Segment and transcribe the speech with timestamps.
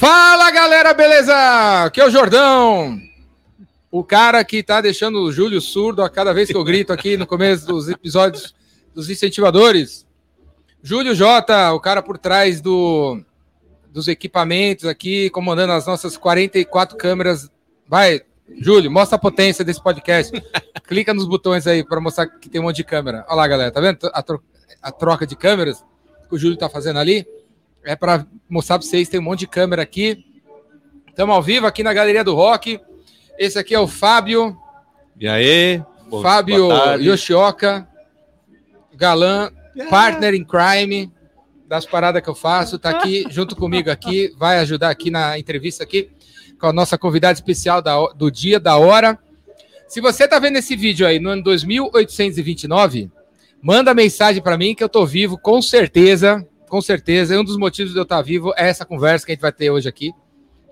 [0.00, 1.84] Fala galera, beleza?
[1.84, 2.98] Aqui é o Jordão.
[3.90, 7.18] O cara que tá deixando o Júlio surdo a cada vez que eu grito aqui
[7.18, 8.54] no começo dos episódios
[8.94, 10.06] dos incentivadores.
[10.82, 13.22] Júlio J, o cara por trás do,
[13.92, 17.50] dos equipamentos aqui, comandando as nossas 44 câmeras.
[17.86, 18.22] Vai,
[18.56, 20.32] Júlio, mostra a potência desse podcast.
[20.88, 23.26] Clica nos botões aí para mostrar que tem um monte de câmera.
[23.28, 23.98] Olha lá, galera, tá vendo
[24.82, 25.84] a troca de câmeras
[26.26, 27.26] que o Júlio tá fazendo ali?
[27.84, 30.24] É para mostrar para vocês, tem um monte de câmera aqui.
[31.08, 32.80] Estamos ao vivo aqui na Galeria do Rock.
[33.38, 34.56] Esse aqui é o Fábio.
[35.18, 35.82] E aí?
[36.22, 37.86] Fábio Yoshioka,
[38.94, 39.50] galã,
[39.88, 41.10] partner in crime
[41.68, 45.84] das paradas que eu faço, tá aqui junto comigo aqui, vai ajudar aqui na entrevista
[45.84, 46.10] aqui
[46.58, 49.16] com a nossa convidada especial da, do dia, da hora.
[49.86, 53.10] Se você tá vendo esse vídeo aí no ano 2829,
[53.62, 57.34] manda mensagem para mim que eu tô vivo, com certeza, com certeza.
[57.34, 59.52] E um dos motivos de eu estar vivo é essa conversa que a gente vai
[59.52, 60.12] ter hoje aqui.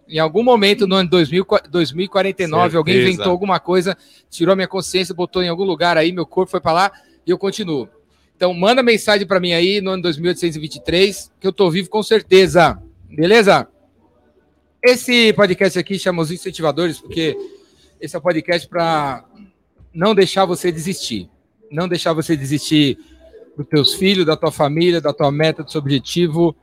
[0.09, 2.79] Em algum momento no ano 2000, 2049, certeza.
[2.79, 3.95] alguém inventou alguma coisa,
[4.31, 6.93] tirou minha consciência, botou em algum lugar aí, meu corpo foi para lá
[7.27, 7.89] e eu continuo.
[8.35, 12.81] Então, manda mensagem para mim aí no ano 2823, que eu tô vivo com certeza.
[13.11, 13.69] Beleza?
[14.83, 17.37] Esse podcast aqui chama os incentivadores, porque
[18.01, 19.25] esse é o um podcast para
[19.93, 21.29] não deixar você desistir.
[21.71, 22.97] Não deixar você desistir
[23.59, 26.55] dos teus filhos, da tua família, da tua meta, do seu objetivo,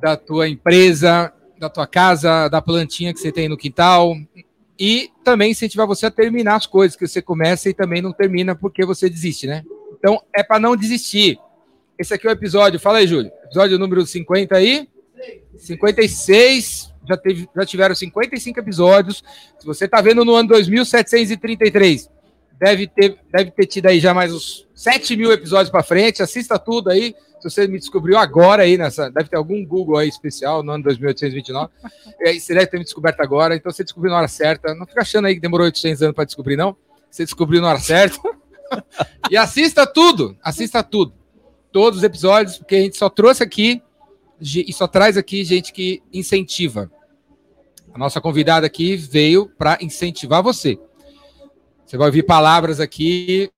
[0.00, 4.16] da tua empresa, da tua casa, da plantinha que você tem no quintal
[4.78, 8.54] e também incentivar você a terminar as coisas que você começa e também não termina
[8.54, 9.62] porque você desiste, né?
[9.98, 11.38] Então é para não desistir.
[11.98, 13.30] Esse aqui é o episódio, fala aí, Júlio.
[13.44, 14.88] Episódio número 50 aí.
[15.56, 16.92] 56.
[17.06, 19.22] Já, teve, já tiveram 55 episódios.
[19.58, 22.10] Se você está vendo no ano 2733,
[22.62, 26.22] deve ter, deve ter tido aí já mais uns 7 mil episódios para frente.
[26.22, 27.12] Assista tudo aí.
[27.40, 30.84] Se você me descobriu agora aí nessa, deve ter algum Google aí especial no ano
[30.84, 31.72] 2829.
[32.24, 34.76] aí você deve ter me descoberto agora, então você descobriu na hora certa.
[34.76, 36.76] Não fica achando aí que demorou 800 anos para descobrir, não.
[37.10, 38.16] Você descobriu na hora certa.
[39.28, 41.12] e assista tudo, assista tudo.
[41.72, 43.82] Todos os episódios, porque a gente só trouxe aqui
[44.40, 46.88] e só traz aqui gente que incentiva.
[47.92, 50.78] A nossa convidada aqui veio para incentivar você.
[51.92, 53.50] Você vai ouvir palavras aqui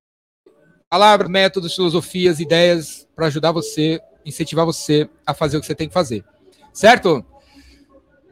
[0.90, 5.86] Palavras, métodos, filosofias, ideias para ajudar você, incentivar você a fazer o que você tem
[5.86, 6.24] que fazer.
[6.72, 7.24] Certo?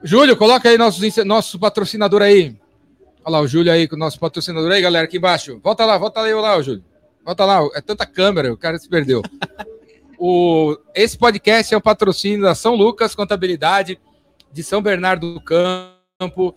[0.03, 2.57] Júlio, coloca aí nosso, nosso patrocinador aí.
[3.25, 5.61] Olha lá o Júlio aí com o nosso patrocinador aí, galera, aqui embaixo.
[5.62, 6.85] Volta lá, volta lá, lá, Júlio.
[7.25, 9.23] Volta lá, é tanta câmera, o cara se perdeu.
[10.19, 14.01] o, esse podcast é um patrocínio da São Lucas Contabilidade,
[14.53, 16.57] de São Bernardo do Campo,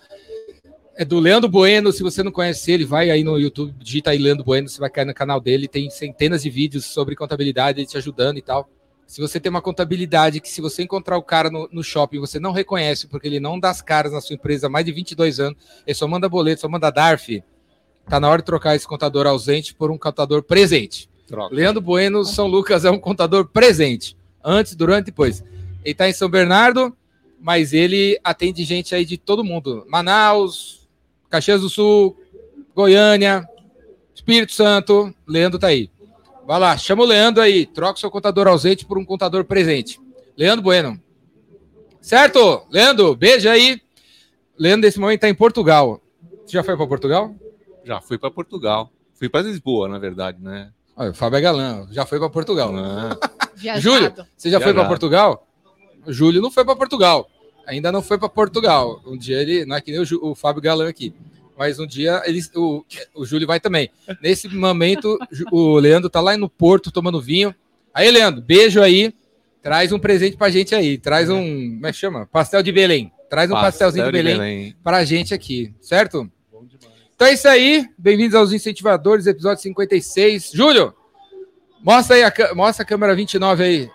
[0.96, 1.92] é do Leandro Bueno.
[1.92, 4.90] Se você não conhece ele, vai aí no YouTube, digita aí Leandro Bueno, você vai
[4.90, 5.68] cair no canal dele.
[5.68, 8.70] Tem centenas de vídeos sobre contabilidade, ele te ajudando e tal.
[9.06, 12.40] Se você tem uma contabilidade que, se você encontrar o cara no, no shopping, você
[12.40, 15.40] não reconhece, porque ele não dá as caras na sua empresa há mais de 22
[15.40, 17.44] anos, ele só manda boleto, só manda DARF.
[18.10, 21.08] Tá na hora de trocar esse contador ausente por um contador presente.
[21.28, 21.54] Troca.
[21.54, 24.18] Leandro Bueno, São Lucas é um contador presente.
[24.44, 25.44] Antes, durante e depois.
[25.84, 26.96] Ele está em São Bernardo,
[27.40, 29.86] mas ele atende gente aí de todo mundo.
[29.88, 30.85] Manaus,
[31.30, 32.18] Caxias do Sul,
[32.76, 33.48] Goiânia,
[34.14, 35.90] Espírito Santo, Leandro tá aí.
[36.46, 40.00] Vai lá, chama o Leandro aí, troca seu contador ausente por um contador presente.
[40.38, 41.02] Leandro Bueno.
[42.02, 42.68] Certo?
[42.70, 43.82] Leandro, beijo aí.
[44.58, 46.00] Leandro, nesse momento, está em Portugal.
[46.46, 47.36] Você já foi para Portugal?
[47.84, 48.92] Já fui para Portugal.
[49.16, 50.72] Fui para Lisboa, na verdade, né?
[50.96, 52.72] Olha, o Fábio é galã, já foi para Portugal.
[52.76, 53.18] Ah.
[53.80, 54.64] Júlio, você já Viajado.
[54.64, 55.48] foi para Portugal?
[56.08, 57.28] Júlio não foi para Portugal
[57.66, 59.02] ainda não foi para Portugal.
[59.06, 61.14] Um dia ele, não é que nem o, o Fábio Galã aqui,
[61.58, 62.84] mas um dia ele, o,
[63.14, 63.90] o Júlio vai também.
[64.22, 65.18] Nesse momento,
[65.52, 67.54] o Leandro tá lá no Porto tomando vinho.
[67.94, 69.14] Aí, Leandro, beijo aí.
[69.62, 70.98] Traz um presente pra gente aí.
[70.98, 72.28] Traz um, como é que chama?
[72.28, 73.12] Pastel de Belém.
[73.30, 76.30] Traz um Pastel pastelzinho de Belém, Belém pra gente aqui, certo?
[77.16, 77.90] Então é isso aí.
[77.98, 80.52] Bem-vindos aos Incentivadores, episódio 56.
[80.54, 80.94] Júlio,
[81.82, 83.90] mostra aí a, mostra a câmera 29 aí.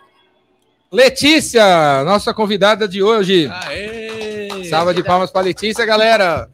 [0.93, 3.47] Letícia, nossa convidada de hoje.
[3.47, 4.65] Aê!
[4.65, 6.51] Salva de palmas para Letícia, galera.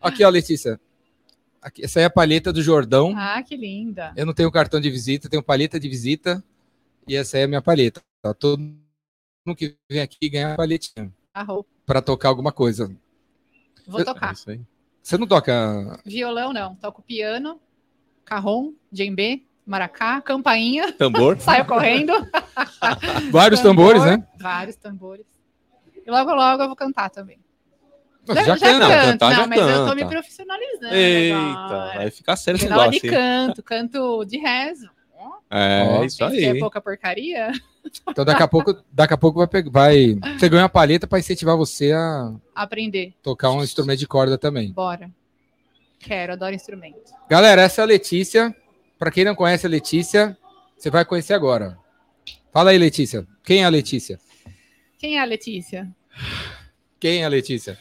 [0.00, 0.80] Aqui, ó, Letícia.
[1.62, 3.14] Aqui, essa é a palheta do Jordão.
[3.16, 4.12] Ah, que linda.
[4.16, 6.42] Eu não tenho cartão de visita, tenho palheta de visita.
[7.06, 8.02] E essa é a minha palheta.
[8.20, 8.34] Tá?
[8.34, 11.12] Todo mundo que vem aqui ganha a palhetinha.
[11.86, 12.90] Para tocar alguma coisa.
[13.86, 14.34] Vou tocar.
[14.48, 14.58] É
[15.00, 16.00] Você não toca.
[16.04, 16.74] Violão, não.
[16.74, 17.60] Toco piano,
[18.24, 20.92] carrom, djembe, maracá, campainha.
[20.92, 21.38] Tambor.
[21.40, 22.12] Saio correndo.
[23.30, 24.26] Vários Tambor, tambores, né?
[24.40, 25.26] Vários tambores.
[26.06, 27.38] E logo, logo eu vou cantar também.
[28.26, 29.72] Já, já, canta, não, cantar, não, já mas canta.
[29.72, 30.94] eu tô me profissionalizando.
[30.94, 32.90] Eita, vai ficar sério esse negócio.
[32.92, 34.90] de canto, canto de rezo.
[35.50, 36.58] É, isso que é aí.
[36.58, 37.50] pouca porcaria?
[38.06, 40.18] Então daqui a pouco, daqui a pouco vai, pegar- vai.
[40.38, 43.14] Você ganha uma palheta para incentivar você a Aprender.
[43.22, 44.72] tocar um instrumento de corda também.
[44.72, 45.10] Bora.
[45.98, 47.00] Quero, adoro instrumento.
[47.30, 48.54] Galera, essa é a Letícia.
[48.98, 50.36] Para quem não conhece a Letícia,
[50.76, 51.78] você vai conhecer agora.
[52.52, 53.26] Fala aí, Letícia.
[53.44, 54.18] Quem é a Letícia?
[54.98, 55.94] Quem é a Letícia?
[56.98, 57.78] Quem é a Letícia?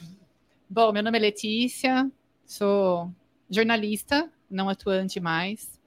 [0.69, 2.09] Bom, meu nome é Letícia,
[2.45, 3.11] sou
[3.49, 5.79] jornalista, não atuante mais.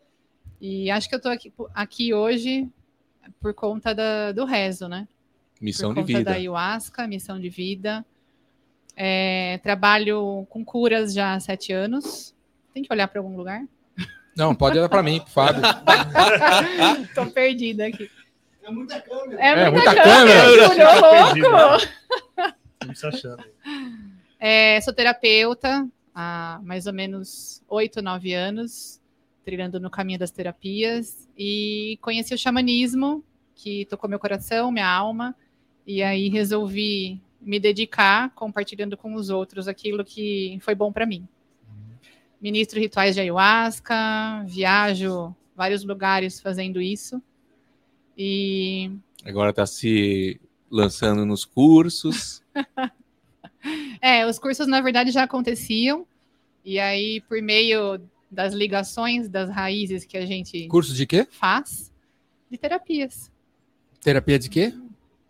[0.61, 2.69] E acho que eu estou aqui, aqui hoje
[3.41, 5.06] por conta da- do rezo, né?
[5.61, 6.31] Missão por de conta vida.
[6.31, 8.05] da ayahuasca, missão de vida.
[8.97, 12.35] É, trabalho com curas já há sete anos.
[12.75, 13.62] Tem que olhar para algum lugar?
[14.37, 15.62] Não, pode olhar para mim, pro Fábio.
[17.15, 18.11] Tô perdida aqui.
[18.62, 19.43] É muita câmera.
[19.43, 21.35] É, É, muita, muita câmera, câmera.
[21.35, 21.87] Júlio, louco!
[22.87, 23.44] Não se achando.
[24.38, 29.00] É, sou terapeuta há mais ou menos oito, nove anos,
[29.44, 33.25] trilhando no caminho das terapias, e conheci o xamanismo,
[33.55, 35.35] que tocou meu coração, minha alma,
[35.87, 41.27] e aí resolvi me dedicar compartilhando com os outros aquilo que foi bom para mim.
[42.41, 47.21] Ministro rituais de ayahuasca, viajo vários lugares fazendo isso.
[48.17, 48.91] E
[49.25, 50.41] Agora tá se
[50.71, 52.43] lançando nos cursos.
[54.01, 56.07] É, os cursos, na verdade, já aconteciam.
[56.65, 58.01] E aí, por meio
[58.31, 61.27] das ligações, das raízes que a gente Curso de quê?
[61.31, 61.93] faz,
[62.51, 63.31] de terapias.
[64.01, 64.73] Terapia de quê?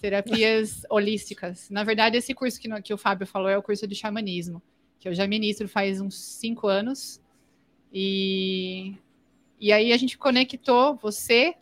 [0.00, 1.68] Terapias holísticas.
[1.70, 4.62] Na verdade, esse curso que, no- que o Fábio falou é o curso de xamanismo,
[5.00, 7.20] que eu já ministro faz uns cinco anos.
[7.92, 8.94] E,
[9.58, 11.54] e aí a gente conectou, você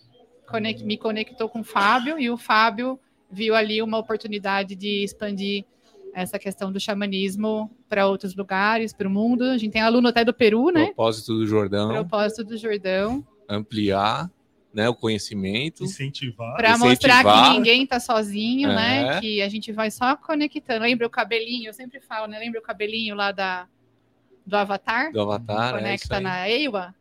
[0.46, 2.98] conec- me conectou com o Fábio, e o Fábio
[3.30, 5.64] viu ali uma oportunidade de expandir
[6.14, 9.44] essa questão do xamanismo para outros lugares, para o mundo.
[9.44, 10.86] A gente tem aluno até do Peru, né?
[10.86, 11.88] Propósito do Jordão.
[11.90, 14.30] Propósito do Jordão, Ampliar
[14.72, 15.84] né, o conhecimento.
[15.84, 16.56] Incentivar.
[16.56, 18.74] para mostrar que ninguém tá sozinho, É.
[18.74, 19.20] né?
[19.20, 20.82] Que a gente vai só conectando.
[20.84, 21.68] Lembra o cabelinho?
[21.68, 22.38] Eu sempre falo, né?
[22.38, 23.66] Lembra o cabelinho lá da,
[24.46, 25.12] do Avatar?
[25.12, 25.74] Do Avatar.
[25.74, 26.22] é isso Conecta aí.
[26.22, 26.94] na Eiwa?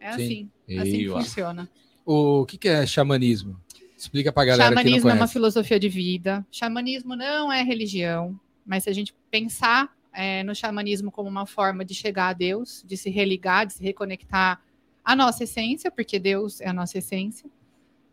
[0.00, 0.48] É Sim.
[0.68, 0.78] assim.
[0.78, 1.68] Assim que funciona.
[2.04, 3.60] O que, que é xamanismo?
[3.96, 6.44] Explica pra galera que não Xamanismo é uma filosofia de vida.
[6.50, 11.84] Xamanismo não é religião, mas se a gente pensar é, no xamanismo como uma forma
[11.84, 14.60] de chegar a Deus, de se religar, de se reconectar
[15.04, 17.48] à nossa essência, porque Deus é a nossa essência.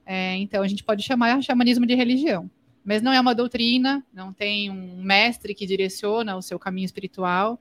[0.05, 2.49] é, então a gente pode chamar xamanismo de religião.
[2.83, 7.59] Mas não é uma doutrina, não tem um mestre que direciona o seu caminho espiritual.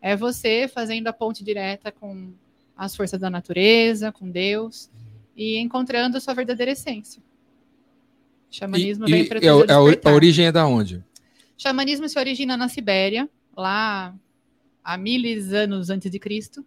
[0.00, 2.32] É você fazendo a ponte direta com
[2.74, 4.88] as forças da natureza, com Deus,
[5.36, 7.22] e encontrando a sua verdadeira essência.
[8.50, 11.04] Xamanismo E- vem para é é a origem é da onde?
[11.58, 14.14] Xamanismo se origina na Sibéria, lá
[14.82, 16.64] há miles anos antes de Cristo,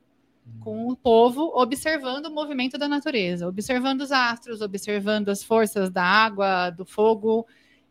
[0.59, 6.03] com o povo observando o movimento da natureza, observando os astros, observando as forças da
[6.03, 7.45] água, do fogo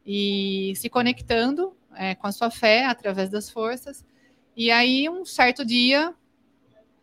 [0.06, 4.04] e se conectando é, com a sua fé através das forças.
[4.56, 6.14] E aí, um certo dia,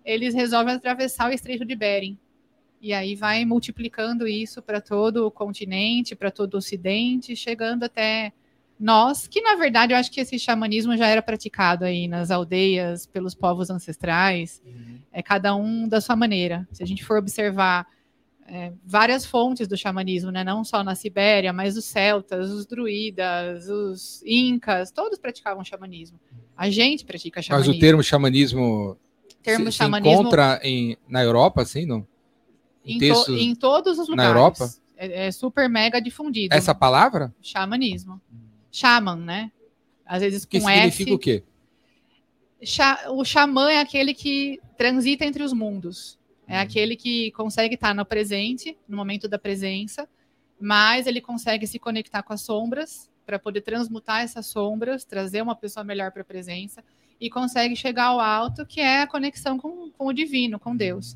[0.04, 2.18] eles resolvem atravessar o Estreito de Bering.
[2.82, 8.32] E aí vai multiplicando isso para todo o continente, para todo o Ocidente, chegando até
[8.80, 13.06] nós, que na verdade eu acho que esse xamanismo já era praticado aí nas aldeias
[13.06, 14.62] pelos povos ancestrais,
[15.12, 16.68] é cada um da sua maneira.
[16.72, 17.86] Se a gente for observar
[18.48, 23.68] é, várias fontes do xamanismo, né, não só na Sibéria, mas os celtas, os druidas,
[23.68, 26.20] os incas, todos praticavam xamanismo.
[26.56, 27.74] A gente pratica Mas xamanismo.
[27.76, 28.98] o termo xamanismo,
[29.44, 32.08] termo se, se xamanismo encontra em, na Europa, assim, não?
[32.86, 34.30] em, to- textos em todos os na lugares.
[34.36, 34.70] Europa?
[34.98, 36.56] É, é super mega difundido.
[36.56, 37.34] Essa palavra?
[37.42, 38.20] Xamanismo.
[38.72, 39.52] Xaman, né?
[40.06, 41.16] Às vezes Que com significa S.
[41.16, 41.44] o quê?
[43.12, 46.20] O xamã é aquele que transita entre os mundos.
[46.48, 50.10] É aquele que consegue estar no presente, no momento da presença,
[50.60, 55.56] mas ele consegue se conectar com as sombras para poder transmutar essas sombras, trazer uma
[55.56, 56.84] pessoa melhor para a presença
[57.22, 61.16] e consegue chegar ao alto, que é a conexão com, com o divino, com Deus.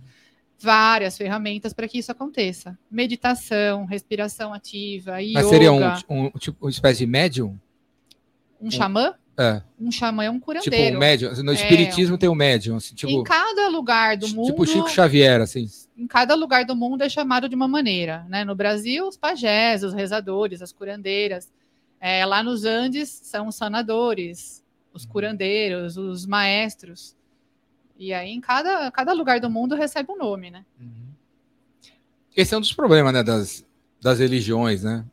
[0.63, 5.33] Várias ferramentas para que isso aconteça: meditação, respiração ativa, yoga.
[5.41, 7.59] Mas seria um, um, tipo, uma espécie de médium?
[8.61, 9.13] um xamã?
[9.37, 10.95] É, Um xamã é um tipo curandeiro.
[10.95, 11.33] um médium.
[11.43, 15.41] No espiritismo tem um médium, assim, tipo, em cada lugar do mundo, tipo Chico Xavier,
[15.41, 15.67] assim.
[15.97, 18.45] em cada lugar do mundo é chamado de uma maneira, né?
[18.45, 21.51] No Brasil, os pajés, os rezadores, as curandeiras.
[21.99, 27.15] É, lá nos Andes são os sanadores, os curandeiros, os maestros.
[27.97, 30.65] E aí, em cada, cada lugar do mundo recebe um nome, né?
[32.35, 33.65] Esse é um dos problemas, né, das,
[34.01, 35.05] das religiões, né?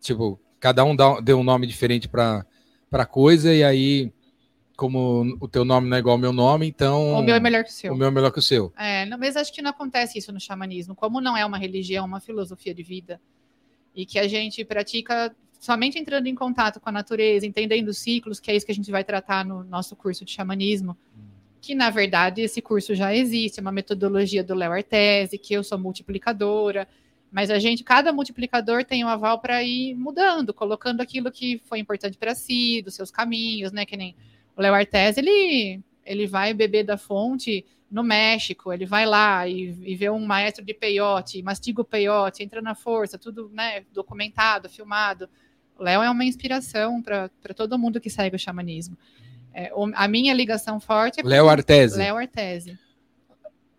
[0.00, 2.44] Tipo, cada um dá, deu um nome diferente para
[3.06, 4.12] coisa e aí
[4.76, 7.64] como o teu nome não é igual ao meu nome, então O meu é melhor
[7.64, 7.94] que o seu.
[7.94, 8.72] o meu é melhor que o seu.
[8.76, 10.94] É, não, mas acho que não acontece isso no xamanismo.
[10.94, 13.18] Como não é uma religião, é uma filosofia de vida,
[13.94, 18.38] e que a gente pratica somente entrando em contato com a natureza, entendendo os ciclos,
[18.38, 20.94] que é isso que a gente vai tratar no nosso curso de xamanismo,
[21.66, 25.64] que na verdade esse curso já existe, é uma metodologia do Léo Artese, que eu
[25.64, 26.86] sou multiplicadora,
[27.28, 31.80] mas a gente, cada multiplicador tem um aval para ir mudando, colocando aquilo que foi
[31.80, 33.84] importante para si, dos seus caminhos, né?
[33.84, 34.14] Que nem
[34.56, 39.76] o Léo Artese, ele, ele vai beber da fonte no México, ele vai lá e,
[39.84, 44.68] e vê um maestro de peiote, mastiga o peiote, entra na força, tudo né, documentado,
[44.68, 45.28] filmado.
[45.76, 48.96] O Léo é uma inspiração para todo mundo que segue o xamanismo.
[49.58, 51.96] É, a minha ligação forte é com Léo Artese.
[51.96, 52.78] Léo Artese.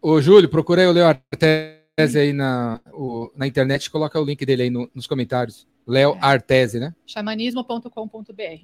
[0.01, 4.63] Ô, Júlio, procurei o Léo Artese aí na, o- na internet, coloca o link dele
[4.63, 5.67] aí no- nos comentários.
[5.85, 6.19] Léo É.
[6.21, 6.95] Artese, né?
[7.05, 8.63] xamanismo.com.br.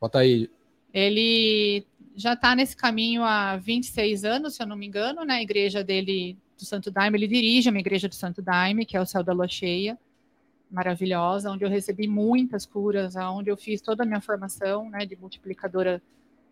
[0.00, 0.50] Bota aí.
[0.92, 1.84] Ele
[2.16, 5.34] já está nesse caminho há 26 anos, se eu não me engano, né?
[5.34, 9.00] A igreja dele, do Santo Daime, ele dirige uma igreja do Santo Daime, que é
[9.00, 9.98] o Céu da Lua Cheia,
[10.74, 15.16] maravilhosa, onde eu recebi muitas curas, onde eu fiz toda a minha formação, né, de
[15.16, 16.02] multiplicadora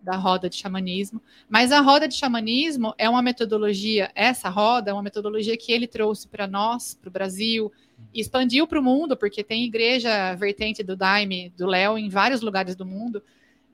[0.00, 1.20] da roda de xamanismo.
[1.48, 5.86] Mas a roda de xamanismo é uma metodologia, essa roda é uma metodologia que ele
[5.86, 7.72] trouxe para nós, para o Brasil,
[8.12, 12.40] e expandiu para o mundo, porque tem igreja vertente do Daime, do Léo, em vários
[12.40, 13.22] lugares do mundo,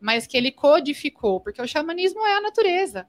[0.01, 3.07] mas que ele codificou, porque o xamanismo é a natureza.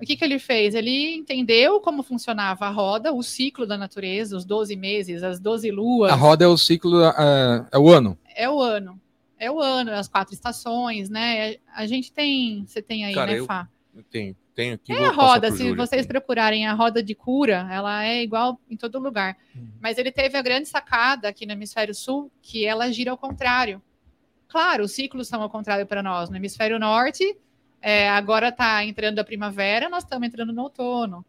[0.00, 0.74] O que, que ele fez?
[0.74, 5.70] Ele entendeu como funcionava a roda, o ciclo da natureza, os 12 meses, as 12
[5.70, 6.12] luas.
[6.12, 8.16] A roda é o ciclo, ah, é o ano.
[8.34, 9.00] É o ano.
[9.40, 11.56] É o ano, as quatro estações, né?
[11.74, 13.68] A gente tem, você tem aí, Cara, né, eu- Fá?
[14.10, 14.92] Tem, tem aqui.
[14.92, 18.76] É a roda, se Júlio vocês procurarem a roda de cura, ela é igual em
[18.76, 19.36] todo lugar.
[19.54, 19.68] Uhum.
[19.80, 23.82] Mas ele teve a grande sacada aqui no hemisfério sul, que ela gira ao contrário.
[24.46, 26.30] Claro, os ciclos são ao contrário para nós.
[26.30, 27.36] No hemisfério norte,
[27.80, 31.24] é, agora está entrando a primavera, nós estamos entrando no outono.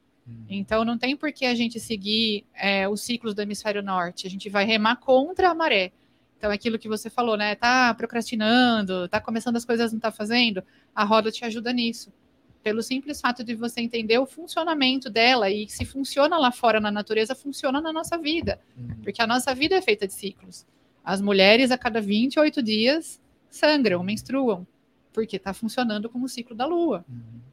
[0.48, 4.28] Então não tem por que a gente seguir é, os ciclos do hemisfério norte.
[4.28, 5.92] A gente vai remar contra a maré.
[6.40, 7.54] Então, aquilo que você falou, né?
[7.54, 10.64] Tá procrastinando, tá começando as coisas, não tá fazendo.
[10.96, 12.14] A roda te ajuda nisso.
[12.64, 16.92] Pelo simples fato de você entender o funcionamento dela e se funciona lá fora na
[16.92, 18.60] natureza, funciona na nossa vida.
[19.04, 20.66] Porque a nossa vida é feita de ciclos.
[21.04, 24.66] As mulheres, a cada 28 dias, sangram, menstruam.
[25.22, 27.06] Porque está funcionando como o ciclo da lua.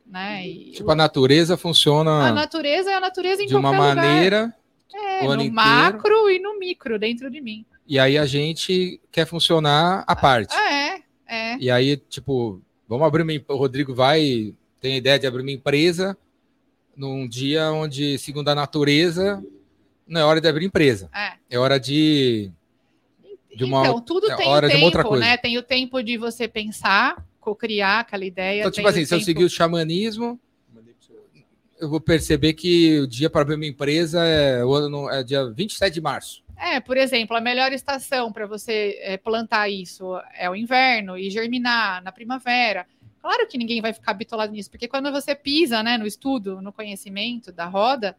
[0.06, 0.46] Né?
[0.48, 3.96] E Tipo, a natureza a funciona natureza é a natureza em de uma lugar.
[3.96, 4.54] maneira,
[4.94, 5.54] É, o no inteiro.
[5.54, 7.64] macro e no micro, dentro de mim.
[7.86, 10.54] e aí a gente quer funcionar à parte.
[10.54, 11.58] É, é.
[11.58, 13.32] E aí, tipo, vamos abrir uma.
[13.54, 14.54] O Rodrigo vai.
[14.80, 16.16] Tem a ideia de abrir uma empresa
[16.96, 19.44] num dia onde, segundo a natureza,
[20.06, 21.10] não é hora de abrir empresa.
[21.14, 21.32] é.
[21.50, 22.50] É hora de.
[23.56, 25.24] De uma então, tudo é tem hora o de uma outra tempo, coisa.
[25.24, 25.36] né?
[25.38, 28.60] Tem o tempo de você pensar, co-criar aquela ideia.
[28.60, 30.40] Então, tipo assim, se eu tempo- seguir o xamanismo,
[31.78, 35.48] eu vou perceber que o dia para abrir uma empresa é, o ano, é dia
[35.48, 36.42] 27 de março.
[36.56, 41.30] É, por exemplo, a melhor estação para você é, plantar isso é o inverno e
[41.30, 42.84] germinar na primavera.
[43.20, 46.72] Claro que ninguém vai ficar bitolado nisso, porque quando você pisa né, no estudo, no
[46.72, 48.16] conhecimento da roda,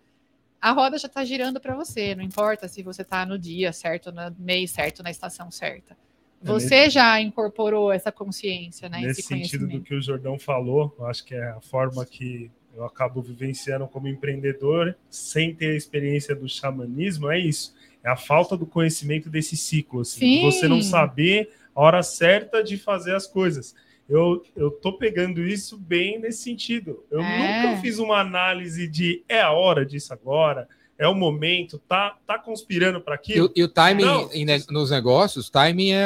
[0.62, 4.12] a roda já está girando para você, não importa se você está no dia certo,
[4.12, 5.98] no mês certo, na estação certa.
[6.44, 9.02] É Você já incorporou essa consciência, né?
[9.02, 12.52] Nesse esse sentido do que o Jordão falou, eu acho que é a forma que
[12.76, 17.76] eu acabo vivenciando como empreendedor, sem ter a experiência do xamanismo, é isso.
[18.04, 20.42] É a falta do conhecimento desse ciclo, assim, de Sim.
[20.44, 23.74] você não saber a hora certa de fazer as coisas.
[24.08, 27.04] Eu, eu tô pegando isso bem nesse sentido.
[27.12, 27.64] Eu É.
[27.72, 32.40] nunca fiz uma análise de é a hora disso agora, é o momento, tá, tá
[32.40, 33.48] conspirando para E, aquilo.
[33.48, 36.04] o- e o timing em nos negócios, timing é,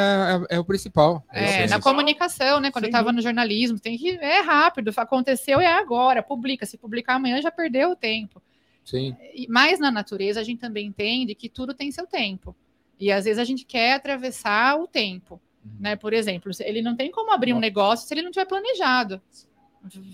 [0.50, 1.24] é, é o principal.
[1.32, 2.72] É, Esse- na comunicação, né?
[2.72, 4.10] Quando Sem eu estava no jornalismo, tem que.
[4.18, 6.66] É rápido, aconteceu, é agora, publica.
[6.66, 8.42] Se publicar amanhã, já perdeu o tempo.
[8.84, 9.16] Sim.
[9.34, 12.56] E- Mas na natureza, a gente também entende que tudo tem seu tempo.
[13.00, 15.40] E às vezes a gente quer atravessar o tempo.
[15.80, 15.96] Né?
[15.96, 19.22] Por exemplo, se- ele não tem como abrir um negócio se ele não tiver planejado.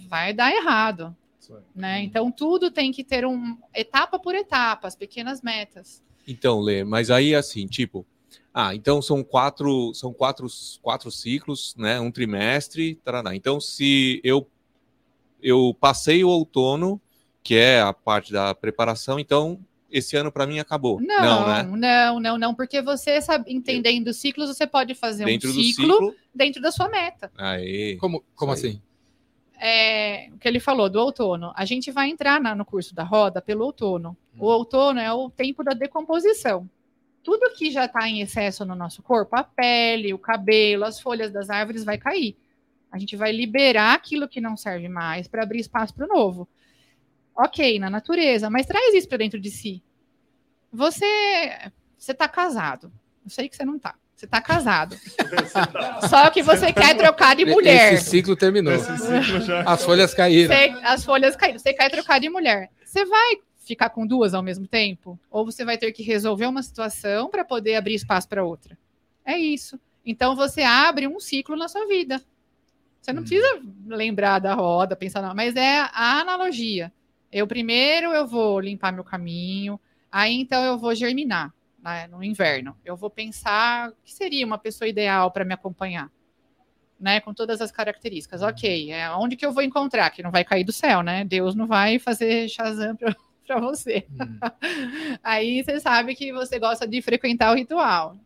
[0.07, 1.15] Vai dar errado.
[1.75, 2.04] Né?
[2.04, 6.04] Então tudo tem que ter um etapa por etapa, as pequenas metas.
[6.27, 8.06] Então, Lê, mas aí assim, tipo,
[8.54, 10.48] ah, então são quatro, são quatro,
[10.82, 12.00] quatro ciclos, né?
[12.00, 13.36] Um trimestre, tarará.
[13.36, 14.48] Então, se eu
[15.42, 17.00] eu passei o outono,
[17.44, 21.00] que é a parte da preparação, então esse ano para mim acabou.
[21.00, 21.63] Não, né?
[21.63, 25.62] não, não, não, porque você sabe, entendendo os ciclos, você pode fazer Dentro um do
[25.62, 26.16] ciclo, ciclo.
[26.34, 27.32] dentro da sua meta.
[27.38, 27.96] Aí.
[27.98, 28.58] Como, como aí.
[28.58, 28.82] assim?
[29.60, 31.52] É, o que ele falou do outono.
[31.56, 34.16] A gente vai entrar na- no curso da roda pelo outono.
[34.36, 34.38] Hum.
[34.40, 36.70] O outono é o tempo da decomposição.
[37.24, 41.32] Tudo que já está em excesso no nosso corpo, a pele, o cabelo, as folhas
[41.32, 42.38] das árvores vai cair.
[42.92, 46.48] A gente vai liberar aquilo que não serve mais para abrir espaço para o novo.
[47.36, 49.84] Ok, na natureza, mas traz isso para dentro de si.
[50.72, 51.06] Você
[51.98, 52.92] você está casado.
[53.24, 53.96] Eu sei que você não está.
[54.17, 54.97] Você está casado.
[56.09, 57.93] Só que você quer trocar de mulher.
[57.93, 58.74] Esse ciclo terminou.
[58.74, 60.53] Esse ciclo já As folhas caíram.
[60.53, 61.59] Você- as folhas caíram.
[61.59, 62.71] Você quer trocar de mulher.
[62.83, 65.19] Você vai ficar com duas ao mesmo tempo?
[65.29, 68.75] Ou você vai ter que resolver uma situação para poder abrir espaço para outra?
[69.24, 69.79] É isso.
[70.03, 72.19] Então você abre um ciclo na sua vida.
[73.00, 73.25] Você não Hum.
[73.25, 76.91] precisa lembrar da roda, pensar, não, mas é a analogia.
[77.31, 79.79] Eu primeiro eu vou limpar meu caminho,
[80.12, 81.53] aí então eu vou germinar
[81.88, 82.75] né, no inverno.
[82.84, 86.12] Eu vou pensar o que seria uma pessoa ideal para me acompanhar
[87.00, 88.41] né, com todas as características.
[88.41, 90.10] Ok, é onde que eu vou encontrar?
[90.10, 91.24] Que não vai cair do céu, né?
[91.24, 93.15] Deus não vai fazer Shazam para
[93.62, 94.06] você.
[94.12, 94.39] Hum.
[95.24, 98.17] Aí você sabe que você gosta de frequentar o ritual.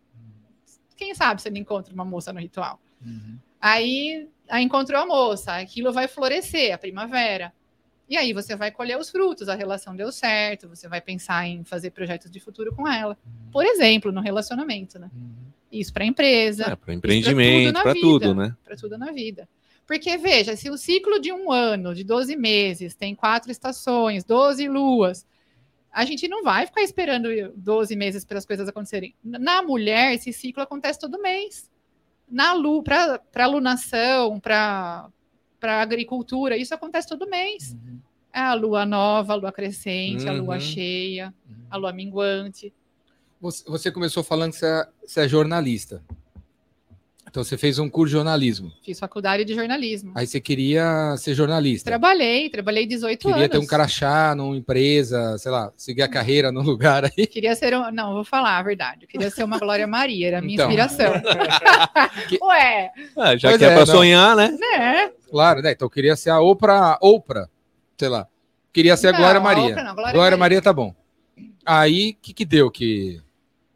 [0.95, 2.79] Quem sabe você não encontra uma moça no ritual?
[3.03, 3.37] Uhum.
[3.59, 7.53] Aí, aí encontrou a moça, aquilo vai florescer, a primavera.
[8.11, 11.63] E aí você vai colher os frutos, a relação deu certo, você vai pensar em
[11.63, 13.17] fazer projetos de futuro com ela.
[13.49, 15.09] Por exemplo, no relacionamento, né?
[15.71, 18.05] Isso para empresa, É, para empreendimento, para vida.
[18.05, 18.53] tudo, né?
[18.65, 19.47] para tudo na vida.
[19.87, 24.67] Porque, veja, se o ciclo de um ano, de 12 meses, tem quatro estações, 12
[24.67, 25.25] luas,
[25.89, 29.15] a gente não vai ficar esperando 12 meses para as coisas acontecerem.
[29.23, 31.71] Na mulher, esse ciclo acontece todo mês.
[32.29, 35.09] Na lua, para alunação, para
[35.61, 37.73] agricultura, isso acontece todo mês.
[37.73, 38.00] É
[38.33, 40.59] a lua nova, a lua crescente, a lua Uhum.
[40.61, 41.33] cheia,
[41.69, 42.73] a lua minguante.
[43.41, 46.01] Você, começou falando que você é, você é jornalista.
[47.27, 48.73] Então você fez um curso de jornalismo.
[48.83, 50.11] Fiz faculdade de jornalismo.
[50.15, 51.89] Aí você queria ser jornalista.
[51.89, 53.49] Trabalhei, trabalhei 18 Queria anos.
[53.49, 57.25] ter um crachá numa empresa, sei lá, seguir a carreira num lugar aí.
[57.25, 57.89] Queria ser um...
[57.89, 59.03] Não, vou falar a verdade.
[59.05, 60.65] Eu queria ser uma Glória Maria, era a minha Então.
[60.69, 61.13] inspiração.
[62.43, 64.49] Ué, Ah, já Pois que é, é, para sonhar, né?
[64.59, 65.11] né?
[65.29, 65.71] Claro, né?
[65.71, 67.47] Então eu queria ser a Oprah, Oprah,
[68.01, 68.27] sei lá.
[68.73, 69.63] Queria ser a Não, Glória a Maria.
[69.69, 70.37] Oprah não, Glória Glória Maria.
[70.37, 70.95] Maria tá bom.
[71.63, 73.21] Aí, o que que deu que...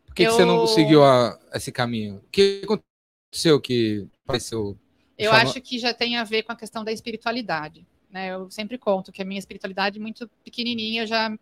[0.07, 2.15] Por que, que você não Eu- seguiu a- esse caminho?
[2.15, 4.75] O que aconteceu que pareceu...
[5.17, 7.85] Eu acho que já tem a ver com a questão da espiritualidade.
[8.09, 8.33] Né?
[8.33, 11.37] Eu sempre conto que a minha espiritualidade, muito pequenininha, eu já,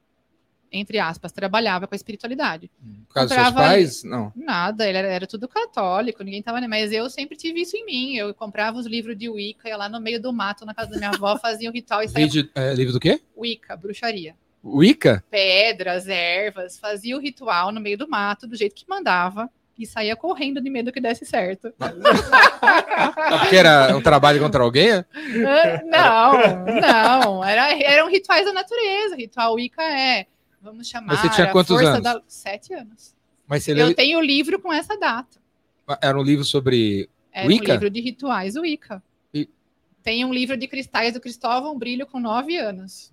[0.73, 2.69] entre aspas, trabalhava com a espiritualidade.
[3.07, 4.03] Por causa dos seus Comprava pais?
[4.03, 4.33] Não.
[4.35, 6.67] Nada, ele era, era tudo católico, ninguém tava nem.
[6.67, 8.15] Mas eu sempre tive isso em mim.
[8.15, 10.97] Eu comprava os livros de Wicca, ia lá no meio do mato, na casa da
[10.97, 13.21] minha avó, fazia o ritual e saía Vídeo, é, livro do quê?
[13.37, 14.35] Wicca, bruxaria.
[14.63, 15.23] Wicca?
[15.29, 20.15] Pedras, ervas, fazia o ritual no meio do mato, do jeito que mandava, e saía
[20.15, 21.73] correndo de medo que desse certo.
[23.39, 24.89] Porque era um trabalho contra alguém?
[24.91, 25.05] é?
[25.45, 26.33] Ah, Não,
[26.81, 27.43] não.
[27.43, 29.15] Era, eram rituais da natureza.
[29.15, 30.27] Ritual Wicca é.
[30.63, 31.17] Vamos chamar.
[31.17, 32.03] Você tinha a quantos força anos?
[32.03, 32.21] Da...
[32.25, 33.13] Sete anos.
[33.45, 35.37] Mas você Eu tenho o livro com essa data.
[36.01, 37.09] Era um livro sobre...
[37.33, 37.71] Era Wicca?
[37.71, 39.03] um livro de rituais Wicca.
[39.33, 39.49] E-
[40.01, 43.11] Tem um livro de cristais do Cristóvão Brilho com nove anos.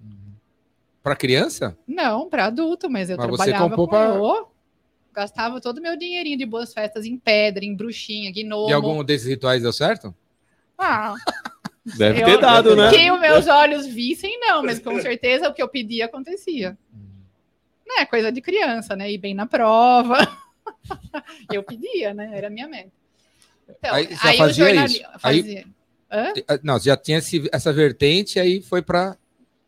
[1.03, 1.77] Para criança?
[1.89, 4.49] Não, para adulto, mas eu Mas você trabalhava comprou com pra- Ô,
[5.13, 8.71] Gastava todo o meu dinheirinho de boas festas em pedra, em bruxinha, gnomo.
[8.71, 10.15] E algum desses rituais deu certo?
[10.79, 11.15] Ah,
[11.99, 12.91] Deve Eu- ter dado, né?
[12.91, 16.79] que os meus olhos vissem, não, mas com certeza o que eu pedia acontecia.
[17.91, 19.11] Não é coisa de criança, né?
[19.11, 20.17] Ir bem na prova.
[21.53, 22.31] eu pedia, né?
[22.33, 22.93] Era a minha meta.
[23.69, 25.03] Então, Aí já fazia isso?
[25.23, 25.67] Aí- fazia.
[26.13, 26.33] Hã?
[26.63, 29.17] Não, já tinha esse- essa vertente, aí foi para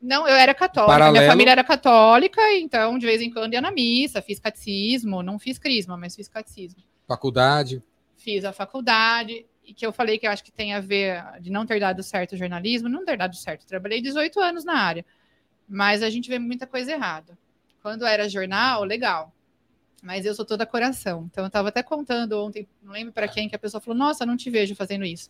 [0.01, 1.17] Não, eu era católica, Paralelo.
[1.19, 5.39] minha família era católica, então de vez em quando ia na missa, fiz catecismo, não
[5.39, 6.81] fiz crisma, mas fiz catecismo.
[7.07, 7.83] faculdade.
[8.17, 11.51] Fiz a faculdade, e que eu falei que eu acho que tem a ver de
[11.51, 13.67] não ter dado certo o jornalismo, não ter dado certo.
[13.67, 15.05] Trabalhei 18 anos na área,
[15.69, 17.37] mas a gente vê muita coisa errada.
[17.83, 19.35] Quando era jornal, legal.
[20.03, 21.29] Mas eu sou toda coração.
[21.31, 24.25] Então eu estava até contando ontem, não lembro para quem, que a pessoa falou: Nossa,
[24.25, 25.29] não te vejo fazendo isso.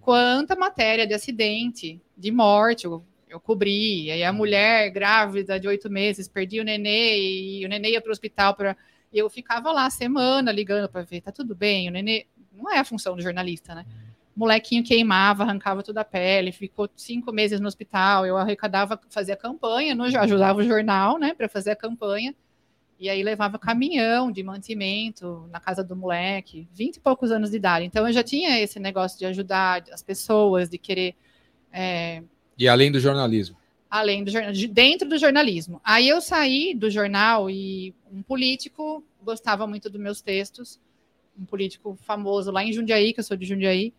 [0.00, 4.04] Quanta matéria de acidente, de morte, eu, eu cobri.
[4.04, 8.00] E aí a mulher grávida de oito meses perdia o nenê e o nenê ia
[8.00, 8.76] para o hospital para.
[9.12, 11.88] E eu ficava lá semana ligando para ver, tá tudo bem?
[11.88, 12.26] O nenê.
[12.52, 13.86] Não é a função do jornalista, né?
[14.36, 18.24] Molequinho queimava, arrancava toda a pele, ficou cinco meses no hospital.
[18.24, 22.34] Eu arrecadava, fazia campanha, no, ajudava o jornal, né, para fazer a campanha.
[22.98, 27.56] E aí levava caminhão de mantimento na casa do moleque, vinte e poucos anos de
[27.56, 27.86] idade.
[27.86, 31.14] Então eu já tinha esse negócio de ajudar as pessoas, de querer
[31.72, 32.22] é,
[32.58, 33.56] E além do jornalismo.
[33.88, 35.80] além do jornal, de- dentro do jornalismo.
[35.82, 40.78] Aí eu saí do jornal e um político gostava muito dos meus textos,
[41.38, 43.94] um político famoso lá em Jundiaí, que eu sou de Jundiaí,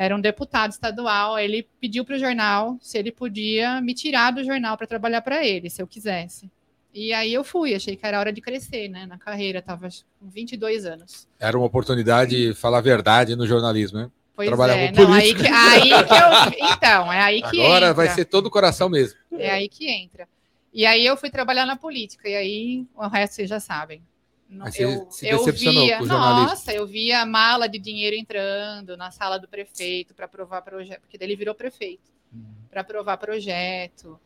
[0.00, 1.38] era um deputado estadual.
[1.38, 5.44] Ele pediu para o jornal se ele podia me tirar do jornal para trabalhar para
[5.44, 6.50] ele, se eu quisesse.
[6.92, 10.28] E aí eu fui, achei que era hora de crescer, né, na carreira, estava com
[10.30, 11.28] 22 anos.
[11.38, 14.10] Era uma oportunidade de falar a verdade no jornalismo, né?
[14.34, 16.68] Pois Trabalhava é, com não, aí que, aí que eu.
[16.72, 17.94] Então, é aí que Agora entra.
[17.94, 19.18] vai ser todo o coração mesmo.
[19.32, 20.26] É aí que entra.
[20.72, 24.02] E aí eu fui trabalhar na política, e aí o resto vocês já sabem.
[24.50, 28.16] Não- Mas você eu, se eu via, com o nossa, eu via mala de dinheiro
[28.16, 32.44] entrando na sala do prefeito para aprovar projeto, porque ele virou prefeito, Uhum.
[32.68, 34.18] para aprovar projeto.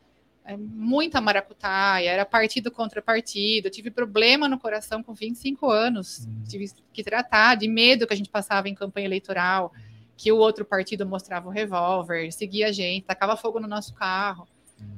[0.46, 3.66] É, muita maracutaia, era partido contra partido.
[3.66, 6.26] Eu tive problema no coração com 25 anos.
[6.26, 6.44] Uhum.
[6.48, 9.72] Tive que tratar de medo que a gente passava em campanha eleitoral,
[10.16, 14.46] que o outro partido mostrava o revólver, seguia a gente, tacava fogo no nosso carro.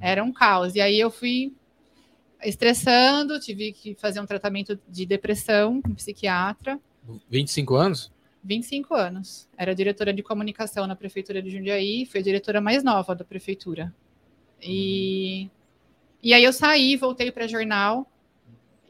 [0.01, 0.75] Era um caos.
[0.75, 1.53] E aí eu fui
[2.43, 6.79] estressando, tive que fazer um tratamento de depressão com psiquiatra.
[7.31, 8.13] 25 anos?
[8.43, 9.49] 25 anos.
[9.57, 13.93] Era diretora de comunicação na prefeitura de Jundiaí, fui a diretora mais nova da prefeitura.
[14.63, 15.49] E,
[16.23, 18.11] e aí eu saí, voltei para jornal.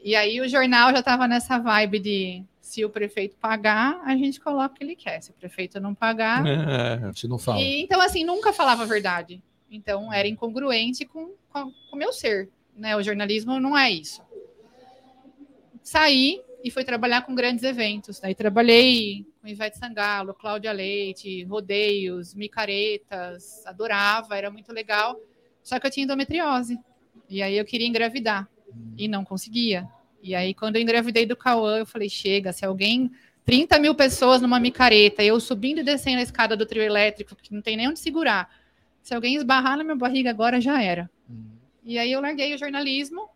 [0.03, 4.39] E aí o jornal já estava nessa vibe de se o prefeito pagar, a gente
[4.39, 5.21] coloca o que ele quer.
[5.21, 6.93] Se o prefeito não pagar, É.
[7.03, 7.59] A gente não fala.
[7.59, 9.41] e, então, assim, nunca falava a verdade.
[9.71, 12.49] Então, era incongruente com com a- com o meu ser.
[12.77, 12.95] Né?
[12.95, 14.21] O jornalismo não é isso.
[15.81, 18.19] Saí e fui trabalhar com grandes eventos.
[18.19, 25.19] Daí trabalhei com Ivete Sangalo, Cláudia Leite, rodeios, micaretas, adorava, era muito legal.
[25.63, 26.79] Só que eu tinha endometriose.
[27.29, 28.47] E aí eu queria engravidar
[28.97, 29.87] e não conseguia.
[30.21, 33.11] E aí, quando eu engravidei do Cauã, eu falei: chega, se alguém
[33.45, 37.53] 30 mil pessoas numa micareta, eu subindo e descendo a escada do trio elétrico, que
[37.53, 38.49] não tem nem onde segurar.
[39.01, 41.09] Se alguém esbarrar na minha barriga agora, já era.
[41.87, 43.29] E aí eu larguei o jornalismo,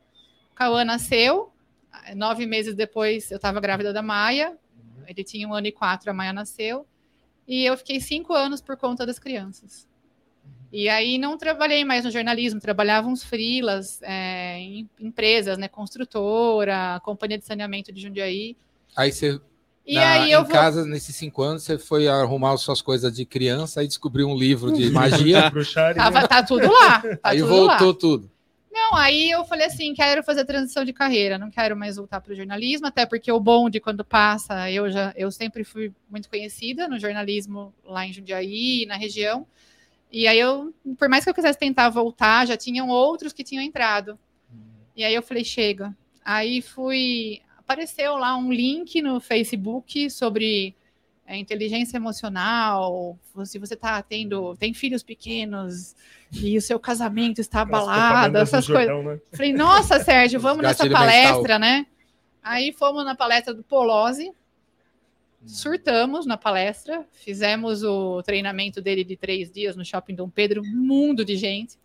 [0.53, 1.51] Cauã nasceu,
[2.17, 4.57] nove meses depois eu estava grávida da Maia,
[5.07, 6.85] ele tinha um ano e quatro, a Maia nasceu,
[7.47, 9.87] e eu fiquei cinco anos por conta das crianças.
[10.71, 16.99] E aí não trabalhei mais no jornalismo, trabalhava uns frilas é, em empresas, né, construtora,
[17.03, 18.55] companhia de saneamento de Jundiaí.
[18.95, 19.39] Aí você,
[19.85, 20.51] E na- aí eu em vou...
[20.51, 24.35] casa, nesses cinco anos, você foi arrumar as suas coisas de criança e descobriu um
[24.37, 25.51] livro de magia.
[25.95, 27.01] Tava, tá tudo lá.
[27.01, 27.77] Tá aí tudo lá.
[27.77, 28.31] voltou tudo.
[28.71, 32.31] Não, aí eu falei assim, quero fazer transição de carreira, não quero mais voltar para
[32.31, 36.87] o jornalismo, até porque o bonde quando passa, eu já, eu sempre fui muito conhecida
[36.87, 39.45] no jornalismo lá em Jundiaí, na região.
[40.09, 43.61] E aí eu, por mais que eu quisesse tentar voltar, já tinham outros que tinham
[43.61, 44.17] entrado.
[44.95, 45.93] E aí eu falei, chega.
[46.23, 50.75] Aí fui, apareceu lá um link no Facebook sobre
[51.31, 55.95] é, inteligência emocional, se você tá tendo, tem filhos pequenos
[56.29, 58.87] e o seu casamento está abalado, essas coisas.
[58.87, 59.19] Jordão, né?
[59.31, 61.87] Falei, nossa, Sérgio, vamos nessa palestra, né?
[62.43, 64.33] Aí fomos na palestra do Polozzi,
[65.45, 70.85] surtamos na palestra, fizemos o treinamento dele de três dias no Shopping Dom Pedro, um
[70.85, 71.79] mundo de gente.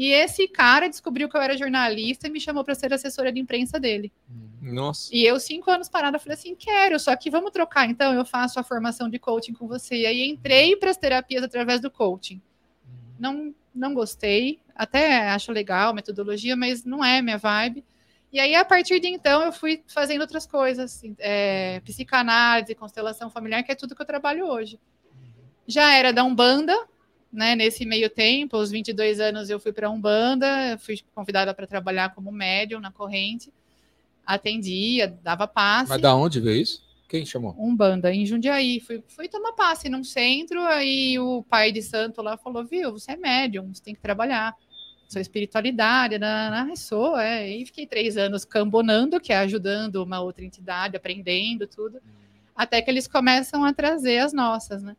[0.00, 3.38] E esse cara descobriu que eu era jornalista e me chamou para ser assessora de
[3.38, 4.10] imprensa dele.
[4.58, 5.14] Nossa.
[5.14, 8.14] E eu, cinco anos parada, falei assim: quero, só que vamos trocar então.
[8.14, 9.96] Eu faço a formação de coaching com você.
[9.96, 12.40] E aí entrei para as terapias através do coaching.
[13.18, 17.84] Não, não gostei, até acho legal a metodologia, mas não é minha vibe.
[18.32, 23.62] E aí, a partir de então, eu fui fazendo outras coisas, é, psicanálise, constelação familiar,
[23.62, 24.80] que é tudo que eu trabalho hoje.
[25.66, 26.74] Já era da Umbanda,
[27.32, 27.54] né?
[27.54, 32.32] Nesse meio tempo, aos 22 anos, eu fui para Umbanda, fui convidada para trabalhar como
[32.32, 33.52] médium na corrente,
[34.26, 35.90] atendia, dava passe.
[35.90, 36.82] Mas da onde veio isso?
[37.08, 37.54] Quem chamou?
[37.58, 38.78] Umbanda, em Jundiaí.
[38.80, 43.12] Fui, fui tomar passe num centro, aí o pai de santo lá falou, viu, você
[43.12, 44.54] é médium, você tem que trabalhar.
[45.08, 47.48] Sua espiritualidade, na, na, sou, é.
[47.48, 52.00] E fiquei três anos cambonando, que é ajudando uma outra entidade, aprendendo tudo,
[52.54, 54.96] até que eles começam a trazer as nossas, né?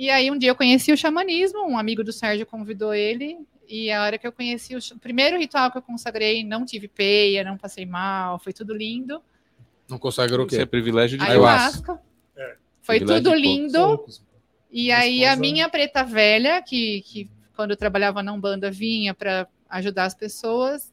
[0.00, 3.36] E aí um dia eu conheci o xamanismo, um amigo do Sérgio convidou ele,
[3.68, 6.88] e a hora que eu conheci o, o primeiro ritual que eu consagrei, não tive
[6.88, 9.22] peia, não passei mal, foi tudo lindo.
[9.86, 10.64] Não consagrou o Isso é quê?
[10.64, 11.92] privilégio de Ayahuasca.
[11.92, 12.02] Ayahuasca.
[12.34, 12.56] É.
[12.80, 14.06] Foi Privilégio tudo lindo.
[14.70, 19.46] E aí a minha preta velha, que, que quando eu trabalhava na Umbanda vinha para
[19.68, 20.90] ajudar as pessoas,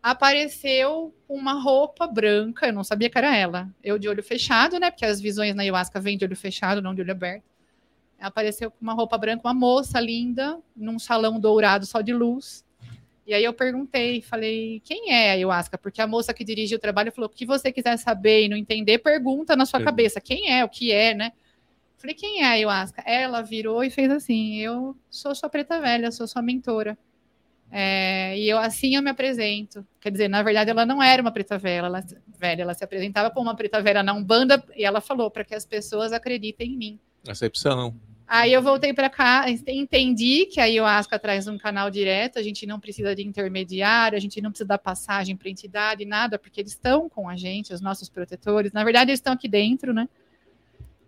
[0.00, 3.68] apareceu com uma roupa branca, eu não sabia que era ela.
[3.82, 4.92] Eu de olho fechado, né?
[4.92, 7.52] Porque as visões na ayahuasca vêm de olho fechado, não de olho aberto.
[8.24, 12.64] Apareceu com uma roupa branca, uma moça linda, num salão dourado só de luz.
[13.26, 15.78] E aí eu perguntei, falei, quem é a ayahuasca?
[15.78, 18.56] Porque a moça que dirigiu o trabalho falou, o que você quiser saber e não
[18.56, 19.92] entender, pergunta na sua Pergunta.
[19.92, 21.32] cabeça, quem é, o que é, né?
[21.96, 23.02] Falei, quem é a ayahuasca?
[23.06, 26.98] Ela virou e fez assim: eu sou sua preta velha, sou sua mentora.
[27.70, 29.86] É, e eu assim eu me apresento.
[30.00, 32.04] Quer dizer, na verdade, ela não era uma preta velha, ela,
[32.38, 35.54] velha, ela se apresentava como uma preta velha na Umbanda e ela falou para que
[35.54, 37.00] as pessoas acreditem em mim.
[37.26, 37.94] Acepção.
[38.26, 42.66] Aí eu voltei para cá, entendi que a ayahuasca traz um canal direto, a gente
[42.66, 46.72] não precisa de intermediário, a gente não precisa dar passagem para entidade, nada, porque eles
[46.72, 48.72] estão com a gente, os nossos protetores.
[48.72, 50.08] Na verdade, eles estão aqui dentro, né?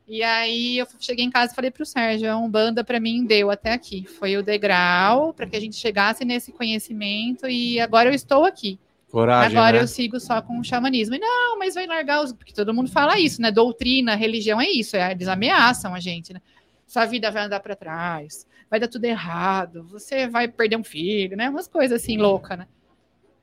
[0.07, 3.51] E aí eu cheguei em casa e falei pro Sérgio, a Umbanda para mim deu
[3.51, 4.05] até aqui.
[4.05, 8.79] Foi o degrau para que a gente chegasse nesse conhecimento e agora eu estou aqui.
[9.11, 9.83] Coragem, agora né?
[9.83, 11.15] eu sigo só com o xamanismo.
[11.17, 12.33] E não, mas vai largar os.
[12.33, 13.51] Porque todo mundo fala isso, né?
[13.51, 16.41] Doutrina, religião é isso, é, eles ameaçam a gente, né?
[16.87, 21.37] Sua vida vai andar para trás, vai dar tudo errado, você vai perder um filho,
[21.37, 21.51] né?
[21.51, 22.67] Umas coisas assim loucas, né?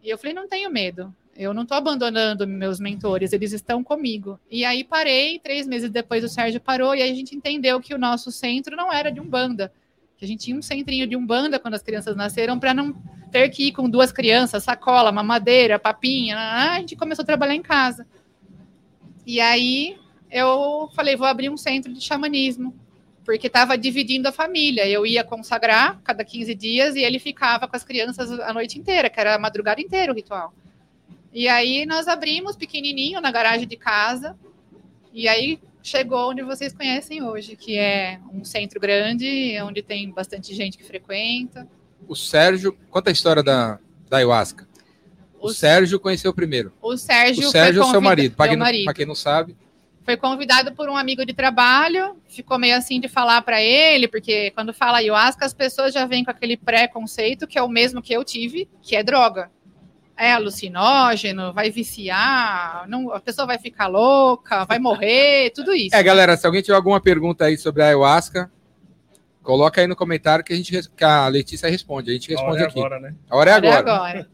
[0.01, 1.13] E eu falei, não tenho medo.
[1.35, 4.39] Eu não estou abandonando meus mentores, eles estão comigo.
[4.51, 7.93] E aí parei, três meses depois o Sérgio parou, e aí a gente entendeu que
[7.93, 9.73] o nosso centro não era de Umbanda.
[10.15, 12.93] Que a gente tinha um centrinho de Umbanda quando as crianças nasceram, para não
[13.31, 16.37] ter que ir com duas crianças, sacola, mamadeira, papinha.
[16.37, 18.05] A gente começou a trabalhar em casa.
[19.25, 19.97] E aí
[20.29, 22.75] eu falei, vou abrir um centro de xamanismo,
[23.25, 24.87] porque estava dividindo a família.
[24.87, 29.09] Eu ia consagrar cada 15 dias e ele ficava com as crianças a noite inteira,
[29.09, 30.53] que era a madrugada inteira o ritual.
[31.33, 34.35] E aí nós abrimos pequenininho na garagem de casa.
[35.13, 40.53] E aí chegou onde vocês conhecem hoje, que é um centro grande, onde tem bastante
[40.53, 41.67] gente que frequenta.
[42.07, 44.67] O Sérgio, conta a história da, da ayahuasca.
[45.39, 46.71] O, O, Sérgio conheceu primeiro.
[46.81, 48.35] o Sérgio, O Sérgio é seu marido.
[48.35, 49.55] Para quem não sabe,
[50.03, 54.51] Foi convidado por um amigo de trabalho, ficou meio assim de falar para ele, porque
[54.51, 58.13] quando fala ayahuasca, as pessoas já vêm com aquele preconceito que é o mesmo que
[58.13, 59.49] eu tive, que é droga.
[60.17, 65.95] É alucinógeno, vai viciar, não, a pessoa vai ficar louca, vai morrer, tudo isso.
[65.95, 68.51] É, galera, se alguém tiver alguma pergunta aí sobre a ayahuasca,
[69.41, 72.11] coloca aí no comentário que a, gente, que a Letícia responde.
[72.11, 72.79] A gente A responde hora é aqui.
[72.79, 73.15] agora, né?
[73.29, 74.29] A hora é Olha agora.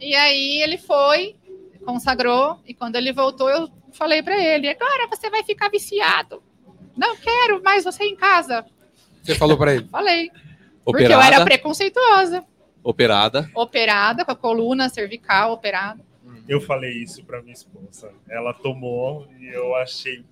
[0.00, 1.36] E aí ele foi,
[1.84, 6.42] consagrou, e quando ele voltou, eu falei para ele: agora você vai ficar viciado.
[6.96, 8.64] Não quero mais você em casa.
[9.22, 9.88] Você falou para ele.
[9.88, 10.30] Falei.
[10.84, 12.44] Porque eu Operada, era preconceituosa.
[12.82, 13.50] operada.
[13.54, 16.04] Operada, com a coluna cervical operada.
[16.46, 18.12] Eu falei isso pra minha esposa.
[18.28, 20.22] Ela tomou e eu achei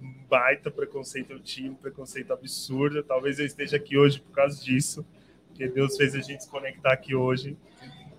[0.00, 1.30] um baita preconceito.
[1.32, 3.02] Eu tinha um preconceito absurdo.
[3.02, 5.04] Talvez eu esteja aqui hoje por causa disso.
[5.48, 7.56] Porque Deus fez a gente se conectar aqui hoje.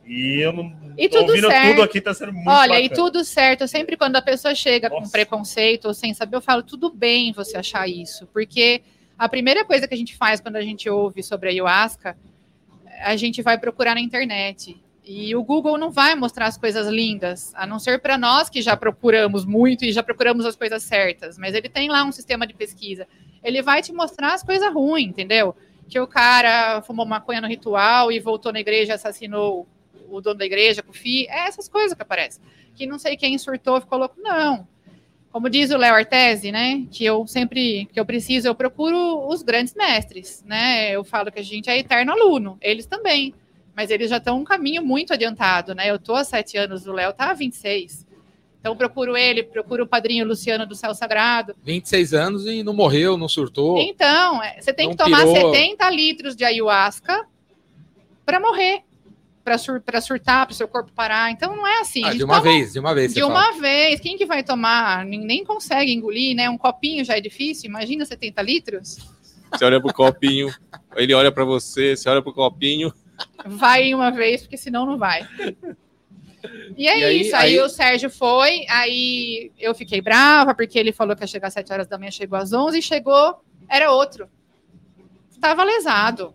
[0.06, 1.70] E eu não E tudo ouvindo certo.
[1.70, 2.96] tudo aqui, tá sendo muito Olha, e bacana.
[2.96, 3.68] tudo certo.
[3.68, 5.12] Sempre quando a pessoa chega com Nossa.
[5.12, 8.28] preconceito ou sem saber, eu falo, tudo bem você achar isso.
[8.28, 8.82] Porque
[9.18, 12.18] a primeira coisa que a gente faz quando a gente ouve sobre a ayahuasca,
[13.02, 14.82] a gente vai procurar na internet.
[15.06, 18.62] E o Google não vai mostrar as coisas lindas, a não ser para nós que
[18.62, 21.38] já procuramos muito e já procuramos as coisas certas.
[21.38, 23.06] Mas ele tem lá um sistema de pesquisa.
[23.44, 25.56] Ele vai te mostrar as coisas ruins, entendeu?
[25.89, 29.68] Que o cara fumou maconha no ritual e voltou na igreja e assassinou
[30.10, 31.30] o dono da igreja com o filho.
[31.30, 32.44] É essas coisas que aparecem.
[32.76, 34.16] Que não sei quem surtou, ficou louco.
[34.18, 34.68] Não.
[35.32, 36.86] Como diz o Léo Artesi, né?
[36.92, 40.92] Que eu sempre que eu preciso, eu procuro os grandes mestres, né?
[40.92, 43.34] Eu falo que a gente é eterno aluno, eles também.
[43.76, 45.89] Mas eles já estão um caminho muito adiantado, né?
[45.89, 48.06] Eu tô há sete anos, o Léo tá há 26.
[48.63, 51.54] Então procuro ele, procuro o padrinho Luciano do Céu Sagrado.
[51.63, 53.78] 26 anos e não morreu, não surtou.
[53.78, 55.54] Então, é, você tem que tomar pirou.
[55.54, 57.28] 70 litros de ayahuasca
[58.26, 58.84] para morrer,
[59.44, 61.32] para sur surtar, para o seu corpo parar.
[61.32, 62.04] Então não é assim.
[62.06, 63.14] Ah, de uma toma vez, de uma vez.
[63.14, 63.60] de uma fala.
[63.62, 64.00] vez.
[64.00, 65.06] Quem que vai tomar?
[65.06, 66.50] Nem nem consegue engolir, né?
[66.50, 67.70] Um copinho já é difícil.
[67.70, 68.98] Imagina 70 litros.
[69.52, 70.52] Você olha pro copinho,
[70.96, 72.92] ele olha pra você, você olha pro copinho.
[73.46, 75.28] Vai uma vez, porque senão não vai.
[76.76, 77.36] E é E aí- isso.
[77.36, 81.48] Aí, aí- o Sérgio foi, aí eu fiquei brava, porque ele falou que ia chegar
[81.50, 84.28] às 7 horas da manhã, chegou às 11 e chegou, era outro.
[85.32, 86.34] Estava lesado.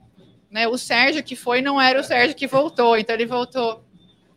[0.50, 0.66] Né?
[0.66, 3.84] O Sérgio que foi não era o Sérgio que voltou, então ele voltou.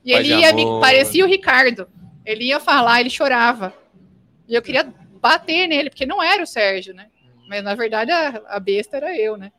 [0.03, 0.81] E Paz ele ia, me, amor.
[0.81, 1.87] parecia o Ricardo.
[2.25, 3.73] Ele ia falar, ele chorava.
[4.47, 7.07] E eu queria bater nele, porque não era o Sérgio, né?
[7.47, 9.51] Mas na verdade a, a besta era eu, né?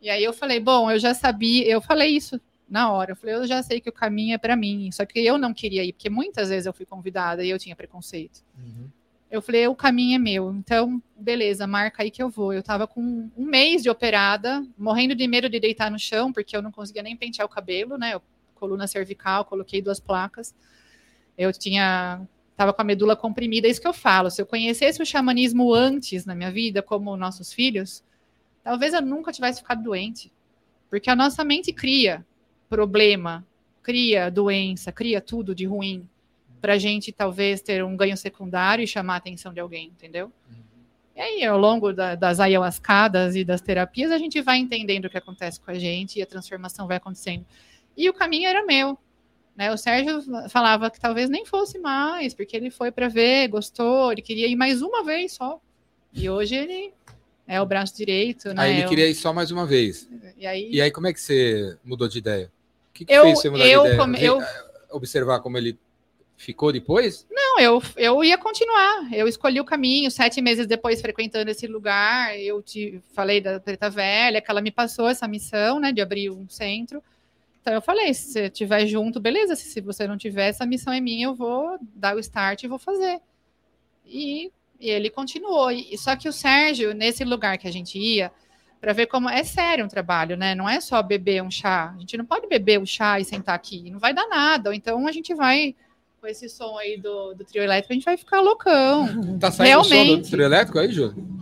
[0.00, 3.12] E aí eu falei, bom, eu já sabia, eu falei isso na hora.
[3.12, 5.52] Eu falei, eu já sei que o caminho é para mim, só que eu não
[5.52, 8.44] queria ir, porque muitas vezes eu fui convidada e eu tinha preconceito.
[8.56, 8.88] Uhum.
[9.30, 12.52] Eu falei, o caminho é meu, então beleza, marca aí que eu vou.
[12.52, 16.56] Eu tava com um mês de operada, morrendo de medo de deitar no chão, porque
[16.56, 18.14] eu não conseguia nem pentear o cabelo, né?
[18.14, 18.22] Eu-
[18.54, 20.52] coluna cervical, coloquei duas placas.
[21.36, 22.20] Eu tinha
[22.56, 24.30] tava com a medula comprimida, é isso que eu falo.
[24.30, 28.02] Se eu conhecesse o xamanismo antes na minha vida, como nossos filhos,
[28.64, 30.32] talvez eu nunca tivesse ficado doente.
[30.90, 32.26] Porque a nossa mente cria
[32.68, 33.46] problema,
[33.82, 36.08] cria doença, cria tudo de ruim
[36.60, 40.32] para a gente talvez ter um ganho secundário e chamar a atenção de alguém, entendeu?
[41.16, 45.10] E aí, ao longo da- das ayahuascadas e das terapias, a gente vai entendendo o
[45.10, 47.44] que acontece com a gente e a transformação vai acontecendo.
[47.96, 48.96] E o caminho era meu.
[49.56, 49.72] Né?
[49.72, 54.22] O Sérgio falava que talvez nem fosse mais, porque ele foi para ver, gostou, ele
[54.22, 55.60] queria ir mais uma vez só.
[56.12, 56.92] E hoje ele
[57.46, 58.62] é o braço direito, né?
[58.62, 60.08] Aí ele Eu- queria ir só mais uma vez.
[60.36, 62.52] E aí, E aí, como é que você mudou de ideia?
[62.90, 64.00] O que, que Eu- fez você mudar eu de ideia?
[64.00, 64.38] come- eu-
[64.90, 65.76] Observar como ele
[66.38, 67.26] ficou depois?
[67.28, 69.12] Não, eu, eu ia continuar.
[69.12, 72.38] Eu escolhi o caminho, sete meses depois frequentando esse lugar.
[72.38, 76.30] Eu te falei da Preta Velha, que ela me passou essa missão, né, de abrir
[76.30, 77.02] um centro.
[77.60, 79.56] Então eu falei, se você estiver junto, beleza.
[79.56, 82.78] Se, você não tiver, essa missão é minha, eu vou dar o start e vou
[82.78, 83.20] fazer.
[84.06, 85.72] E, e ele continuou.
[85.72, 88.30] E, só que o Sérgio, nesse lugar que a gente ia,
[88.80, 90.54] para ver como é sério um trabalho, né?
[90.54, 91.92] Não é só beber um chá.
[91.96, 94.70] A gente não pode beber o chá e sentar aqui, não vai dar nada.
[94.70, 95.74] Ou então a gente vai
[96.20, 99.08] com esse som aí do, do trio elétrico, a gente vai ficar loucão.
[99.38, 100.10] Tá saindo Realmente.
[100.10, 101.38] o som do trio elétrico aí, Júlio?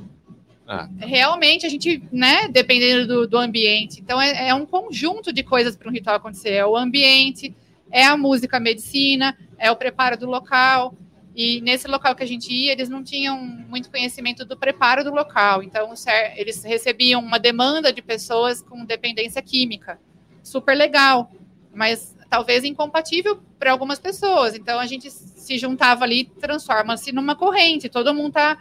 [0.69, 0.89] Ah.
[0.99, 4.01] Realmente, a gente, né, dependendo do, do ambiente.
[4.01, 6.51] Então, é, é, um conjunto de coisas para um ritual acontecer.
[6.51, 7.55] É o ambiente,
[7.91, 10.95] é a música, a medicina, é o preparo do local.
[11.35, 15.13] E nesse local que a gente ia, eles não tinham muito conhecimento do preparo do
[15.13, 15.63] local.
[15.63, 15.93] Então,
[16.35, 20.01] eles recebiam uma demanda de pessoas com dependência química.
[20.43, 21.31] Super legal.
[21.73, 24.55] Mas talvez incompatível para algumas pessoas.
[24.55, 27.89] Então a gente se juntava ali, transforma-se numa corrente.
[27.89, 28.59] Todo mundo está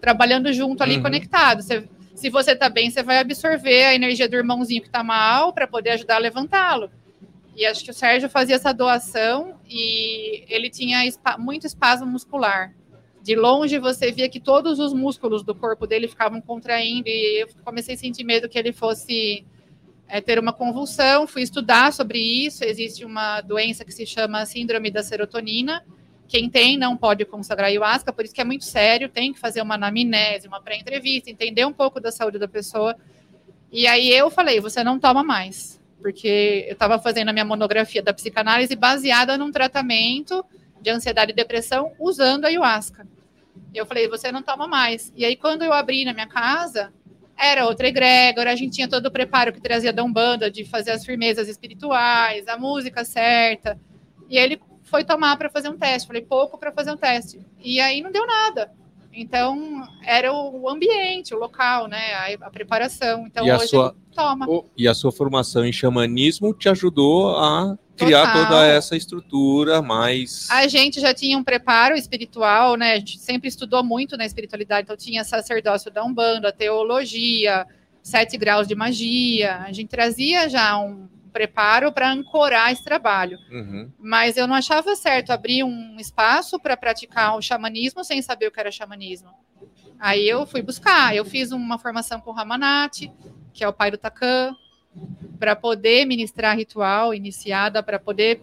[0.00, 1.02] trabalhando junto ali, uhum.
[1.02, 1.62] conectado.
[1.62, 5.52] Você, se você está bem, você vai absorver a energia do irmãozinho que está mal
[5.52, 6.90] para poder ajudar a levantá-lo.
[7.54, 11.00] E acho que o Sérgio fazia essa doação e ele tinha
[11.38, 12.72] muito espasmo muscular.
[13.20, 17.48] De longe você via que todos os músculos do corpo dele ficavam contraindo e eu
[17.64, 19.44] comecei a sentir medo que ele fosse
[20.08, 22.64] é, ter uma convulsão, fui estudar sobre isso.
[22.64, 25.84] Existe uma doença que se chama síndrome da serotonina.
[26.26, 29.62] Quem tem não pode consagrar ayahuasca, por isso que é muito sério, tem que fazer
[29.62, 32.94] uma anamnese, uma pré-entrevista, entender um pouco da saúde da pessoa.
[33.72, 38.02] E aí eu falei, você não toma mais, porque eu estava fazendo a minha monografia
[38.02, 40.44] da psicanálise baseada num tratamento
[40.80, 43.06] de ansiedade e depressão usando ayahuasca.
[43.74, 45.12] Eu falei, você não toma mais.
[45.16, 46.92] E aí quando eu abri na minha casa,
[47.38, 50.90] era outra egrégora, a gente tinha todo o preparo que trazia da Umbanda, de fazer
[50.90, 53.78] as firmezas espirituais, a música certa.
[54.28, 56.06] E ele foi tomar para fazer um teste.
[56.08, 57.40] Falei, pouco para fazer um teste.
[57.62, 58.72] E aí não deu nada.
[59.12, 62.14] Então, era o ambiente, o local, né?
[62.14, 63.26] A, a preparação.
[63.26, 64.46] Então, e hoje sua, toma.
[64.76, 68.46] E a sua formação em xamanismo te ajudou a criar Total.
[68.46, 70.48] toda essa estrutura mais.
[70.50, 72.92] A gente já tinha um preparo espiritual, né?
[72.92, 77.66] A gente sempre estudou muito na espiritualidade, então tinha sacerdócio da Umbanda, teologia,
[78.02, 79.56] sete graus de magia.
[79.58, 83.38] A gente trazia já um preparo para ancorar esse trabalho.
[83.50, 83.90] Uhum.
[83.98, 88.50] Mas eu não achava certo abrir um espaço para praticar o xamanismo sem saber o
[88.50, 89.30] que era xamanismo.
[90.00, 93.12] Aí eu fui buscar, eu fiz uma formação com o Ramanati,
[93.52, 94.54] que é o pai do Takan,
[95.38, 98.40] para poder ministrar ritual iniciada, para poder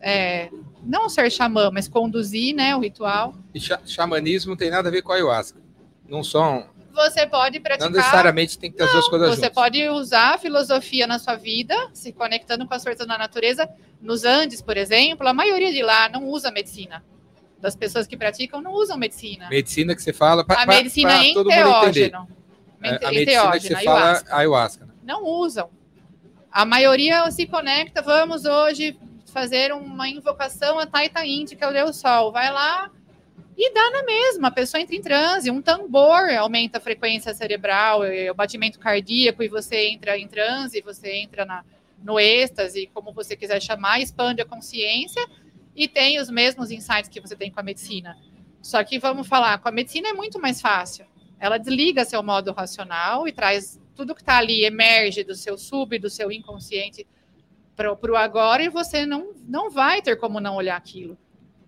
[0.00, 0.48] é,
[0.82, 3.34] não ser xamã, mas conduzir né, o ritual.
[3.54, 5.60] E xamanismo não tem nada a ver com ayahuasca.
[6.08, 6.66] Não são.
[6.94, 7.90] Você pode praticar.
[7.90, 9.54] Não necessariamente tem que ter as duas coisas Você juntas.
[9.54, 13.68] pode usar a filosofia na sua vida, se conectando com as forças da natureza.
[14.00, 17.04] Nos Andes, por exemplo, a maioria de lá não usa medicina.
[17.60, 19.48] Das pessoas que praticam não usam medicina.
[19.48, 20.44] Medicina que você fala.
[20.44, 22.28] Pra, a medicina pra, enteógeno.
[22.82, 24.26] É, a medicina que você ayahuasca.
[24.26, 24.87] fala ayahuasca.
[25.08, 25.70] Não usam.
[26.52, 28.94] A maioria se conecta, vamos hoje
[29.32, 32.30] fazer uma invocação a Taita Inti, que é o Deus Sol.
[32.30, 32.90] Vai lá
[33.56, 38.02] e dá na mesma, a pessoa entra em transe, um tambor aumenta a frequência cerebral,
[38.30, 41.64] o batimento cardíaco, e você entra em transe, você entra na,
[42.04, 45.26] no êxtase, como você quiser chamar, expande a consciência
[45.74, 48.14] e tem os mesmos insights que você tem com a medicina.
[48.60, 51.06] Só que vamos falar, com a medicina é muito mais fácil.
[51.40, 55.98] Ela desliga seu modo racional e traz tudo que está ali emerge do seu sub,
[55.98, 57.04] do seu inconsciente
[57.74, 61.18] para o agora e você não, não vai ter como não olhar aquilo.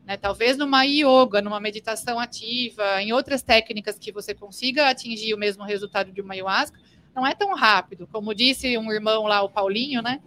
[0.06, 0.16] Né?
[0.16, 5.64] Talvez numa yoga, numa meditação ativa, em outras técnicas que você consiga atingir o mesmo
[5.64, 6.78] resultado de uma ayahuasca,
[7.16, 8.06] não é tão rápido.
[8.06, 10.20] Como disse um irmão lá, o Paulinho, né?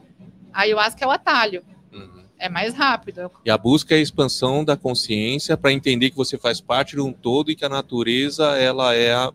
[0.52, 1.64] A ayahuasca é o atalho.
[1.90, 2.26] Uhum.
[2.38, 3.32] É mais rápido.
[3.46, 7.02] E a busca é a expansão da consciência para entender que você faz parte de
[7.02, 9.32] um todo e que a natureza ela é a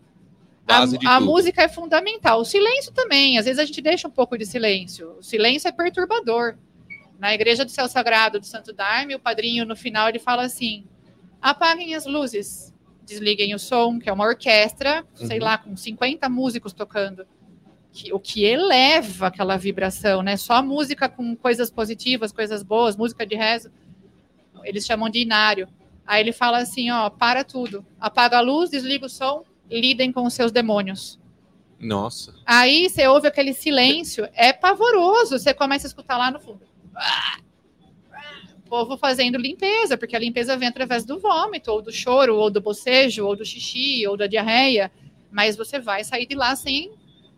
[0.69, 2.41] base a, de a música é fundamental.
[2.41, 3.37] O silêncio também.
[3.37, 5.15] Às vezes a gente deixa um pouco de silêncio.
[5.19, 6.55] O silêncio é perturbador.
[7.17, 10.85] Na igreja do Céu Sagrado do Santo Daime, o padrinho no final ele fala assim:
[11.41, 12.73] apaguem as luzes,
[13.05, 15.27] desliguem o som, que é uma orquestra, uhum.
[15.27, 17.27] sei lá, com 50 músicos tocando.
[17.91, 20.37] Que, o que eleva aquela vibração, né?
[20.37, 23.71] Só música com coisas positivas, coisas boas, música de rezo.
[24.63, 25.67] Eles chamam de inário.
[26.05, 30.23] Aí ele fala assim: ó, para tudo, apaga a luz, desliga o som, lidem com
[30.25, 31.19] os seus demônios.
[31.79, 32.33] Nossa.
[32.45, 35.39] Aí você ouve aquele silêncio, é pavoroso.
[35.39, 36.61] Você começa a escutar lá no fundo.
[38.57, 42.49] O povo fazendo limpeza, porque a limpeza vem através do vômito, ou do choro, ou
[42.49, 44.91] do bocejo, ou do xixi, ou da diarreia.
[45.31, 46.91] Mas você vai sair de lá sem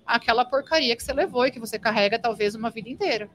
[0.06, 3.30] aquela porcaria que você levou e que você carrega talvez uma vida inteira.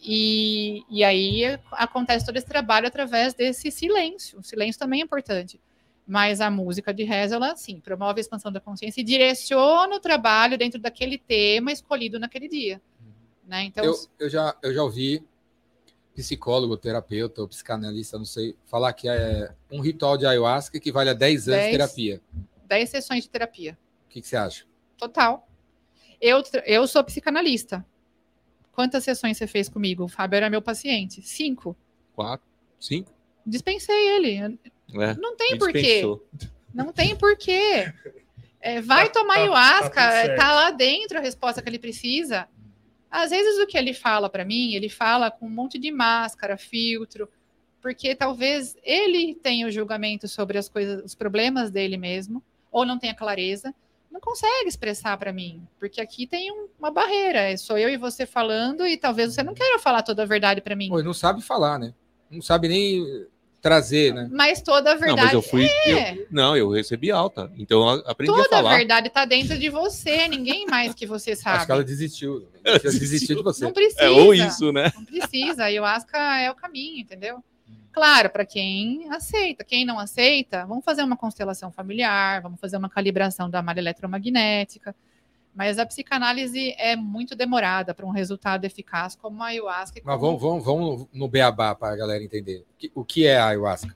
[0.00, 4.38] E, e aí acontece todo esse trabalho através desse silêncio.
[4.38, 5.60] O silêncio também é importante.
[6.06, 10.00] Mas a música de reza, ela sim, promove a expansão da consciência e direciona o
[10.00, 12.82] trabalho dentro daquele tema escolhido naquele dia.
[13.46, 13.64] Né?
[13.64, 15.24] Então, Eu, eu, já, eu já ouvi
[16.14, 21.10] psicólogo, terapeuta ou psicanalista, não sei, falar que é um ritual de ayahuasca que vale
[21.10, 22.20] a 10 anos de terapia.
[22.66, 23.78] 10 sessões de terapia.
[24.06, 24.66] O que, que você acha?
[24.98, 25.48] Total.
[26.20, 27.84] Eu, eu sou psicanalista.
[28.72, 30.04] Quantas sessões você fez comigo?
[30.04, 31.20] O Fábio era meu paciente.
[31.22, 31.76] Cinco.
[32.14, 32.46] Quatro,
[32.78, 33.12] cinco?
[33.44, 34.58] Dispensei ele.
[34.94, 36.02] É, Não tem porquê.
[36.74, 37.92] Não tem porquê.
[38.60, 40.38] É, vai Tá- tomar tá- ayahuasca, tá tudo certo.
[40.38, 42.48] tá lá dentro a resposta que ele precisa.
[43.10, 46.56] Às vezes o que ele fala para mim, ele fala com um monte de máscara,
[46.56, 47.28] filtro,
[47.80, 52.98] porque talvez ele tenha o julgamento sobre as coisas, os problemas dele mesmo, ou não
[52.98, 53.74] tenha clareza,
[54.10, 57.96] não consegue expressar para mim, porque aqui tem um- uma barreira, é sou eu e
[57.96, 60.88] você falando e talvez você não queira falar toda a verdade para mim.
[60.88, 61.92] Pô, ele não sabe falar, né?
[62.30, 63.26] Não sabe nem
[63.62, 64.28] trazer, né?
[64.32, 65.66] Mas toda a Não, verdade mas eu fui.
[65.86, 66.18] eu- é.
[66.30, 67.50] não, eu recebi alta.
[67.56, 68.76] Então eu aprendi a Toda a falar.
[68.76, 71.58] verdade está dentro de você, ninguém mais que você sabe.
[71.58, 72.48] Acho que ela desistiu.
[72.66, 73.64] Já desistiu de você.
[73.64, 74.02] Não precisa.
[74.02, 74.90] É, ou isso, né?
[74.94, 75.62] Não precisa.
[75.62, 77.42] A ayahuasca é o caminho, entendeu?
[77.92, 79.62] Claro, para quem aceita.
[79.62, 84.94] Quem não aceita, vamos fazer uma constelação familiar, vamos fazer uma calibração da malha eletromagnética.
[85.54, 90.00] Mas a psicanálise é muito demorada para um resultado eficaz como a ayahuasca.
[90.02, 92.64] Mas como- vamos, vamos, vamos no beabá para a galera entender.
[92.94, 93.94] O que- é a ayahuasca?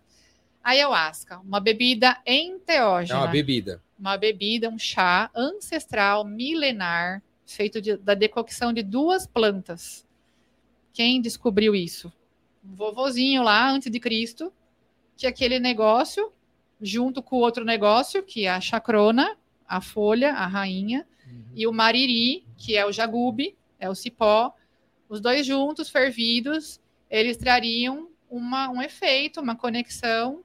[0.62, 3.20] Ayahuasca, uma bebida É enteógena.
[3.20, 3.82] uma bebida.
[3.98, 10.06] uma bebida, um chá ancestral, milenar, feito de- da decocção de duas plantas.
[10.92, 12.12] Quem descobriu isso?
[12.62, 14.52] Um vovozinho lá, antes de Cristo,
[15.16, 16.30] que aquele negócio,
[16.82, 19.34] junto com o outro negócio, que é a chacrona,
[19.66, 21.06] a folha, a rainha,
[21.54, 24.52] e o mariri, que é o jagube, é o cipó,
[25.08, 26.80] os dois juntos, fervidos,
[27.10, 30.40] eles trariam uma, um efeito, uma conexão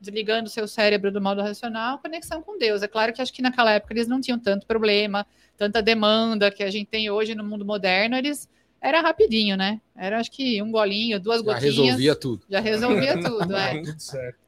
[0.00, 2.82] desligando o seu cérebro do modo racional, conexão com Deus.
[2.82, 5.26] É claro que acho que naquela época eles não tinham tanto problema,
[5.56, 8.48] tanta demanda que a gente tem hoje no mundo moderno, eles
[8.80, 9.80] era rapidinho, né?
[9.96, 12.44] Era acho que um golinho, duas Já gotinhas, resolvia tudo.
[12.48, 13.82] já resolvia tudo, é.
[13.82, 14.38] Tudo certo.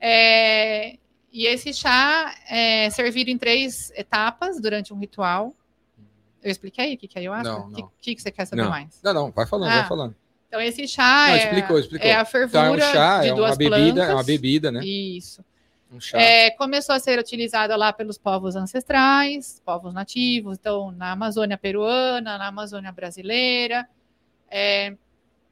[0.00, 0.96] É,
[1.42, 5.54] e esse chá é servido em três etapas durante um ritual.
[6.42, 7.48] Eu expliquei o que que é ayahuasca?
[7.52, 7.74] Não, O não.
[7.74, 8.70] que, que, que você quer saber Não.
[8.70, 9.00] mais?
[9.02, 10.16] Não, não, vai falando, Ah, vai falando.
[10.48, 12.06] Então, esse chá Não, é, explicou, explicou.
[12.08, 14.08] é a Então fervura é um chá, de é duas uma bebida, plantas.
[14.08, 14.84] é uma bebida, né?
[14.84, 15.44] Isso.
[15.92, 16.18] Um chá.
[16.18, 22.38] É, começou a ser utilizada lá pelos povos ancestrais, povos nativos, então na Amazônia peruana,
[22.38, 23.88] na Amazônia brasileira.
[24.48, 24.94] É,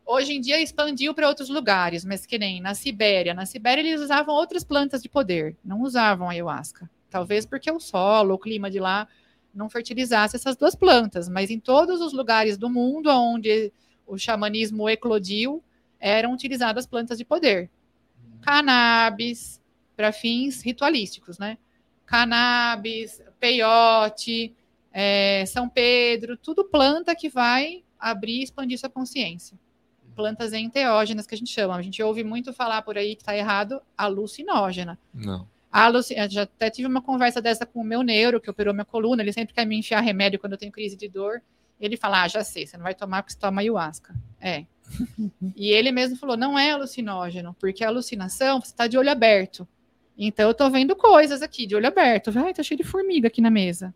[0.04, 3.34] hoje em dia expandiu para outros lugares, mas que nem na Sibéria.
[3.34, 6.90] Na Sibéria eles usavam outras plantas de poder, não usavam ayahuasca.
[7.10, 9.08] Talvez porque o solo, o clima de lá
[9.54, 13.72] não fertilizasse essas duas plantas, mas em todos os lugares do mundo onde
[14.06, 15.62] o xamanismo eclodiu,
[16.00, 17.70] eram utilizadas plantas de poder.
[18.42, 19.62] Cannabis,
[19.96, 21.56] para fins ritualísticos, né?
[22.04, 24.54] Cannabis, peiote,
[24.92, 29.58] é, São Pedro, tudo planta que vai abrir e expandir sua consciência.
[30.14, 31.76] Plantas enteógenas que a gente chama.
[31.76, 34.98] A gente ouve muito falar por aí que está errado, alucinógena.
[35.12, 35.46] Não.
[35.70, 36.14] Aluci...
[36.16, 39.22] eu Já até tive uma conversa dessa com o meu neuro, que operou minha coluna.
[39.22, 41.42] Ele sempre quer me enfiar remédio quando eu tenho crise de dor.
[41.80, 44.14] Ele fala: Ah, já sei, você não vai tomar porque você toma ayahuasca.
[44.40, 44.64] É.
[45.56, 49.66] e ele mesmo falou: não é alucinógeno, porque a alucinação você está de olho aberto.
[50.16, 52.30] Então eu tô vendo coisas aqui de olho aberto.
[52.36, 53.92] Ai, tá cheio de formiga aqui na mesa.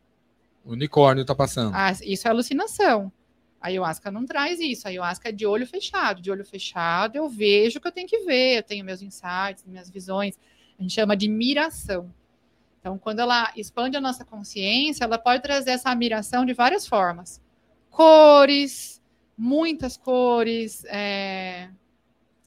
[0.64, 1.74] O unicórnio tá passando.
[1.74, 3.12] Ah, isso é alucinação.
[3.60, 4.86] A ayahuasca não traz isso.
[4.86, 6.22] A ayahuasca é de olho fechado.
[6.22, 8.58] De olho fechado, eu vejo o que eu tenho que ver.
[8.58, 10.38] Eu tenho meus insights, minhas visões.
[10.78, 12.12] A gente chama de miração.
[12.80, 17.40] Então, quando ela expande a nossa consciência, ela pode trazer essa miração de várias formas.
[17.90, 19.02] Cores,
[19.36, 21.70] muitas cores, é,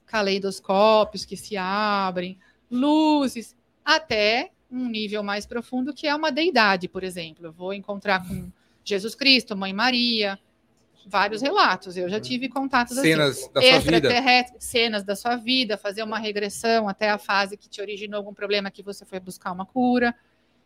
[0.05, 2.39] caleidoscópios que se abrem,
[2.69, 7.45] luzes, até um nível mais profundo que é uma deidade, por exemplo.
[7.45, 8.49] Eu vou encontrar com
[8.83, 10.39] Jesus Cristo, Mãe Maria,
[11.07, 11.97] vários relatos.
[11.97, 13.97] Eu já tive contatos assim Cenas da sua vida.
[13.97, 18.33] extraterrestres, cenas da sua vida, fazer uma regressão até a fase que te originou algum
[18.33, 20.13] problema que você foi buscar uma cura.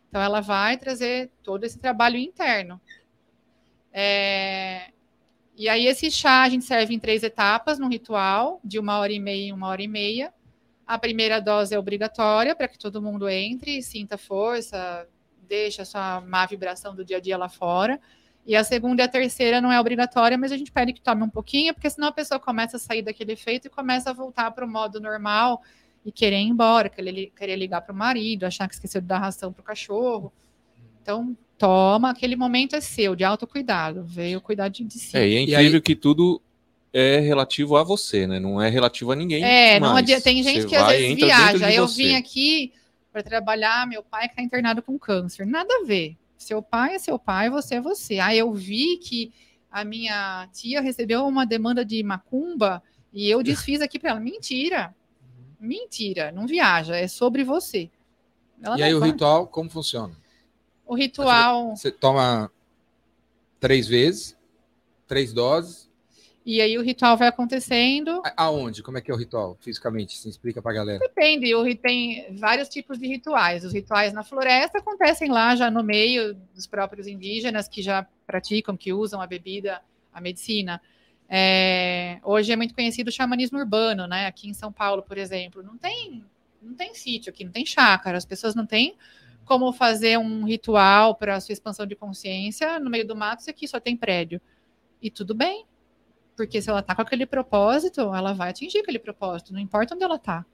[0.09, 2.79] Então, ela vai trazer todo esse trabalho interno.
[3.91, 4.91] É,
[5.57, 9.13] E aí, esse chá a gente serve em três etapas, num ritual, de uma hora
[9.13, 10.33] e meia em uma hora e meia.
[10.85, 15.07] A primeira dose é obrigatória para que todo mundo entre, sinta força,
[15.47, 17.99] deixe a sua má vibração do dia a dia lá fora.
[18.45, 21.23] E a segunda e a terceira não é obrigatória, mas a gente pede que tome
[21.23, 24.51] um pouquinho, porque senão a pessoa começa a sair daquele efeito e começa a voltar
[24.51, 25.63] para o modo normal
[26.05, 29.17] e querer ir embora, querer, querer ligar para o marido, achar que esqueceu de dar
[29.17, 30.31] ração para o cachorro.
[31.01, 35.17] Então, toma, aquele momento é seu, de autocuidado, veio cuidar de, de si.
[35.17, 36.39] É, e é E incrível que tudo
[36.93, 38.39] é relativo a você, né?
[38.39, 39.43] Não é relativo a ninguém.
[39.43, 40.23] É, não adianta.
[40.23, 41.69] Tem gente Você que às vai, vezes viaja.
[41.69, 42.03] de Eu você.
[42.03, 42.73] vim aqui
[43.11, 45.45] para trabalhar, meu pai está internado com câncer.
[45.45, 46.15] Nada a ver.
[46.37, 48.19] Seu pai é seu pai, você é você.
[48.19, 49.33] Aí eu vi que
[49.71, 52.81] a minha tia recebeu uma demanda de macumba
[53.11, 54.19] e eu desfiz aqui para ela.
[54.19, 54.95] Mentira.
[55.59, 56.31] Mentira.
[56.31, 56.95] Não viaja.
[56.95, 57.89] É sobre você.
[58.61, 60.15] Ela E aí o ritual, como funciona?
[60.85, 61.75] O ritual.
[61.75, 62.51] Você toma
[63.59, 64.37] três vezes,
[65.07, 65.84] três doses.
[66.45, 68.21] E aí o ritual vai acontecendo.
[68.23, 68.83] A- Aonde?
[68.83, 70.15] Como é que é o ritual, fisicamente?
[70.15, 70.99] Se explica pra galera.
[70.99, 73.65] Depende, tem vários tipos de rituais.
[73.65, 78.77] Os rituais na floresta acontecem lá já no meio dos próprios indígenas que já praticam,
[78.77, 79.81] que usam a bebida,
[80.13, 80.79] a medicina.
[81.27, 84.27] É, hoje é muito conhecido o xamanismo urbano, né?
[84.27, 86.23] Aqui em São Paulo, por exemplo, não tem,
[86.61, 88.95] não tem sítio aqui, não tem chácara, as pessoas não têm
[89.45, 93.49] como fazer um ritual para a sua expansão de consciência no meio do mato se
[93.49, 94.39] aqui só tem prédio.
[95.01, 95.65] E tudo bem,
[96.35, 100.03] porque se ela tá com aquele propósito, ela vai atingir aquele propósito, não importa onde
[100.03, 100.45] ela tá.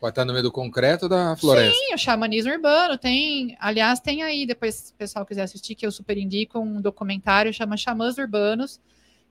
[0.00, 1.72] Pode estar no meio do concreto da floresta.
[1.72, 3.56] Sim, o xamanismo urbano tem.
[3.58, 7.52] Aliás, tem aí, depois, se o pessoal quiser assistir, que eu super indico um documentário
[7.52, 8.78] chama Xamãs Urbanos,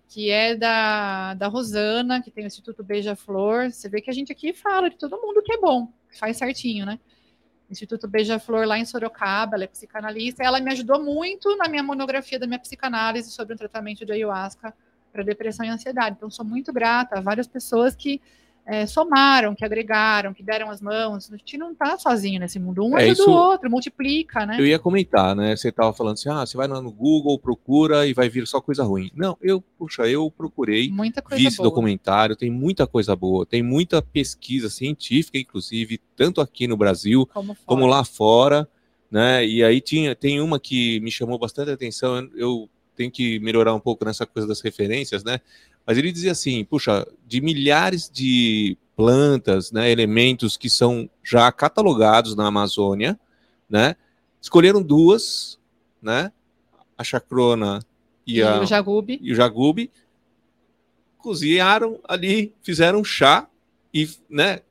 [0.08, 3.72] que é da, da Rosana, que tem o Instituto Beija-Flor.
[3.72, 6.38] Você vê que a gente aqui fala de todo mundo que é bom, que faz
[6.38, 7.00] certinho, né?
[7.70, 10.44] Instituto Beija-Flor lá em Sorocaba, ela é psicanalista.
[10.44, 14.74] Ela me ajudou muito na minha monografia da minha psicanálise sobre o tratamento de ayahuasca
[15.16, 16.16] para depressão e ansiedade.
[16.18, 18.22] Então, sou muito grata a várias pessoas que
[18.68, 21.32] é, somaram, que agregaram, que deram as mãos.
[21.32, 22.84] A gente não está sozinho nesse mundo.
[22.84, 24.60] Um É, ajuda isso- o outro, multiplica, né?
[24.60, 25.56] Eu ia comentar, né?
[25.56, 28.60] Você tava falando assim, ah, você vai lá no Google, procura e vai vir só
[28.60, 29.12] coisa ruim.
[29.16, 31.70] Não, eu, puxa, eu procurei, Muita coisa vi esse boa.
[31.70, 37.56] documentário, tem muita coisa boa, tem muita pesquisa científica, inclusive, tanto aqui no Brasil Como,
[37.68, 38.68] como lá fora,
[39.12, 39.46] né?
[39.46, 43.74] E aí tinha, tem uma que me chamou bastante atenção, eu- eu tenho que melhorar
[43.74, 45.40] um pouco nessa coisa das referências, né?
[45.86, 52.36] Mas ele dizia assim, puxa, de milhares de plantas, né, elementos que são já catalogados
[52.36, 53.20] na Amazônia,
[53.70, 53.96] né?
[54.42, 55.60] Escolheram duas,
[56.02, 56.32] né?
[56.98, 57.82] A chacrona
[58.26, 59.20] e, E a, o Jagube.
[59.22, 59.92] e o jagube,
[61.18, 63.48] cozinharam ali, fizeram chá
[63.94, 64.62] e, né,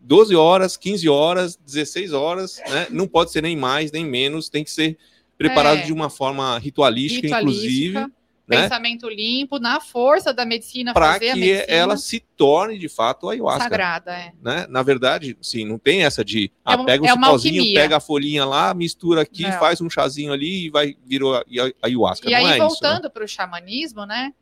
[0.00, 2.86] 12 horas, 15 horas, 16 horas, né?
[2.90, 4.96] Não pode ser nem mais, nem menos, tem que ser
[5.38, 5.82] preparado É.
[5.82, 8.18] de uma forma ritualística, inclusive, Ritualística,
[8.48, 8.62] né?
[8.62, 13.28] pensamento limpo, na força da medicina, Para a que medicina ela se torne de fato
[13.28, 13.62] ayahuasca.
[13.62, 14.10] sagrada.
[14.12, 14.32] É.
[14.42, 14.66] Né?
[14.68, 17.74] Na verdade, sim, não tem essa de ah, É um- pega o é uma cipózinho,
[17.74, 19.52] pega a folhinha lá, mistura aqui, Não.
[19.58, 22.28] faz um chazinho ali e vai virou a- a- ayahuasca.
[22.28, 22.58] E não aí, é né?
[22.58, 24.32] voltando para o xamanismo, né?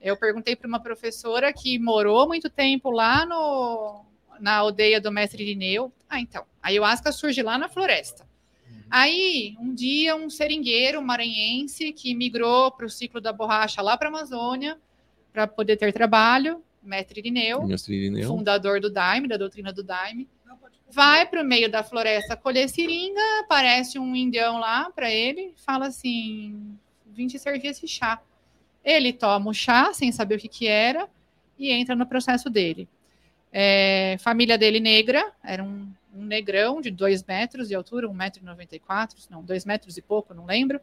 [0.00, 4.04] Eu perguntei para uma professora que morou muito tempo lá no,
[4.38, 5.90] na aldeia do mestre Irineu.
[6.08, 8.25] Ah, então, a ayahuasca surge lá na floresta.
[8.90, 14.08] Aí, um dia, um seringueiro maranhense que migrou para o ciclo da borracha lá para
[14.08, 14.78] a Amazônia
[15.32, 18.28] para poder ter trabalho, mestre Irineu, Mestre Irineu.
[18.28, 20.28] fundador do Daime, da doutrina do Daime,
[20.90, 25.88] vai para o meio da floresta colher seringa, aparece um indião lá para ele, fala
[25.88, 26.76] assim:
[27.06, 28.20] vim te servir esse chá.
[28.84, 31.08] Ele toma o chá sem saber o que, que era
[31.58, 32.88] e entra no processo dele.
[33.52, 39.42] É, família dele negra, era um, um negrão de dois metros de altura, 1,94m, não,
[39.42, 40.80] dois metros e pouco, não lembro.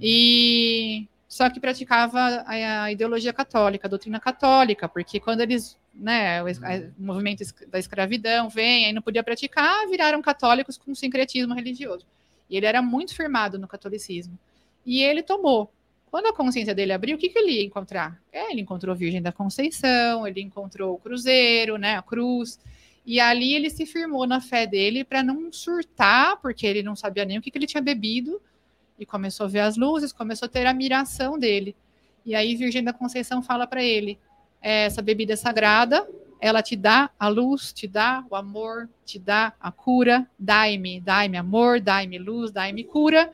[0.00, 6.46] E só que praticava a, ideologia católica, a doutrina católica, porque quando eles, né, o,
[6.46, 12.06] o movimento da escravidão vem, aí não podia praticar, viraram católicos com sincretismo religioso.
[12.48, 14.38] E ele era muito firmado no catolicismo.
[14.84, 15.70] E ele tomou.
[16.08, 18.20] Quando a consciência dele abriu, o que, que ele ia encontrar?
[18.32, 22.60] É, ele encontrou a Virgem da Conceição, ele encontrou o Cruzeiro, né, a cruz.
[23.06, 27.24] E ali ele se firmou na fé dele para não surtar, porque ele não sabia
[27.24, 28.42] nem o que, que ele tinha bebido.
[28.98, 31.76] E começou a ver as luzes, começou a ter a admiração dele.
[32.24, 34.18] E aí Virgem da Conceição fala para ele:
[34.60, 36.04] "É, essa bebida é sagrada,
[36.40, 41.36] ela te dá a luz, te dá o amor, te dá a cura, dai-me, dai-me
[41.36, 43.32] amor, dai-me luz, dai-me cura,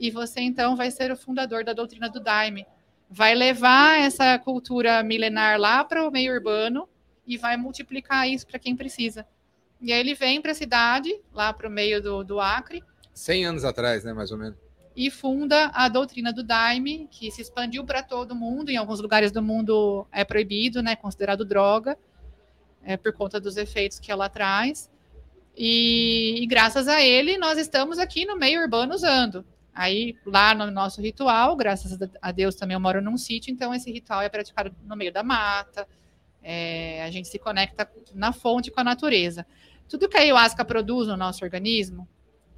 [0.00, 2.66] e você então vai ser o fundador da doutrina do Daime.
[3.08, 6.88] Vai levar essa cultura milenar lá para o meio urbano
[7.26, 9.26] e vai multiplicar isso para quem precisa.
[9.80, 12.82] E aí ele vem para a cidade, lá para o meio do, do Acre,
[13.14, 14.56] 100 anos atrás, né, mais ou menos.
[14.96, 18.70] e funda a doutrina do Daime, que se expandiu para todo mundo.
[18.70, 21.96] Em alguns lugares do mundo é proibido, né, considerado droga,
[22.82, 24.90] é, por conta dos efeitos que ela traz.
[25.56, 29.44] E, e graças a ele, nós estamos aqui no meio urbano usando.
[29.74, 33.90] Aí, lá no nosso ritual, graças a Deus também eu moro num sítio, então esse
[33.90, 35.88] ritual é praticado no meio da mata.
[36.42, 39.46] É, a gente se conecta na fonte com a natureza.
[39.88, 42.08] Tudo que a ayahuasca produz no nosso organismo,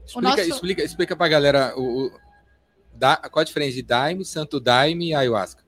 [0.07, 2.13] Explica, nosso- explica, explica pra galera o, o-
[2.95, 5.65] da, qual a diferença de Daime, Santo Daime e Ayahuasca.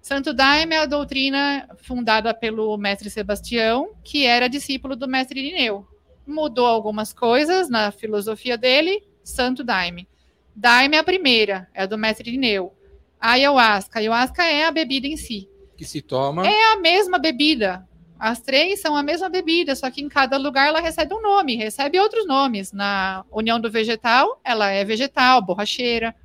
[0.00, 5.86] Santo Daime é a doutrina fundada pelo mestre Sebastião, que era discípulo do mestre Irineu.
[6.26, 10.08] Mudou algumas coisas na filosofia dele, Santo Daime.
[10.54, 12.72] Daime é a primeira, é a do mestre Irineu.
[13.20, 15.47] A ayahuasca, a ayahuasca é a bebida em si.
[15.78, 16.44] Que se toma.
[16.44, 17.86] É a mesma bebida.
[18.18, 21.54] As três são a mesma bebida, só que em cada lugar ela recebe um nome,
[21.54, 22.72] recebe outros nomes.
[22.72, 26.16] Na União do Vegetal, ela é vegetal, borracheira.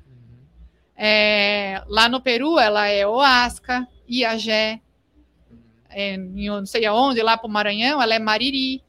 [0.96, 4.80] É, lá no Peru, ela é Oasca, Iagé.
[5.88, 8.82] É, em não sei aonde, lá para o Maranhão, ela é Mariri.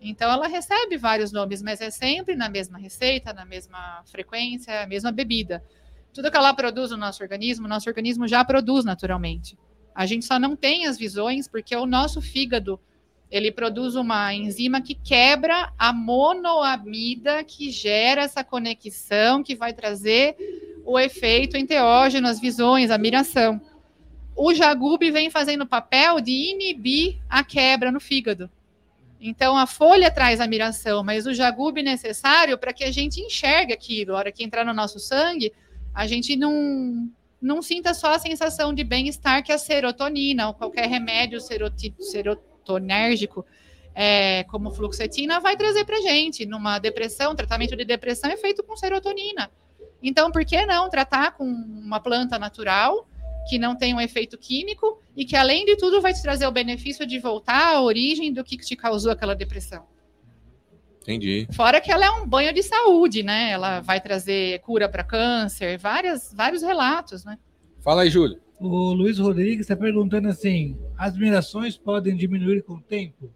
[0.00, 4.86] Então, ela recebe vários nomes, mas é sempre na mesma receita, na mesma frequência, a
[4.86, 5.64] mesma bebida.
[6.14, 9.58] Tudo que ela produz no nosso organismo, o nosso organismo já produz naturalmente.
[9.94, 12.80] A gente só não tem as visões porque o nosso fígado
[13.30, 20.36] ele produz uma enzima que quebra a monoamida que gera essa conexão que vai trazer
[20.84, 23.58] o efeito enteógeno, as visões, a miração.
[24.36, 28.50] O jagube vem fazendo o papel de inibir a quebra no fígado.
[29.18, 33.20] Então, a folha traz a miração, mas o jagube é necessário para que a gente
[33.20, 34.14] enxergue aquilo.
[34.14, 35.52] A hora que entrar no nosso sangue,
[35.94, 37.08] a gente não,
[37.42, 41.40] não sinta só a sensação de bem-estar que a serotonina ou qualquer remédio
[41.98, 43.44] serotonérgico,
[43.94, 46.46] é, como fluoxetina, vai trazer para gente.
[46.46, 49.50] Numa depressão, tratamento de depressão é feito com serotonina.
[50.00, 53.08] Então, por que não tratar com uma planta natural
[53.48, 56.52] que não tem um efeito químico e que, além de tudo, vai te trazer o
[56.52, 59.91] benefício de voltar à origem do que te causou aquela depressão?
[61.02, 61.48] Entendi.
[61.52, 63.50] Fora que ela é um banho de saúde, né?
[63.50, 67.36] Ela vai trazer cura para câncer, várias, vários relatos, né?
[67.80, 68.40] Fala aí, Júlio.
[68.60, 73.30] O Luiz Rodrigues está perguntando assim: as mirações podem diminuir com o tempo?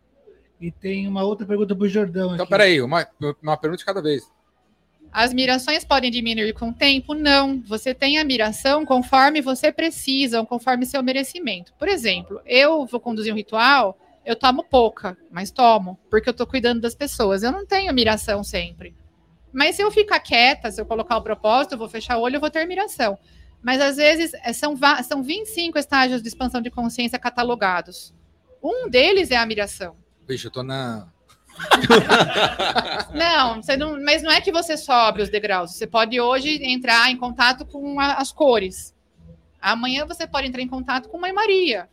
[0.60, 2.34] E tem uma outra pergunta para o Jordão.
[2.34, 2.50] Então, aqui.
[2.50, 3.06] peraí, uma,
[3.42, 4.22] uma pergunta de cada vez.
[5.12, 7.14] As mirações podem diminuir com o tempo?
[7.14, 7.60] Não.
[7.62, 11.72] Você tem a miração conforme você precisa, conforme seu merecimento.
[11.78, 16.46] Por exemplo, eu vou conduzir um ritual, eu tomo pouca, mas tomo, porque eu estou
[16.46, 17.44] cuidando das pessoas.
[17.44, 18.94] Eu não tenho miração sempre.
[19.52, 22.36] Mas se eu ficar quieta, se eu colocar o propósito, eu vou fechar o olho,
[22.36, 23.16] eu vou ter miração.
[23.62, 28.12] Mas às vezes é, são, são 25 estágios de expansão de consciência catalogados.
[28.62, 29.96] Um deles é a miração.
[30.26, 31.06] Bicho, eu tô na.
[33.14, 35.72] não, você não, mas não é que você sobe os degraus.
[35.72, 38.94] Você pode hoje entrar em contato com a, as cores.
[39.60, 41.88] Amanhã você pode entrar em contato com Mãe Maria.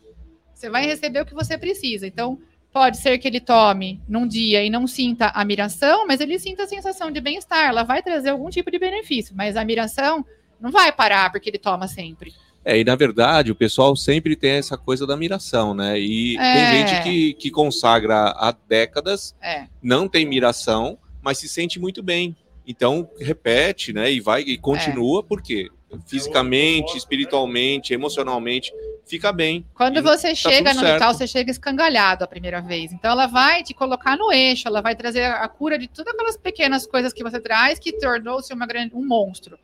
[0.64, 2.08] Você vai receber o que você precisa.
[2.08, 2.40] Então,
[2.72, 6.64] pode ser que ele tome num dia e não sinta a miração, mas ele sinta
[6.64, 7.68] a sensação de bem-estar.
[7.68, 10.26] Ela vai trazer algum tipo de benefício, mas a miração
[10.62, 12.34] não vai parar porque ele toma sempre.
[12.64, 16.00] É, e na verdade o pessoal sempre tem essa coisa da miração, né?
[16.00, 16.54] E É.
[16.54, 19.66] tem gente que, que consagra há décadas, É.
[19.82, 22.38] não tem miração, mas se sente muito bem.
[22.66, 24.10] Então repete, né?
[24.10, 25.70] E vai e continua, porque
[26.08, 28.72] fisicamente, espiritualmente, emocionalmente,
[29.06, 29.66] fica bem.
[29.74, 31.06] Quando você chega tudo no certo.
[31.06, 32.92] você chega escangalhado a primeira vez.
[32.92, 36.38] Então, ela vai te colocar no eixo, ela vai trazer a cura de todas aquelas
[36.38, 39.58] pequenas coisas que você traz que tornou-se uma grande, um monstro.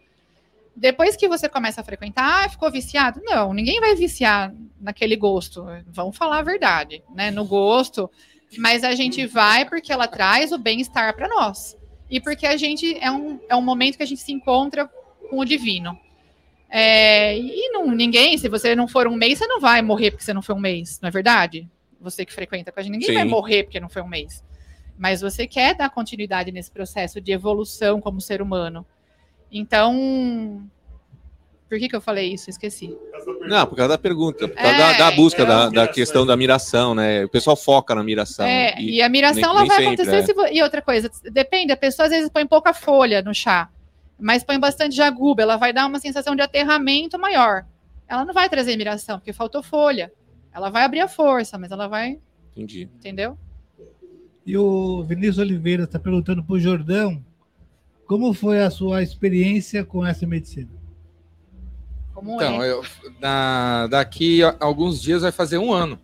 [0.75, 3.21] Depois que você começa a frequentar, ah, ficou viciado?
[3.23, 5.65] Não, ninguém vai viciar naquele gosto.
[5.87, 7.31] Vamos falar a verdade, né?
[7.31, 8.09] No gosto.
[8.57, 11.77] Mas a gente vai porque ela traz o bem-estar para nós.
[12.09, 14.89] E porque a gente é um, é um momento que a gente se encontra
[15.29, 15.99] com o divino.
[16.69, 20.23] É, e não, ninguém, se você não for um mês, você não vai morrer porque
[20.23, 21.67] você não foi um mês, não é verdade?
[21.99, 23.15] Você que frequenta com a gente, ninguém Sim.
[23.15, 24.43] vai morrer porque não foi um mês.
[24.97, 28.85] Mas você quer dar continuidade nesse processo de evolução como ser humano.
[29.51, 30.63] Então,
[31.67, 32.49] por que, que eu falei isso?
[32.49, 32.95] Esqueci.
[33.41, 36.25] Não, por causa da pergunta, por causa É, da, da busca é, da, da questão
[36.25, 37.25] da miração, né?
[37.25, 38.45] O pessoal foca na miração.
[38.45, 40.47] É, e, e a miração nem- ela nem vai sempre, acontecer é.
[40.49, 43.69] se E outra coisa, depende, a pessoa às vezes põe pouca folha no chá,
[44.19, 47.65] mas põe bastante jaguba, ela vai dar uma sensação de aterramento maior.
[48.07, 50.11] Ela não vai trazer miração, porque faltou folha.
[50.51, 52.19] Ela vai abrir a força, mas ela vai,
[52.51, 52.89] entendi.
[52.95, 53.37] entendeu?
[54.45, 57.23] E o Vinícius Oliveira está perguntando para o Jordão
[58.07, 60.69] como foi a sua experiência com essa medicina.
[62.13, 62.71] Como Então, é?
[62.71, 62.83] eu,
[63.19, 65.99] na, daqui a alguns dias vai fazer um ano.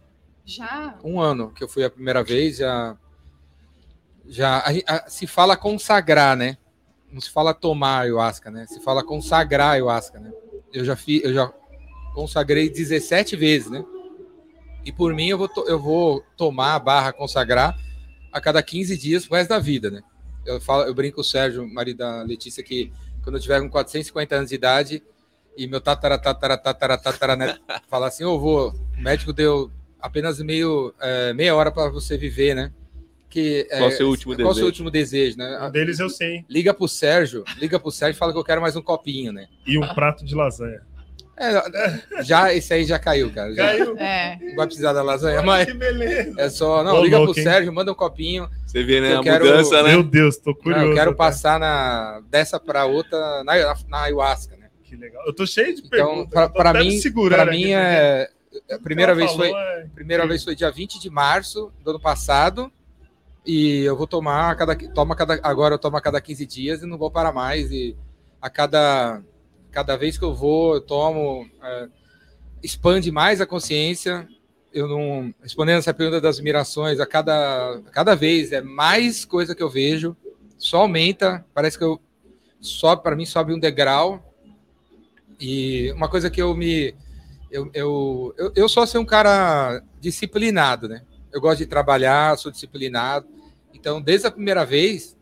[0.45, 0.95] Já.
[1.03, 2.95] Um ano que eu fui a primeira vez, já.
[4.27, 6.57] já a- a- se fala consagrar, né?
[7.15, 8.65] Não se fala tomar ayahuasca, né?
[8.67, 10.33] Se fala consagrar ayahuasca, né?
[10.73, 11.47] Eu já, fi, eu já
[12.13, 13.85] consagrei 17 vezes, né?
[14.83, 17.73] E por mim eu vou, to- eu vou tomar barra consagrar
[18.33, 20.03] a cada 15 dias pro resto da vida, né?
[20.45, 22.91] Eu, falo, eu brinco o Sérgio, marido da Letícia, que
[23.23, 25.01] quando eu tiver com 450 anos de idade
[25.55, 26.17] e meu tatara,
[27.37, 27.57] né,
[27.89, 32.53] falar assim, ô vô, o médico deu apenas meio, é, meia hora para você viver,
[32.53, 32.73] né?
[33.35, 34.65] Que, é, Qual o seu último qual o seu desejo?
[34.67, 35.59] último desejo, né?
[35.61, 36.45] Um deles eu sei.
[36.49, 39.47] Liga pro Sérgio, liga pro Sérgio e fala que eu quero mais um copinho, né?
[39.67, 40.81] E um prato de lasanha.
[41.37, 43.53] É, já, esse aí já caiu, cara.
[43.53, 43.65] Já.
[43.65, 43.97] Caiu.
[43.97, 44.37] É.
[44.41, 46.33] Não vai precisar da lasanha, Olha mas que beleza.
[46.39, 46.81] é só.
[46.81, 47.45] Não, Ô, liga louco, pro hein?
[47.45, 48.49] Sérgio, manda um copinho.
[48.65, 49.15] Você vê, né?
[49.15, 49.89] Eu a quero- mudança, né?
[49.91, 50.85] Meu Deus, tô Não, curioso.
[50.85, 51.17] eu quero até.
[51.17, 53.53] passar na, dessa pra outra na,
[53.89, 54.69] na ayahuasca, né?
[54.85, 55.21] Que legal.
[55.27, 55.89] Eu tô cheio de Então,
[56.25, 56.29] perguntas.
[56.53, 58.29] pra, tô mim, pra mim é.
[58.71, 59.59] A primeira vez falou, foi.
[59.59, 62.71] é- Primeira vez foi dia 20 de março do ano passado.
[63.45, 64.75] E eu vou tomar cada.
[64.75, 67.71] Toma cada agora eu tomo a cada 15 dias e não vou parar mais.
[67.71, 67.95] E
[68.41, 69.21] a cada,
[69.71, 71.47] cada vez que eu vou, eu tomo.
[71.61, 71.87] é,
[72.63, 74.27] expande mais a consciência.
[74.73, 75.33] Eu não.
[75.41, 79.69] Respondendo essa pergunta das mirações, a cada, a cada vez é mais coisa que eu
[79.69, 80.17] vejo.
[80.57, 81.45] Só aumenta.
[81.53, 82.01] Parece que eu.
[82.59, 84.33] Sobe, para mim, sobe um degrau.
[85.39, 86.95] E uma coisa que eu me.
[87.51, 91.03] Eu, eu, eu, eu só ser um cara disciplinado, né?
[91.31, 93.34] Eu gosto de trabalhar, sou disciplinado.
[93.75, 95.15] Então, desde a primeira vez,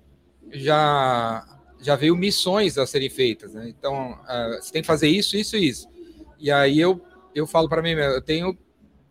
[0.52, 1.46] já
[1.82, 3.68] já veio missões a serem feitas, né?
[3.68, 5.86] Então, ah, você tem que fazer isso, isso e isso.
[6.40, 7.02] E aí eu,
[7.36, 8.58] eu falo para mim, mesmo, eu tenho,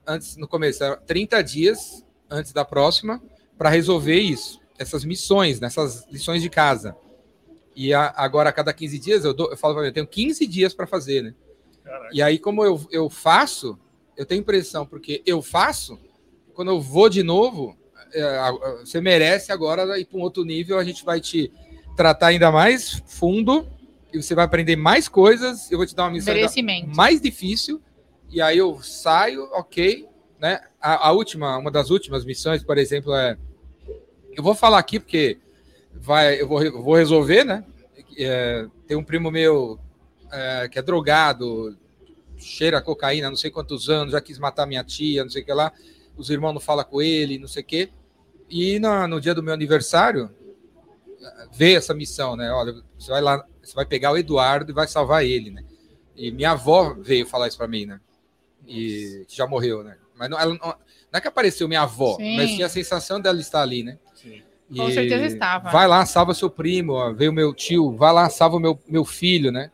[0.06, 3.22] antes, no começo, era 30 dias antes da próxima
[3.58, 6.96] para resolver isso, essas missões, nessas lições de casa.
[7.76, 10.06] E a- agora, a cada 15 dias, eu, dou, eu falo para mim, eu tenho
[10.06, 11.34] 15 dias para fazer, né?
[11.84, 12.08] Caraca.
[12.14, 13.78] E aí, como eu, eu faço,
[14.16, 15.98] eu tenho impressão, porque eu faço,
[16.54, 17.76] quando eu vou de novo,
[18.80, 21.50] você merece agora ir para um outro nível, a gente vai te
[21.96, 23.66] tratar ainda mais fundo,
[24.12, 26.32] e você vai aprender mais coisas, eu vou te dar uma missão
[26.94, 27.80] mais difícil,
[28.30, 30.06] e aí eu saio, ok,
[30.38, 30.60] né?
[30.80, 33.36] A, a última, uma das últimas missões, por exemplo, é.
[34.34, 35.38] Eu vou falar aqui porque
[35.94, 37.64] vai, eu vou, re- vou resolver, né?
[38.18, 39.78] É, tem um primo meu
[40.30, 41.76] é, que é drogado,
[42.38, 45.52] cheira cocaína, não sei quantos anos, já quis matar minha tia, não sei o que
[45.52, 45.72] lá.
[46.16, 47.90] Os irmãos não falam com ele, não sei o quê.
[48.54, 50.30] E na- no dia do meu aniversário,
[51.52, 52.52] vê essa missão, né?
[52.52, 55.62] Olha, você vai lá, você vai pegar o Eduardo e vai salvar ele, né?
[56.14, 57.98] E minha avó veio falar isso para mim, né?
[58.66, 59.96] E que já morreu, né?
[60.16, 60.76] Mas não, ela não, não
[61.14, 62.36] é que apareceu minha avó, Sim.
[62.36, 63.98] mas tinha a sensação dela estar ali, né?
[64.14, 64.42] Sim.
[64.76, 65.70] Com E certeza estava.
[65.70, 69.50] Vai lá, salva seu primo, ó, veio meu tio, vai lá, salva meu, meu filho,
[69.50, 69.70] né?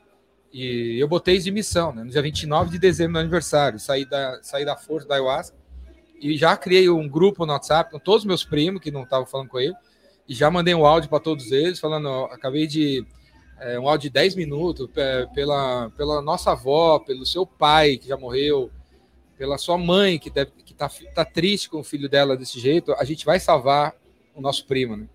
[0.52, 2.04] E eu botei isso de missão, né?
[2.04, 5.56] No dia 29 de dezembro, meu aniversário, saí da, saí da força da ayahuasca
[6.20, 9.26] e já criei um grupo no WhatsApp com todos os meus primos que não estavam
[9.26, 9.74] falando com ele
[10.28, 13.04] e já mandei um áudio para todos eles falando, ó, acabei de
[13.60, 18.08] é, um áudio de 10 minutos é, pela, pela nossa avó, pelo seu pai que
[18.08, 18.70] já morreu,
[19.36, 22.92] pela sua mãe que deve que tá, tá triste com o filho dela desse jeito,
[22.92, 23.94] a gente vai salvar
[24.34, 25.08] o nosso primo, né?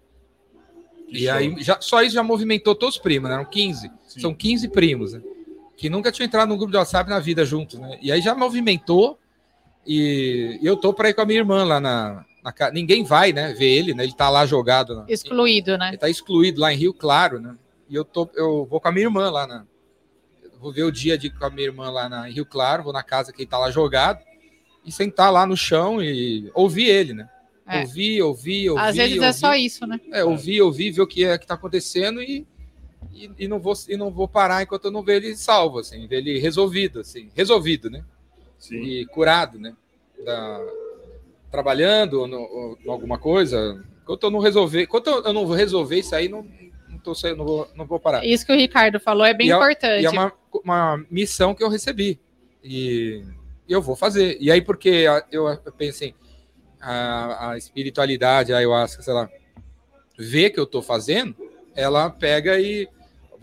[1.08, 1.34] Que E show.
[1.34, 3.36] aí, já, só isso já movimentou todos os primos, né?
[3.36, 3.92] Eram 15.
[4.08, 4.20] Sim.
[4.20, 5.22] São 15 primos, né?
[5.78, 7.98] Que nunca tinham entrado no grupo de WhatsApp na vida juntos, né?
[8.02, 9.20] E aí já movimentou.
[9.86, 13.54] E eu tô para ir com a minha irmã lá na, na Ninguém vai, né?
[13.54, 14.04] Ver ele, né?
[14.04, 14.96] Ele tá lá jogado.
[14.96, 15.90] Na, Excluído, né?
[15.90, 17.56] ele tá excluído lá em Rio Claro, né?
[17.90, 19.66] E eu, tô, eu vou com a minha irmã lá na.
[20.60, 22.94] Vou ver o dia de com a minha irmã lá na, em Rio Claro, vou
[22.94, 24.20] na casa que ele tá lá jogado
[24.86, 27.30] e sentar lá no chão e ouvir ele, né?
[27.66, 27.82] É.
[27.82, 28.84] Ouvir, ouvir, ouvir.
[28.84, 29.40] Às vezes é ouvir.
[29.40, 30.00] só isso, né?
[30.12, 32.46] É, ouvir, ouvir, ver o que é que tá acontecendo e,
[33.14, 36.06] e, e não vou, e não vou parar enquanto eu não ver ele salvo, assim,
[36.08, 38.04] ver ele resolvido, assim, resolvido, né?
[38.64, 38.82] Sim.
[38.82, 39.76] E curado, né?
[40.24, 40.66] Da,
[41.52, 43.84] trabalhando ou no, em alguma coisa.
[44.02, 46.48] Enquanto eu não resolver, enquanto eu não vou resolver isso aí, não,
[46.88, 48.26] não, tô, não, vou, não vou parar.
[48.26, 50.02] Isso que o Ricardo falou é bem E é- importante.
[50.02, 50.32] E é uma,
[50.64, 52.18] uma missão que eu recebi.
[52.64, 53.22] E
[53.68, 54.38] eu vou fazer.
[54.40, 55.46] E aí, porque eu,
[55.78, 56.16] pensei,
[56.80, 59.30] a, a espiritualidade, a ayahuasca, sei lá,
[60.18, 61.36] vê que eu tô fazendo,
[61.76, 62.88] ela pega e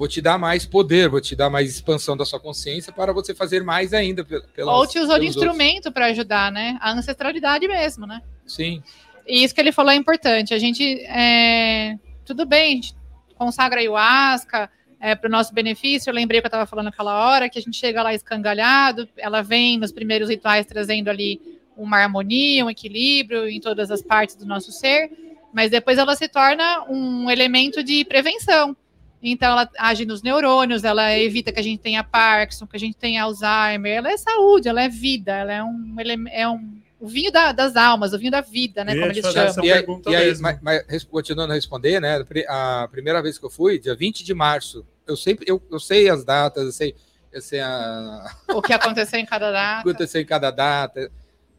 [0.01, 3.35] vou te dar mais poder, vou te dar mais expansão da sua consciência para você
[3.35, 4.25] fazer mais ainda.
[4.25, 6.79] pe- Pelas, Ou te usou de instrumento para ajudar, né?
[6.81, 8.23] A ancestralidade mesmo, né?
[8.47, 8.83] Sim,
[9.27, 10.55] E isso que ele falou é importante.
[10.55, 12.95] A gente, é, tudo bem, a gente
[13.37, 16.09] consagra ayahuasca é, para o nosso benefício.
[16.09, 19.43] Eu lembrei que eu estava falando naquela hora que a gente chega lá escangalhado, ela
[19.43, 21.39] vem nos primeiros rituais trazendo ali
[21.77, 25.11] uma harmonia, um equilíbrio em todas as partes do nosso ser,
[25.53, 28.75] mas depois ela se torna um elemento de prevenção.
[29.23, 32.97] Então, ela age nos neurônios, ela evita que a gente tenha Parkinson, que a gente
[32.97, 33.99] tenha Alzheimer.
[33.99, 35.95] Ela é saúde, ela é vida, ela é um,
[36.31, 38.93] é um o vinho da- das almas, o vinho da vida, né?
[38.93, 39.65] Como eles chamam.
[39.65, 42.23] e aí, e aí, mas, mas continuando a responder, né?
[42.47, 46.11] A primeira vez que eu fui, dia 20 de março, eu sempre, eu, eu sei
[46.11, 46.95] as datas, eu sei,
[47.33, 49.81] eu sei a, O que aconteceu em cada data.
[49.89, 51.11] aconteceu em cada data.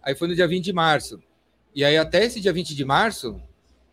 [0.04, 1.20] Aí foi no dia 20 de março.
[1.74, 3.42] E aí, até esse dia 20 de março,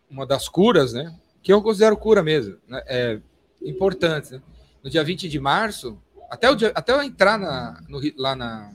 [0.09, 1.15] uma das curas, né?
[1.41, 3.19] Que eu considero cura mesmo, né, é
[3.63, 4.41] importante, né?
[4.83, 5.97] No dia 20 de março,
[6.29, 8.71] até, o dia, até eu entrar na, no lá na,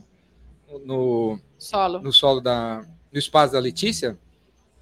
[0.85, 2.01] no, Solo.
[2.01, 4.19] no solo da, no espaço da Letícia,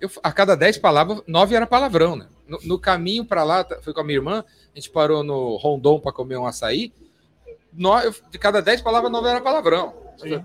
[0.01, 2.27] eu, a cada 10 palavras, 9 era palavrão, né?
[2.49, 4.45] No, no caminho para lá, tá- foi com a minha irmã,
[4.75, 6.93] a gente parou no Rondon para comer um açaí.
[7.73, 9.95] nove, de cada dez palavras, nove era palavrão.
[10.19, 10.43] Sim.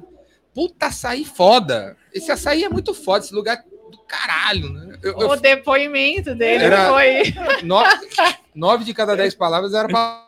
[0.54, 1.98] Puta açaí foda.
[2.14, 4.98] Esse açaí é muito foda, esse lugar é do caralho, né?
[5.02, 7.24] Eu- eu- O depoimento dele Era- foi.
[7.64, 8.08] nove,
[8.58, 10.28] nove de cada dez palavras era pa-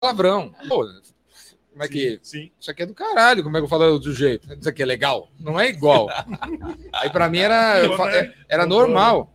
[0.00, 0.54] palavrão.
[0.68, 0.86] Pô,
[1.70, 2.18] como é que.
[2.22, 2.50] Sim.
[2.58, 4.52] Isso aqui é do caralho, como é que eu falo do jeito?
[4.54, 5.30] Isso aqui é legal?
[5.38, 6.08] Não é igual.
[6.92, 9.32] aí pra mim era, eu fa- é, era normal.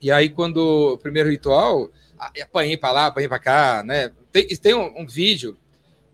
[0.00, 1.90] E aí, quando o primeiro ritual,
[2.42, 4.10] apanhei pra lá, apanhei pra cá, né?
[4.30, 5.56] Tem, tem um, um vídeo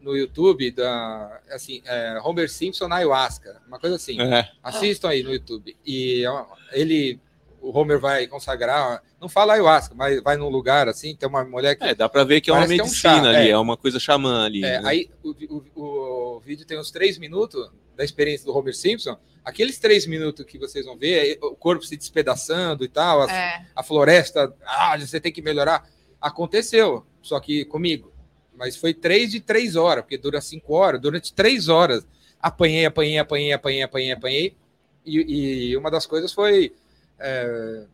[0.03, 4.20] no YouTube da assim, é, Homer Simpson na ayahuasca, uma coisa assim.
[4.20, 4.50] É.
[4.62, 5.76] Assistam aí no YouTube.
[5.86, 6.24] E
[6.72, 7.20] ele,
[7.61, 11.76] o Homer vai consagrar, não fala ayahuasca, mas vai num lugar assim, tem uma mulher
[11.76, 13.50] que É, dá pra ver que é uma que é um medicina chá, ali, é.
[13.50, 13.59] é.
[13.59, 14.64] uma coisa xamã ali.
[14.64, 14.88] É, né?
[14.88, 19.16] aí o, o- o vídeo tem uns três minutos da experiência do Homer Simpson.
[19.44, 23.32] Aqueles três minutos que vocês vão ver, é o corpo se despedaçando e tal, a,
[23.32, 25.84] É, a floresta, ah, você tem que melhorar.
[26.20, 28.11] Aconteceu, só que comigo.
[28.57, 31.00] Mas foi três de três horas, porque dura cinco horas.
[31.00, 32.07] Durante três horas,
[32.40, 34.57] apanhei, apanhei, apanhei, apanhei, apanhei, apanhei.
[35.05, 36.72] E, e uma das coisas foi.
[37.18, 37.84] é,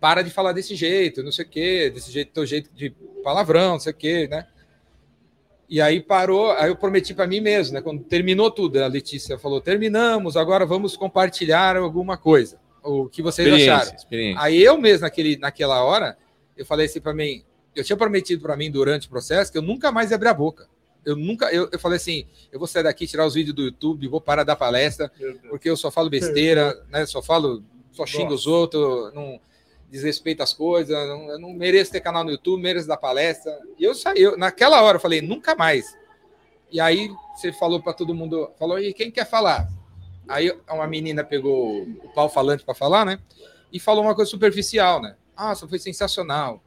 [0.00, 2.90] para de falar desse jeito, não sei o quê, desse jeito, teu jeito de
[3.22, 4.46] palavrão, não sei o quê, né?
[5.68, 7.82] E aí parou, aí eu prometi para mim mesmo, né?
[7.82, 12.58] Quando terminou tudo, a Letícia falou: terminamos, agora vamos compartilhar alguma coisa.
[12.82, 13.64] O que vocês acharam?
[13.66, 14.42] experiência, experiência.
[14.42, 16.16] Aí eu mesmo, naquele, naquela hora,
[16.56, 17.44] eu falei assim para mim,
[17.74, 20.34] eu tinha prometido para mim durante o processo que eu nunca mais ia abrir a
[20.34, 20.68] boca.
[21.04, 24.08] Eu nunca, eu, eu falei assim, eu vou sair daqui, tirar os vídeos do YouTube,
[24.08, 25.10] vou parar da palestra,
[25.48, 27.06] porque eu só falo besteira, né?
[27.06, 27.62] Só falo,
[27.92, 28.58] só xingo os Nossa.
[28.58, 29.40] outros, não
[29.90, 33.58] desrespeito as coisas, não, eu não mereço ter canal no YouTube, mereço dar palestra.
[33.78, 35.96] E eu saí, eu, naquela hora eu falei, nunca mais.
[36.70, 39.66] E aí você falou para todo mundo, falou, e quem quer falar?
[40.28, 43.18] Aí uma menina pegou o pau falante para falar, né?
[43.72, 45.16] E falou uma coisa superficial, né?
[45.34, 46.62] Ah, isso foi sensacional.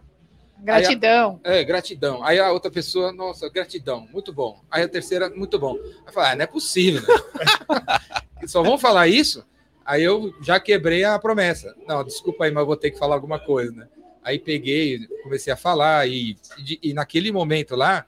[0.62, 1.40] Gratidão.
[1.44, 2.24] É, gratidão.
[2.24, 4.62] Aí a outra pessoa, nossa, gratidão, muito bom.
[4.70, 5.78] Aí a terceira, muito bom.
[6.06, 8.48] Aí falei, ah, não é possível, né?
[8.48, 9.46] Só vão falar isso?
[9.86, 11.76] Aí eu já quebrei a promessa.
[11.88, 13.88] Não, desculpa aí, mas vou ter que falar alguma coisa, né?
[14.24, 18.06] Aí peguei, comecei a falar, e, e, e naquele momento lá,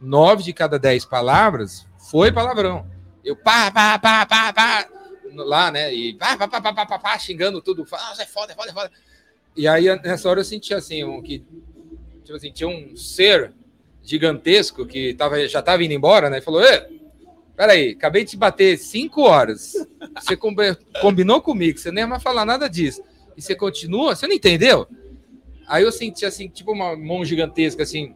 [0.00, 2.86] nove de cada dez palavras foi palavrão.
[3.24, 4.88] Eu pá, pá, pá, pá, pá,
[5.34, 5.92] lá, né?
[5.92, 7.84] E pá, pá, pá, pá, pá, pá, pá, xingando tudo.
[7.92, 8.90] Ah, é foda, é foda, é foda.
[9.56, 11.44] E aí, nessa hora, eu senti assim, um, que
[12.28, 13.52] tipo assim, tinha um ser
[14.02, 16.38] gigantesco que tava, já estava indo embora, né?
[16.38, 16.86] E falou: Ê,
[17.56, 19.72] peraí, acabei de te bater cinco horas.
[20.20, 23.02] Você combi- combinou comigo, você nem ia mais falar nada disso.
[23.34, 24.14] E você continua?
[24.14, 24.86] Você não entendeu?
[25.66, 28.14] Aí eu senti assim, tipo uma mão gigantesca, assim,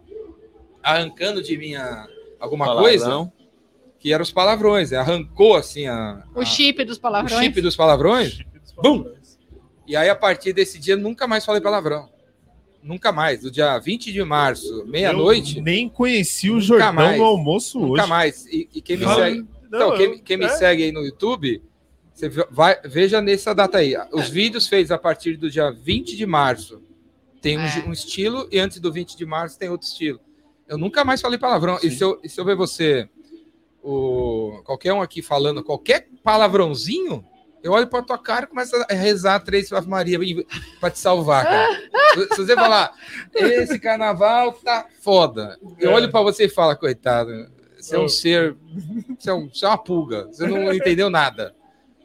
[0.82, 2.06] arrancando de mim a-
[2.38, 2.84] alguma Palavrão.
[2.84, 3.32] coisa,
[3.98, 4.90] que eram os palavrões.
[4.90, 4.98] né?
[4.98, 7.40] Arrancou assim a, O a- chip dos o palavrões.
[7.44, 8.40] chip dos palavrões.
[8.76, 9.10] Bum!
[9.86, 12.08] E aí, a partir desse dia, nunca mais falei palavrão.
[12.82, 13.40] Nunca mais.
[13.42, 17.18] Do dia 20 de março, meia-noite, Eu nem conheci o Nunca Jordão mais.
[17.18, 18.08] no almoço nunca hoje.
[18.08, 18.46] mais.
[18.46, 20.48] E, e quem me Não, segue, não, então, quem, quem me é.
[20.48, 21.62] segue aí no YouTube,
[22.12, 23.94] você vai, veja nessa data aí.
[24.12, 26.82] Os vídeos feitos a partir do dia 20 de março
[27.40, 27.84] tem um, É.
[27.86, 30.20] um estilo, e antes do 20 de março tem outro estilo.
[30.68, 31.78] Eu nunca mais falei palavrão.
[31.78, 31.88] Sim.
[31.88, 33.08] E se eu, e se eu ver você,
[33.82, 37.24] o, qualquer um aqui falando qualquer palavrãozinho,
[37.62, 40.18] eu olho pra tua cara e começo a rezar três Ave Maria
[40.80, 41.82] para te salvar, cara.
[42.34, 42.92] Se você falar,
[43.34, 45.58] esse carnaval tá foda.
[45.78, 45.94] Eu É.
[45.94, 47.30] olho pra você e falo, coitado,
[47.78, 48.08] você é um Oh.
[48.08, 48.56] ser,
[49.18, 51.54] você é, um- você é uma pulga, você não entendeu nada.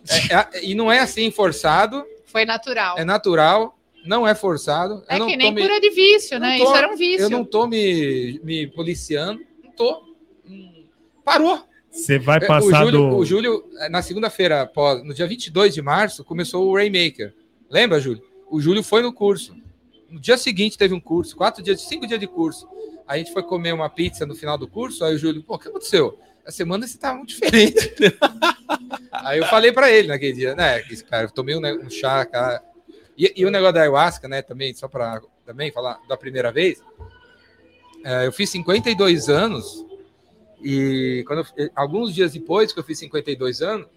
[0.10, 2.98] É- é- e não é assim forçado, Foi natural.
[2.98, 5.04] é natural, não é forçado.
[5.10, 6.58] É eu não que nem me- cura de vício, né?
[6.58, 7.24] tô- Isso era um vício.
[7.26, 10.02] Eu não tô me, me policiando, não tô.
[10.48, 10.86] Hum,
[11.26, 11.67] Parou.
[11.98, 13.16] Você vai É, o passar Júlio, do.
[13.18, 17.34] o Júlio, é, na segunda-feira, após- no dia 22 de março, começou o Rainmaker.
[17.70, 18.22] Lembra, Júlio?
[18.50, 19.56] O Júlio foi no curso.
[20.10, 22.68] No dia seguinte teve um curso, quatro dias, cinco dias de curso.
[23.08, 25.60] A gente foi comer uma pizza no final do curso, aí o Júlio, pô, o
[25.60, 26.18] que aconteceu?
[26.46, 27.94] A semana você tá muito diferente.
[29.12, 32.62] aí eu falei para ele naquele dia, né, cara, eu tomei um, um chá, cara.
[33.18, 36.82] E, e o negócio da ayahuasca, né, também, só para também falar da primeira vez,
[38.04, 39.86] é, eu fiz 52 anos
[40.64, 43.88] e quando eu- alguns dias depois que eu fiz 52 anos,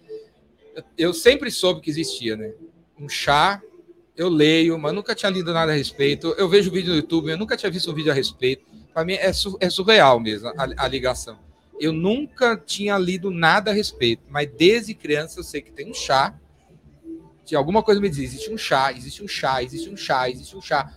[0.97, 2.53] eu, sempre soube que existia, né?
[2.99, 3.61] Um chá,
[4.15, 6.33] eu leio, mas nunca tinha lido nada a respeito.
[6.37, 8.65] Eu vejo vídeo no YouTube, eu nunca tinha visto um vídeo a respeito.
[8.93, 11.39] Para mim é, é surreal mesmo a, a ligação.
[11.79, 15.93] Eu nunca tinha lido nada a respeito, mas desde criança eu sei que tem um
[15.93, 16.37] chá.
[17.55, 20.61] Alguma coisa me diz, existe um chá, existe um chá, existe um chá, existe um
[20.61, 20.89] chá.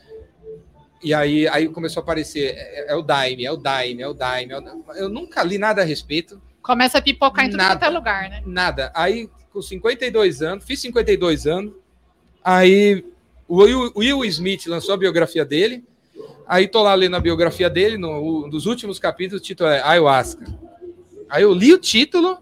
[1.05, 4.15] E aí, aí começou a aparecer, é, é o Daime, é o Daime, é o
[4.15, 4.53] Daime.
[4.55, 7.75] é o- Eu nunca li nada a respeito, Começa a pipocar em tudo Nada.
[7.77, 8.43] quanto é lugar, né?
[8.47, 8.91] nada.
[8.95, 11.75] Aí, com 52 anos, fiz 52 anos,
[12.43, 13.05] aí
[13.47, 15.85] O Will, Will Smith lançou a biografia dele.
[16.49, 19.83] Aí tô lá lendo a biografia dele, no, um dos últimos capítulos, o título é
[19.83, 20.47] Ayahuasca.
[21.29, 22.39] Aí eu li o título,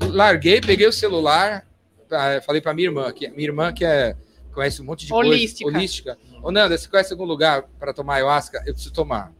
[0.00, 1.66] larguei, peguei o celular,
[2.10, 4.16] ah, falei para minha irmã, que minha irmã que é,
[4.54, 5.64] conhece um monte de Holística.
[5.64, 6.18] coisa holística.
[6.42, 8.62] Ô, Nanda, você conhece algum lugar para tomar ayahuasca?
[8.66, 9.32] Eu preciso tomar.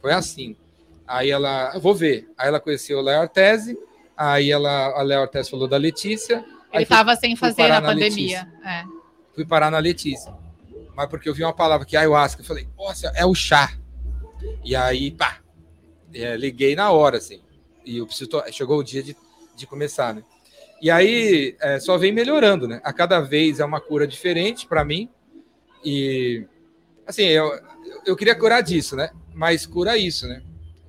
[0.00, 0.56] Foi assim.
[1.06, 2.30] Aí ela, eu vou ver.
[2.38, 3.78] Aí ela conheceu o Léo Artese,
[4.16, 6.44] aí ela, a Léo Artese falou da Letícia.
[6.72, 8.46] Ele estava sem fazer parar na na pandemia.
[8.64, 8.84] É.
[9.34, 10.32] fui parar na Letícia.
[10.94, 13.72] Mas porque eu vi uma palavra que é ayahuasca, eu falei, nossa, é o chá.
[14.64, 15.38] E aí, pá,
[16.12, 17.40] é, liguei na hora, assim.
[17.84, 19.16] E eu preciso, chegou o dia de,
[19.56, 20.22] de começar, né?
[20.80, 22.80] E aí é, só vem melhorando, né?
[22.84, 25.08] A cada vez é uma cura diferente para mim.
[25.84, 26.44] E
[27.06, 27.50] assim, eu,
[28.06, 29.10] eu queria curar disso, né?
[29.34, 30.42] Mas cura isso, né?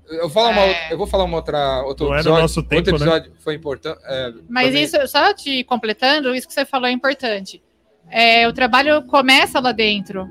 [0.10, 0.68] Eu vou falar, uma, É.
[0.68, 2.42] outra- eu vou falar uma outra outro Não é episódio.
[2.42, 2.98] nosso tempo, outro né?
[3.06, 4.00] episódio foi importante.
[4.06, 4.84] é, Mas também.
[4.84, 7.62] isso, só te completando, isso que você falou é importante.
[8.10, 10.28] É, o trabalho começa lá dentro,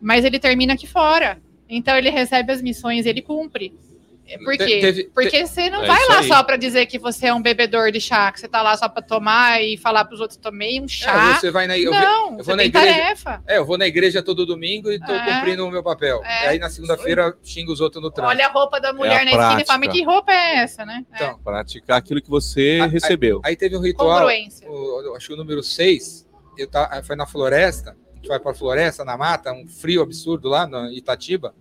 [0.00, 1.38] mas ele termina aqui fora.
[1.68, 3.74] Então ele recebe as missões, ele cumpre.
[4.44, 4.80] Por Te- quê?
[4.80, 6.28] teve- Porque você não É vai lá aí.
[6.28, 8.88] só para dizer que você é um bebedor de chá, que você tá lá só
[8.88, 11.34] para tomar e falar para os outros tomei um É, chá.
[11.38, 13.42] você vai na, eu, não, eu vou você na tem igreja- tarefa.
[13.46, 15.34] É, eu vou na igreja todo domingo e tô É.
[15.34, 16.22] cumprindo o meu papel.
[16.24, 16.44] É.
[16.44, 18.30] E aí na segunda-feira xingo os outros no trânsito.
[18.36, 19.92] Olha a roupa da mulher a na esquina e fala, mas prática.
[19.92, 21.04] que roupa é essa, né?
[21.12, 21.16] É.
[21.16, 23.40] Então, Praticar aquilo que você Ah, recebeu.
[23.44, 27.90] Aí teve um ritual, o, acho que o número 6, eu tá, foi na floresta,
[27.90, 31.54] a gente vai pra floresta, na mata, um frio absurdo lá no Itatiba.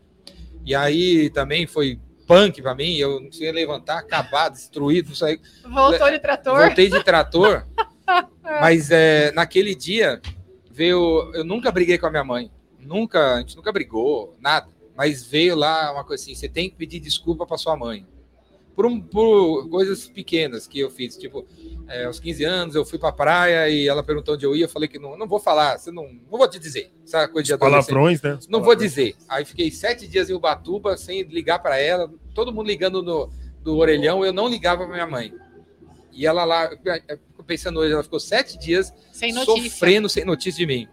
[0.66, 1.99] E aí também foi
[2.32, 5.41] punk pra mim, eu não conseguia levantar, acabado, destruído, não sei.
[5.63, 6.65] Voltou de trator.
[6.65, 7.67] Voltei de trator,
[8.41, 10.21] mas é, naquele dia
[10.69, 11.29] veio.
[11.34, 12.49] Eu nunca briguei com a minha mãe.
[12.79, 14.67] Nunca, a gente nunca brigou, nada.
[14.95, 18.07] Mas veio lá uma coisa assim: você tem que pedir desculpa para sua mãe.
[18.82, 21.15] Por, um- por coisas pequenas que eu fiz.
[21.15, 21.45] Tipo,
[21.88, 24.65] é, aos 15 anos eu fui pra praia e ela perguntou onde eu ia.
[24.65, 26.91] Eu falei que não, não vou falar, você não, não vou te dizer.
[27.05, 27.57] Essa coisa de.
[27.59, 28.34] Palavrões, né?
[28.39, 29.15] Os Não vou dizer.
[29.29, 33.29] Aí fiquei sete dias em Ubatuba sem ligar para ela, todo mundo ligando no
[33.63, 35.32] do orelhão, eu não ligava para minha mãe.
[36.11, 36.65] E ela lá,
[37.07, 39.69] eu fico pensando hoje, ela ficou sete dias Sem notícia.
[39.69, 40.88] sofrendo sem notícia de mim.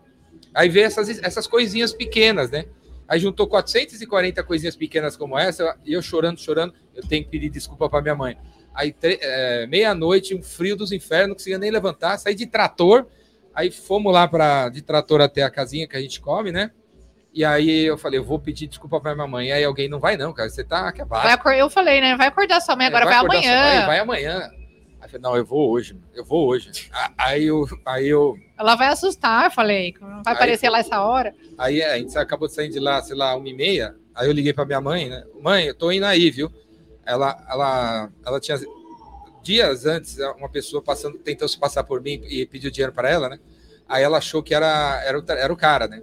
[0.53, 2.67] Aí veio essas, essas coisinhas pequenas, né?
[3.09, 7.49] Aí juntou 440 coisinhas pequenas como essa, e eu chorando, chorando, eu tenho que pedir
[7.49, 8.37] desculpa para minha mãe.
[8.75, 13.07] Aí, é, meia-noite, um frio dos infernos, não conseguia nem levantar, saí de trator,
[13.55, 16.71] aí fomos lá pra, de trator até a casinha que a gente come, né?
[17.33, 19.53] E aí eu falei, eu vou pedir desculpa para minha mãe.
[19.53, 21.23] Aí alguém, não vai não, cara, você tá acabado.
[21.23, 22.17] Vai acor- Eu falei, né?
[22.17, 23.63] Vai acordar sua mãe agora, vai, sua amanhã.
[23.63, 24.39] mãe, vai amanhã.
[25.01, 26.71] Aí eu falei, não, eu vou hoje, eu vou hoje.
[27.17, 29.95] Aí eu, aí eu Ela vai assustar, eu falei.
[30.01, 31.33] Não vai Aí- aparecer lá essa hora.
[31.57, 33.95] Aí é, a gente acabou de sair de lá, sei lá, uma e meia.
[34.15, 35.23] Aí eu liguei para minha mãe, né?
[35.41, 36.51] Mãe, eu tô indo aí, viu?
[37.07, 38.59] Ela, ela, ela tinha
[39.43, 43.29] dias antes uma pessoa passando, tentou se passar por mim e pediu dinheiro para ela,
[43.29, 43.39] né?
[43.89, 46.03] Aí ela achou que era, era, o, era o cara, né?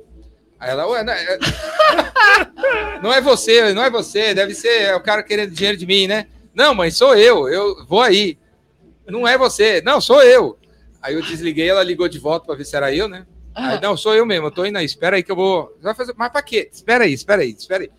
[0.58, 1.38] Aí ela, ué, não é,
[3.03, 6.08] não é você, não é você, deve ser é o cara querendo dinheiro de mim,
[6.08, 6.28] né?
[6.53, 8.38] Não, mãe, sou eu, eu vou aí.
[9.08, 10.58] Não é você, não, sou eu.
[11.06, 13.28] Aí eu desliguei, ela ligou de volta para ver se era eu, né?
[13.53, 15.78] Aí, não, sou eu mesmo, eu tô indo aí, espera aí que eu vou.
[15.80, 16.68] Vai fazer, mas pra quê?
[16.74, 17.91] Espera aí, espera aí, espera aí.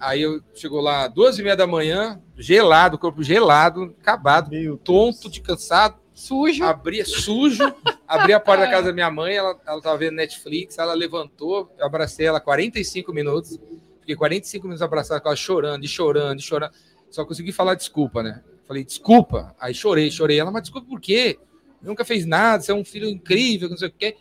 [0.00, 5.28] Aí eu chegou lá duas e meia da manhã, gelado, corpo gelado, acabado, Meu tonto,
[5.28, 6.64] de cansado, Sujo.
[6.64, 7.70] abri sujo,
[8.08, 11.70] abri a porta da casa da minha mãe, ela, ela tava vendo Netflix, ela levantou,
[11.78, 13.60] eu abracei ela 45 minutos,
[14.00, 16.72] fiquei 45 minutos abraçado com ela, chorando, e chorando, e chorando,
[17.10, 18.42] só consegui falar desculpa, né?
[18.66, 21.38] Falei, desculpa, aí chorei, chorei, ela, mas desculpa por quê?
[21.80, 24.16] Nunca fez nada, você é um filho incrível, não sei o quê.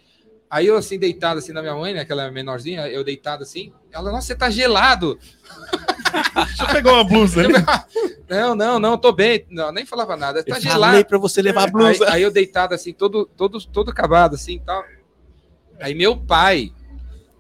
[0.49, 2.01] Aí eu, assim, deitado assim na minha mãe, né?
[2.01, 3.73] Aquela menorzinha, eu deitado assim.
[3.91, 5.19] Ela, nossa, você tá gelado.
[6.47, 7.53] Deixa eu pegar uma blusa ali.
[8.29, 9.45] Não, não, não, tô bem.
[9.49, 10.43] Não, nem falava nada.
[10.43, 10.83] Tá Eu gelado.
[10.83, 12.03] falei pra você levar a blusa.
[12.07, 14.83] Aí, aí eu deitado assim, todo, todo, todo acabado, assim tal.
[15.79, 16.73] Aí meu pai,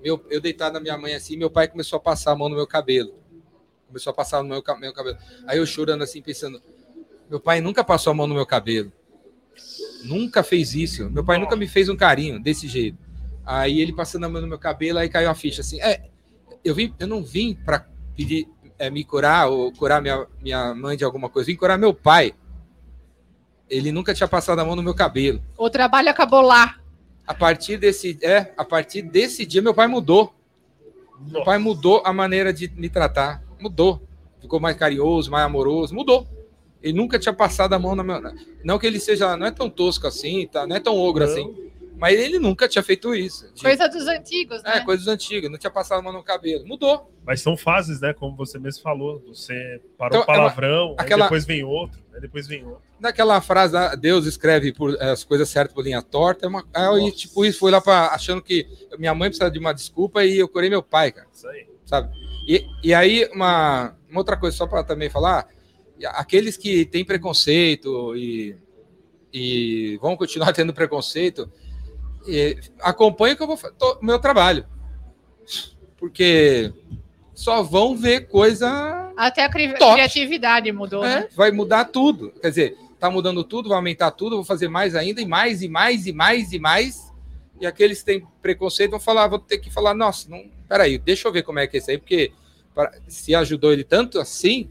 [0.01, 2.55] meu, eu deitado na minha mãe assim, meu pai começou a passar a mão no
[2.55, 3.15] meu cabelo.
[3.85, 5.17] Começou a passar no meu, meu cabelo.
[5.45, 6.61] Aí eu chorando assim, pensando,
[7.29, 8.89] meu pai nunca passou a mão no meu cabelo.
[10.03, 11.09] Nunca fez isso.
[11.09, 12.97] Meu pai nunca me fez um carinho desse jeito.
[13.45, 15.81] Aí ele passando a mão no meu cabelo, aí caiu a ficha assim.
[15.81, 16.09] É,
[16.63, 17.85] eu vim, eu não vim para
[18.15, 18.47] pedir
[18.77, 22.33] é, me curar ou curar minha, minha mãe de alguma coisa, vim curar meu pai.
[23.69, 25.41] Ele nunca tinha passado a mão no meu cabelo.
[25.57, 26.77] O trabalho acabou lá.
[27.25, 30.33] A partir desse, é, a partir desse dia meu pai mudou.
[31.19, 34.01] Meu pai mudou a maneira de me tratar, mudou.
[34.39, 36.27] Ficou mais carinhoso, mais amoroso, mudou.
[36.81, 39.69] Ele nunca tinha passado a mão na minha, não que ele seja, não é tão
[39.69, 40.65] tosco assim, tá?
[40.67, 41.31] Não é tão ogro Não.
[41.31, 43.51] assim, mas ele nunca tinha feito isso.
[43.53, 44.85] De- Coisa dos antigos, é, né?
[44.85, 46.65] coisas antigas, não tinha passado a mão no cabelo.
[46.67, 47.11] Mudou.
[47.25, 48.13] Mas são fases, né?
[48.13, 49.21] Como você mesmo falou.
[49.27, 51.97] Você parou Então, o palavrão, aí aquela- depois vem outro.
[51.97, 52.05] né?
[52.15, 52.81] Aí depois vem outro.
[52.99, 56.45] Daquela frase, ah, Deus escreve por, as coisas certas por linha torta.
[56.45, 57.15] É uma, aí, Nossa.
[57.15, 58.65] tipo, isso foi lá pra, achando que
[58.99, 61.27] minha mãe precisava de uma desculpa e eu curei meu pai, cara.
[61.33, 61.65] Isso aí.
[61.85, 62.09] sabe?
[62.47, 65.47] E, e aí, uma, uma outra coisa, só para também falar,
[66.05, 68.55] aqueles que têm preconceito e,
[69.33, 71.51] e vão continuar tendo preconceito,
[72.27, 74.65] e, acompanhe que eu vou tô- meu trabalho.
[75.97, 76.71] Porque
[77.33, 79.11] só vão ver coisa.
[79.15, 79.93] Até a cri- Top.
[79.93, 81.27] criatividade mudou, é, né?
[81.35, 82.31] vai mudar tudo.
[82.41, 85.67] Quer dizer, tá mudando tudo, vai aumentar tudo, vou fazer mais ainda, e mais, e
[85.69, 87.13] mais, e mais, e mais.
[87.59, 91.27] E aqueles que têm preconceito vão falar, vou ter que falar, nossa, não, peraí, deixa
[91.27, 92.31] eu ver como é que é isso aí, porque
[93.07, 94.69] se ajudou ele tanto assim,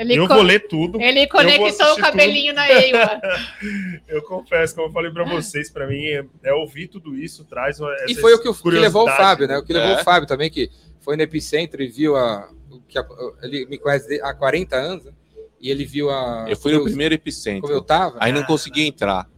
[0.00, 1.00] Ele, eu vou ler tudo.
[1.00, 3.20] ele conectou o cabelinho na Eiwa.
[4.08, 7.78] Eu confesso, como eu falei pra vocês, pra mim é, é ouvir tudo isso, traz
[7.78, 9.58] uma, E foi o que, o- que levou o Fábio, né?
[9.58, 10.00] O que levou É.
[10.00, 10.70] o Fábio também, que
[11.00, 12.48] foi no Epicentro e viu a.
[12.88, 13.06] que a-
[13.42, 15.12] ele me conhece há 40 anos, né?
[15.60, 16.46] E ele viu a.
[16.48, 17.80] Eu fui no eu- primeiro Como eu epicentro.
[17.82, 18.16] tava.
[18.18, 19.28] Aí não conseguia entrar.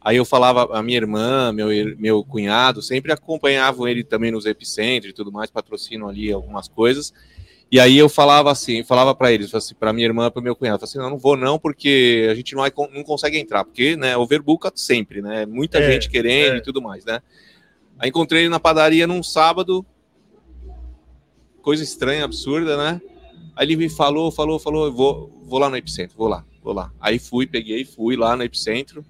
[0.00, 1.68] Aí eu falava, a minha irmã, meu,
[1.98, 7.12] meu cunhado, sempre acompanhavam ele também nos epicentros e tudo mais, patrocinam ali algumas coisas.
[7.72, 10.84] E aí eu falava assim, falava para eles, assim, para minha irmã, para meu cunhado,
[10.84, 12.62] assim, não, não vou não, porque a gente não,
[12.92, 16.58] não consegue entrar, porque, né, overbooka sempre, né, muita É, gente querendo é.
[16.58, 17.20] e tudo mais, né.
[17.98, 19.86] Aí encontrei ele na padaria num sábado,
[21.62, 23.00] coisa estranha, absurda, né.
[23.56, 26.74] Aí ele me falou, falou, falou, eu vou, vou lá no epicentro, vou lá, vou
[26.74, 26.92] lá.
[27.00, 29.02] Aí fui, peguei, fui lá no epicentro,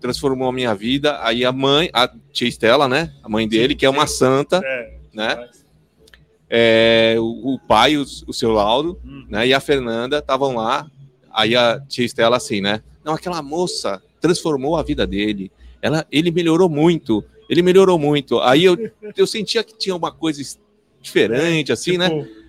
[0.00, 1.18] transformou a minha vida.
[1.22, 4.98] Aí a mãe, a tia Estela, né, a mãe dele, que é uma santa, É,
[5.12, 5.61] né, mas-
[6.54, 9.24] é, o, o pai, o, o seu Lauro, Hum.
[9.30, 10.86] né, e a Fernanda estavam lá.
[11.32, 15.50] Aí a tia Estela assim, né, não, aquela moça transformou a vida dele.
[15.80, 18.38] Ela, ele melhorou muito, ele melhorou muito.
[18.40, 18.76] Aí eu,
[19.16, 20.42] eu sentia que tinha uma coisa
[21.00, 22.08] diferente, assim, né?
[22.10, 22.42] Tipo,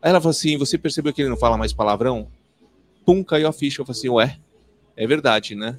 [0.00, 2.28] Aí ela falou assim: você percebeu que ele não fala mais palavrão?
[3.04, 3.82] Pum, caiu a ficha.
[3.82, 4.38] Eu falei assim, ué,
[4.96, 5.76] é verdade, né?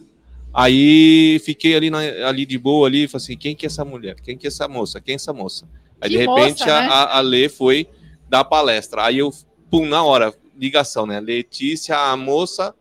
[0.53, 4.15] Aí fiquei ali, na- ali de boa ali, falei assim, quem que é essa mulher?
[4.22, 4.99] Quem que é essa moça?
[5.01, 5.65] Quem é essa moça?
[6.01, 6.87] Aí Que de repente moça, a, né?
[6.89, 7.87] a, a Lê foi
[8.27, 9.05] dar palestra.
[9.05, 9.31] Aí eu,
[9.69, 11.19] pum, na hora, ligação, né?
[11.19, 12.73] Letícia, a moça,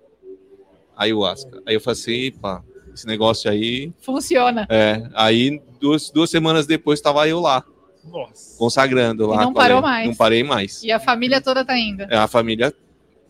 [0.97, 1.63] ayahuasca.
[1.67, 2.63] Aí eu falei assim, pá,
[2.95, 3.93] esse negócio aí.
[4.01, 4.67] Funciona.
[4.71, 7.65] É, aí duas, duas semanas depois estava eu lá,
[8.05, 8.59] nossa.
[8.59, 9.43] consagrando lá.
[9.43, 9.83] não com a parou Lê.
[9.83, 10.09] mais.
[10.09, 10.83] Não parei mais.
[10.83, 12.03] E a família toda tá indo.
[12.03, 12.73] É, a família.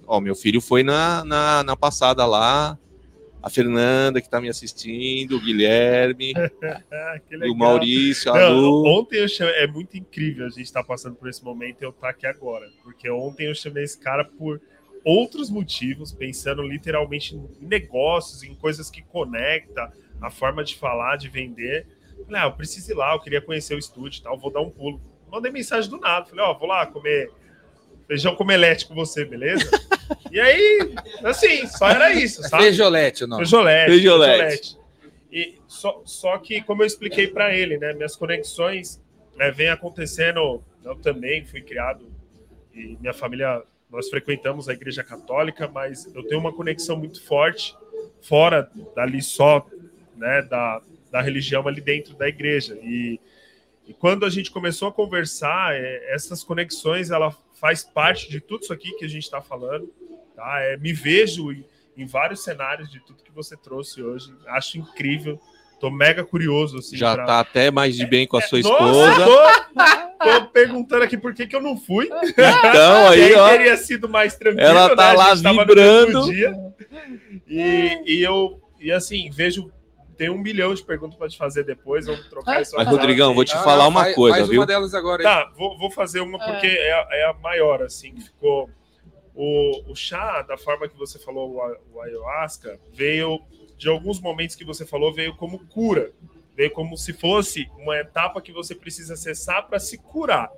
[0.07, 2.77] Ó, meu filho foi na, na, na passada lá.
[3.43, 6.35] A Fernanda, que tá me assistindo, o Guilherme,
[7.51, 8.87] o Maurício, a Não, Lu.
[8.87, 11.91] ontem eu chamei, é muito incrível a gente estar passando por esse momento e eu
[11.91, 12.69] estar aqui agora.
[12.83, 14.61] Porque ontem eu chamei esse cara por
[15.05, 21.29] outros motivos, pensando literalmente em negócios, em coisas que conecta a forma de falar, de
[21.29, 21.87] vender.
[22.27, 24.61] Falei, ah, eu preciso ir lá, eu queria conhecer o estúdio e tal, vou dar
[24.61, 25.01] um pulo.
[25.31, 27.31] Mandei mensagem do nada, falei, ó, vou lá comer
[28.11, 29.71] feijão com omelete com você, beleza?
[30.33, 30.93] e aí,
[31.23, 32.65] assim, só era isso, sabe?
[32.65, 33.45] Feijolete, o nome.
[33.45, 33.91] Feijolete.
[33.91, 34.39] Feijolete.
[34.39, 34.79] feijolete.
[35.31, 39.01] E só, só que, como eu expliquei para ele, né, minhas conexões
[39.37, 40.61] né, vêm acontecendo.
[40.85, 42.11] Eu também fui criado
[42.75, 47.77] e minha família, nós frequentamos a Igreja Católica, mas eu tenho uma conexão muito forte
[48.23, 49.65] fora dali só,
[50.17, 50.83] né, da,
[51.13, 52.77] da religião ali dentro da igreja.
[52.83, 53.21] E,
[53.87, 57.31] e quando a gente começou a conversar, é, essas conexões, ela
[57.61, 59.93] faz parte de tudo isso aqui que a gente está falando.
[60.35, 60.61] Tá?
[60.61, 61.65] É, me vejo em,
[61.97, 64.33] em vários cenários de tudo que você trouxe hoje.
[64.49, 65.39] Acho incrível.
[65.79, 66.79] Tô mega curioso.
[66.79, 69.25] Assim, Já pra- tá até mais de bem com a sua Nossa, esposa.
[70.19, 72.07] tô, tô perguntando aqui por que, que eu não fui.
[72.07, 73.49] Então, aí, ó.
[73.49, 74.67] teria sido mais tranquilo.
[74.67, 75.17] Ela tá né?
[75.19, 76.33] Lá vibrando.
[77.49, 79.71] E, e eu, e assim, vejo.
[80.21, 82.05] Tem um milhão de perguntas para te fazer depois.
[82.05, 82.77] Vamos trocar isso.
[82.77, 82.95] Mas, aqui.
[82.95, 84.61] Rodrigão, vou te Ah, falar não, uma faz- coisa, faz viu?
[84.61, 85.23] uma delas agora.
[85.23, 88.69] Tá, vou, vou fazer uma porque é, a- é a maior, assim, que ficou.
[89.35, 93.41] O, o chá, da forma que você falou, o, o ayahuasca, veio,
[93.79, 96.13] de alguns momentos que você falou, veio como cura.
[96.55, 100.51] Veio como se fosse uma etapa que você precisa acessar para se curar.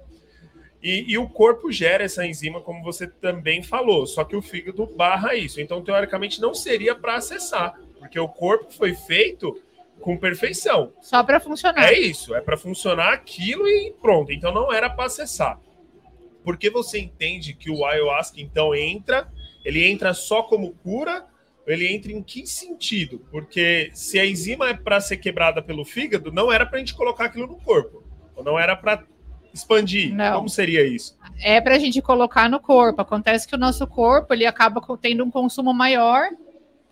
[0.82, 4.84] E, e o corpo gera essa enzima, como você também falou, só que o fígado
[4.86, 5.60] barra isso.
[5.60, 9.62] Então, teoricamente, não seria para acessar, porque o corpo foi feito
[10.00, 10.92] com perfeição.
[11.00, 11.84] Só para funcionar.
[11.84, 14.32] É isso, é para funcionar aquilo e pronto.
[14.32, 15.60] Então não era para acessar.
[16.42, 19.28] Por que você entende que o ayahuasca então entra?
[19.64, 21.24] Ele entra só como cura?
[21.64, 23.24] Ele entra em que sentido?
[23.30, 26.94] Porque se a enzima é para ser quebrada pelo fígado, não era para a gente
[26.94, 28.02] colocar aquilo no corpo.
[28.34, 29.04] Ou não era para
[29.54, 30.12] expandir.
[30.12, 30.38] Não.
[30.38, 31.16] Como seria isso?
[31.40, 33.00] É para a gente colocar no corpo.
[33.00, 36.26] Acontece que o nosso corpo ele acaba tendo um consumo maior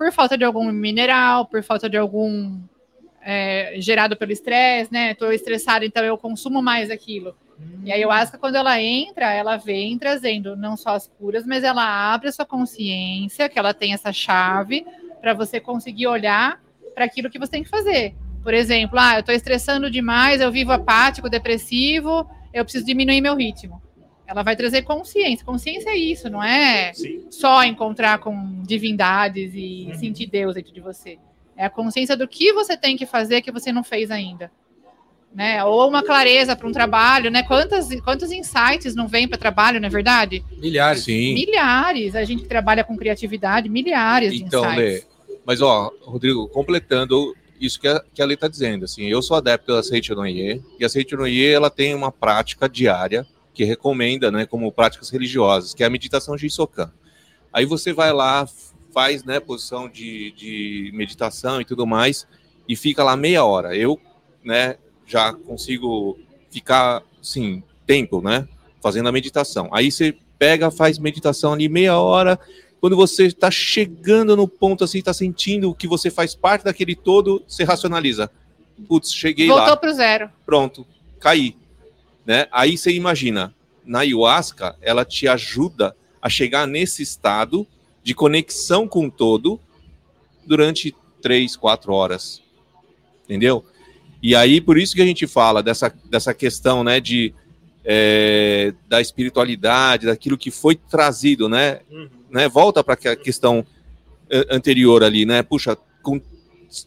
[0.01, 2.59] por falta de algum mineral, por falta de algum
[3.21, 5.11] é, gerado pelo estresse, né?
[5.11, 7.37] Estou estressada, então eu consumo mais aquilo.
[7.85, 11.85] E a ayahuasca, quando ela entra, ela vem trazendo não só as curas, mas ela
[12.15, 14.87] abre a sua consciência, que ela tem essa chave
[15.21, 16.59] para você conseguir olhar
[16.95, 18.15] para aquilo que você tem que fazer.
[18.43, 23.37] Por exemplo, ah, eu estou estressando demais, eu vivo apático, depressivo, eu preciso diminuir meu
[23.37, 23.83] ritmo.
[24.31, 25.45] Ela vai trazer consciência.
[25.45, 27.27] Consciência é isso, não é Sim.
[27.31, 29.95] só encontrar com divindades e Uhum.
[29.99, 31.19] sentir Deus dentro de você.
[31.57, 34.49] É a consciência do que você tem que fazer que você não fez ainda.
[35.35, 35.65] Né?
[35.65, 37.43] Ou uma clareza para um trabalho, né?
[37.43, 40.45] Quantas, quantos insights não vêm para trabalho, não é verdade?
[40.59, 41.03] Milhares.
[41.05, 41.35] Sim.
[41.35, 42.15] Milhares.
[42.15, 45.09] A gente que trabalha com criatividade, milhares Então, de Lê, insights.
[45.45, 49.37] mas ó, Rodrigo, completando isso que a, que a Lê está dizendo, assim, eu sou
[49.37, 54.71] adepto da Seitonoye, e a Seitonoye, ela tem uma prática diária que recomenda, né, como
[54.73, 56.93] práticas religiosas, que é a meditação Jisokan.
[57.53, 58.49] Aí você vai lá,
[58.93, 62.27] faz, né, posição de, de meditação e tudo mais,
[62.69, 63.77] e fica lá meia hora.
[63.77, 64.01] Eu,
[64.45, 66.19] né, já consigo
[66.51, 68.47] ficar, assim, tempo, né,
[68.81, 69.69] fazendo a meditação.
[69.73, 72.39] Aí você pega, faz meditação ali meia hora,
[72.81, 77.45] quando você está chegando no ponto assim, está sentindo que você faz parte daquele todo,
[77.47, 78.31] você racionaliza.
[78.89, 80.31] Putz, cheguei Voltou lá, para o zero.
[80.47, 80.87] pronto,
[81.19, 81.55] caí.
[82.31, 82.47] Né?
[82.53, 83.53] Aí você imagina,
[83.85, 87.67] na ayahuasca, ela te ajuda a chegar nesse estado
[88.05, 89.59] de conexão com o todo
[90.47, 92.41] durante três, quatro horas.
[93.25, 93.65] Entendeu?
[94.23, 97.35] E aí, por isso que a gente fala dessa, dessa questão, né, de,
[97.85, 102.09] é, da espiritualidade, daquilo que foi trazido, né, Uhum.
[102.31, 103.67] né, volta para a questão
[104.31, 105.43] eh, anterior ali, né?
[105.43, 106.21] Puxa, com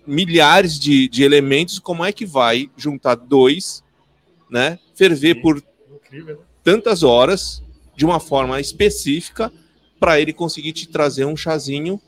[0.08, 3.84] milhares de, de elementos, como é que vai juntar dois,
[4.50, 4.80] né?
[4.96, 5.42] Ferver Sim.
[5.42, 5.64] por
[6.06, 6.42] Incrível, né?
[6.64, 7.64] tantas horas
[7.96, 9.52] de uma forma específica
[10.00, 12.00] para ele conseguir te trazer um chazinho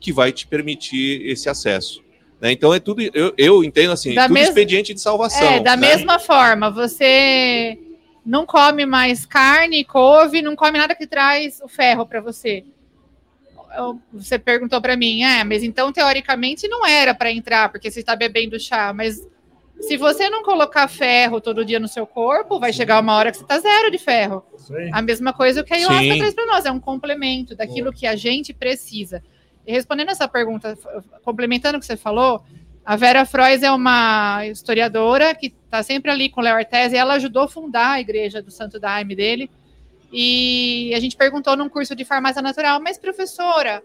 [0.00, 2.02] que vai te permitir esse acesso.
[2.40, 2.52] né?
[2.52, 5.46] Então é tudo, eu, eu entendo assim, Da tudo mes- expediente de salvação.
[5.46, 5.88] É, da né?
[5.88, 7.78] mesma forma, você
[8.24, 12.64] não come mais carne, couve, não come nada que traz o ferro para você.
[14.12, 18.14] Você perguntou para mim, é, mas então teoricamente não era para entrar, porque você está
[18.14, 19.26] bebendo chá, mas
[19.80, 23.38] se você não colocar ferro todo dia no seu corpo, vai chegar uma hora que
[23.38, 24.44] você está zero de ferro.
[24.70, 24.90] Aí.
[24.92, 26.18] A mesma coisa que a ayahuasca Sim.
[26.18, 29.22] traz para nós, é um complemento daquilo que a gente precisa.
[29.66, 30.78] E respondendo essa pergunta,
[31.22, 32.42] complementando o que você falou,
[32.84, 36.96] a Vera Frois é uma historiadora que está sempre ali com o Léo Artes e
[36.96, 39.50] ela ajudou a fundar a igreja do Santo Daime dele.
[40.12, 43.82] E a gente perguntou num curso de farmácia natural, mas professora,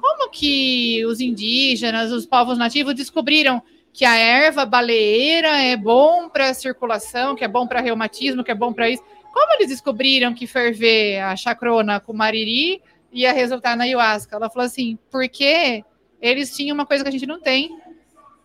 [0.00, 3.62] como que os indígenas, os povos nativos descobriram
[3.98, 8.54] que a erva baleeira é bom para circulação, que é bom para reumatismo, que é
[8.54, 9.02] bom para isso?
[9.32, 12.80] Como eles descobriram que ferver a chacrona com mariri
[13.12, 14.36] ia resultar na ayahuasca?
[14.36, 15.84] Ela falou assim, porque
[16.22, 17.76] eles tinham uma coisa que a gente não tem.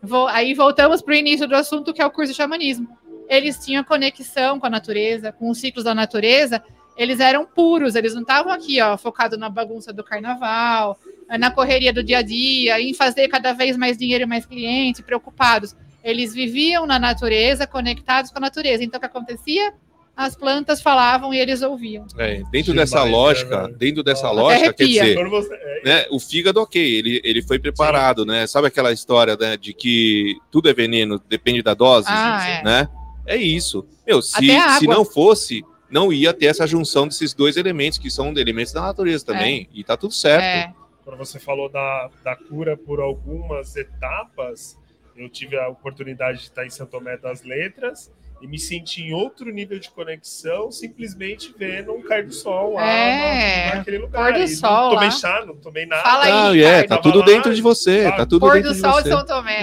[0.02, 2.88] Vou- aí voltamos para o início do assunto, que é o curso de xamanismo.
[3.30, 6.64] Eles tinham conexão com a natureza, com os ciclos da natureza.
[6.96, 10.98] Eles eram puros, eles não estavam aqui, ó, focados na bagunça do carnaval,
[11.40, 15.02] na correria do dia a dia, em fazer cada vez mais dinheiro e mais clientes,
[15.02, 15.76] preocupados.
[16.04, 18.84] Eles viviam na natureza, conectados com a natureza.
[18.84, 19.74] Então, o que acontecia?
[20.16, 22.06] As plantas falavam e eles ouviam.
[22.20, 26.62] É, dentro dessa né, lógica, dentro dessa Até lógica, quer dizer, é, né, o fígado,
[26.62, 28.46] ok, ele, ele foi preparado, né?
[28.46, 32.64] Sabe aquela história né, de que tudo é veneno, depende da dose, Ah, é.
[32.64, 32.88] né?
[33.26, 33.84] É isso.
[34.06, 34.46] Meu, se,
[34.78, 35.64] se não fosse,
[35.94, 39.84] não ia ter essa junção desses dois elementos, que são elementos da natureza também, e
[39.84, 40.44] tá tudo certo.
[40.44, 40.74] É.
[41.06, 44.78] quando você falou da, da cura por algumas etapas,
[45.16, 48.12] eu tive a oportunidade de estar em São Tomé das Letras
[48.42, 52.86] e me senti em outro nível de conexão, simplesmente vendo um cair do sol lá
[52.86, 54.24] É, na- naquele lugar.
[54.24, 55.12] pôr do E sol não tomei lá.
[55.12, 56.04] chá, não tomei nada.
[56.04, 56.32] Fala aí,
[56.64, 58.18] Não, é, tá tudo lá, dentro de você, sabe?
[58.18, 59.62] tá tudo Pôr dentro do sol de São Tomé.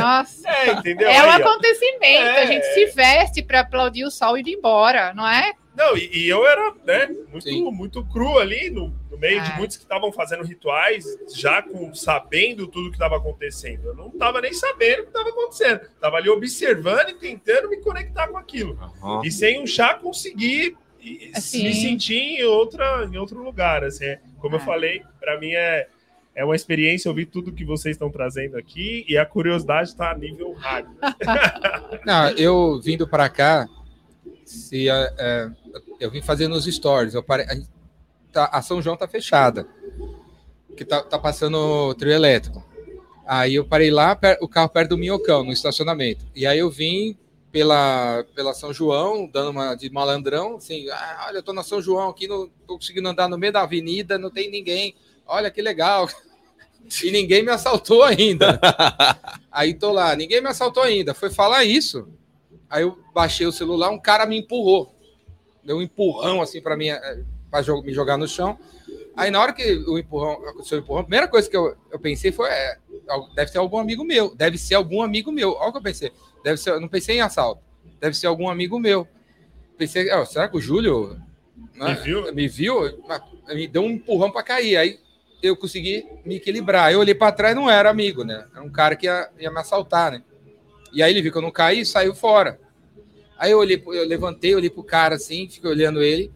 [0.00, 0.48] Nossa.
[0.48, 1.08] É, entendeu?
[1.08, 2.24] É um Aí, acontecimento.
[2.26, 2.42] É.
[2.42, 5.52] A gente se veste para aplaudir o sol e ir embora, não é?
[5.76, 7.70] Não, e, e eu era né, muito, Sim.
[7.72, 9.56] muito cru ali, no, no meio de É.
[9.56, 11.04] muitos que estavam fazendo rituais,
[11.34, 13.86] já com sabendo tudo que estava acontecendo.
[13.86, 15.80] Eu não estava nem sabendo o que estava acontecendo.
[15.82, 18.78] Estava ali observando e tentando me conectar com aquilo.
[19.02, 19.22] Aham.
[19.24, 21.64] E sem um chá conseguir e- Assim.
[21.64, 23.82] me sentir em, outra, em outro lugar.
[23.82, 24.64] Assim, é, como eu É.
[24.64, 25.88] falei, para mim é,
[26.34, 30.16] é uma experiência ouvir tudo que vocês estão trazendo aqui e a curiosidade está a
[30.16, 30.90] nível rádio.
[32.06, 33.66] Não, eu vindo para cá,
[34.52, 35.50] se, é, é,
[36.00, 37.14] eu vim fazendo os stories.
[37.14, 37.56] Eu parei, a,
[38.32, 39.66] tá- a São João tá fechada,
[40.76, 42.64] que tá, tá passando o trio elétrico.
[43.26, 46.24] Aí eu parei lá, o carro perto do Minhocão, no estacionamento.
[46.34, 47.16] E aí eu vim
[47.50, 51.80] pela, pela São João, dando uma de malandrão, assim, ah, olha, eu tô na São
[51.80, 54.94] João aqui, não tô conseguindo andar no meio da avenida, não tem ninguém.
[55.26, 56.08] Olha que legal.
[57.04, 58.58] e ninguém me assaltou ainda.
[59.52, 61.14] Aí tô lá, ninguém me assaltou ainda.
[61.14, 62.08] Foi falar isso.
[62.72, 64.96] Aí eu baixei o celular, um cara me empurrou.
[65.62, 66.86] Deu um empurrão assim para mim,
[67.50, 68.58] para me jogar no chão.
[69.14, 72.00] Aí na hora que o empurrão aconteceu o empurrão, a primeira coisa que eu, eu
[72.00, 72.78] pensei foi: é,
[73.34, 75.52] deve ser algum amigo meu, deve ser algum amigo meu.
[75.52, 76.12] Olha o que eu pensei.
[76.42, 77.60] Deve ser, não pensei em assalto,
[78.00, 79.06] deve ser algum amigo meu.
[79.76, 81.20] Pensei, oh, será que o Júlio
[81.74, 82.34] né, Me viu?
[82.34, 82.80] me viu?
[83.48, 84.78] Me deu um empurrão para cair.
[84.78, 84.98] Aí
[85.42, 86.90] eu consegui me equilibrar.
[86.90, 88.46] Eu olhei para trás, não era amigo, né?
[88.50, 90.22] Era um cara que ia, ia me assaltar, né?
[90.90, 92.61] E aí ele viu que eu não caí e saiu fora.
[93.42, 96.30] Aí eu olhei, eu levantei, olhei pro cara assim, fiquei olhando ele.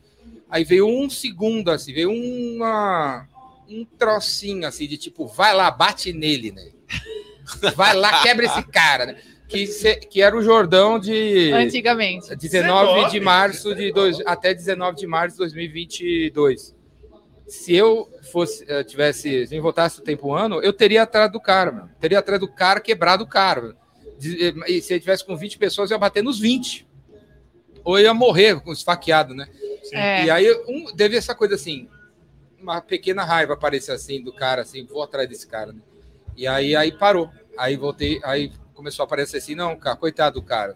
[0.51, 3.28] Aí veio um segundo, assim, veio uma,
[3.69, 6.69] um trocinho assim, de tipo, vai lá, bate nele, né?
[7.77, 9.16] Vai lá, quebra esse cara, né?
[9.49, 11.53] Que, se- que era o Jordão de
[12.33, 12.49] Antigamente.
[12.49, 16.74] 19 de março de dois, até 19 de março de 2022.
[17.47, 21.31] Se eu fosse eh, tivesse, se eu voltasse o tempo um ano, eu teria atrás
[21.31, 21.91] do cara, mano.
[22.01, 23.62] Teria atrás do cara, quebrado o cara.
[23.62, 23.77] mano.
[24.24, 26.85] Eh, E se eu tivesse com 20 pessoas, eu ia bater nos 20.
[27.86, 29.46] Ou eu ia morrer com esfaqueado, né?
[29.84, 29.94] Sim.
[29.96, 30.24] É.
[30.24, 31.88] E aí um, teve essa coisa assim,
[32.60, 35.78] uma pequena raiva aparecer assim do cara, assim, vou atrás desse cara, né?
[36.36, 37.30] E aí, aí parou.
[37.56, 40.74] Aí voltei, aí começou a aparecer assim, não, cara, coitado do cara.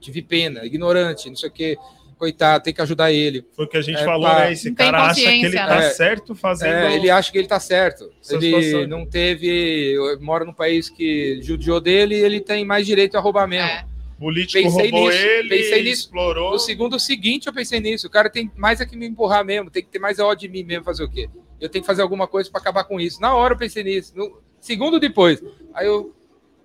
[0.00, 1.76] Tive pena, ignorante, não sei o quê.
[2.16, 3.44] Coitado, tem que ajudar ele.
[3.54, 4.38] Foi o que a gente É, falou, pá.
[4.40, 4.52] né?
[4.52, 5.90] Esse cara acha que ele tá né?
[5.90, 6.72] certo fazendo.
[6.72, 8.12] É, ele acha que ele tá certo.
[8.22, 8.86] Essa Ele situação.
[8.88, 9.96] não teve.
[10.20, 13.88] Mora num país que judiou dele e ele tem mais direito a roubar mesmo.
[14.18, 16.02] Político Pensei roubou nisso, ele, pensei nisso.
[16.06, 16.50] explorou.
[16.52, 18.06] No segundo seguinte, eu pensei nisso.
[18.06, 20.52] O cara tem mais é que me empurrar mesmo, tem que ter mais ódio de
[20.52, 21.28] mim mesmo fazer o quê?
[21.60, 23.20] Eu tenho que fazer alguma coisa para acabar com isso.
[23.20, 24.12] Na hora eu pensei nisso.
[24.16, 25.40] No segundo depois.
[25.72, 26.12] Aí eu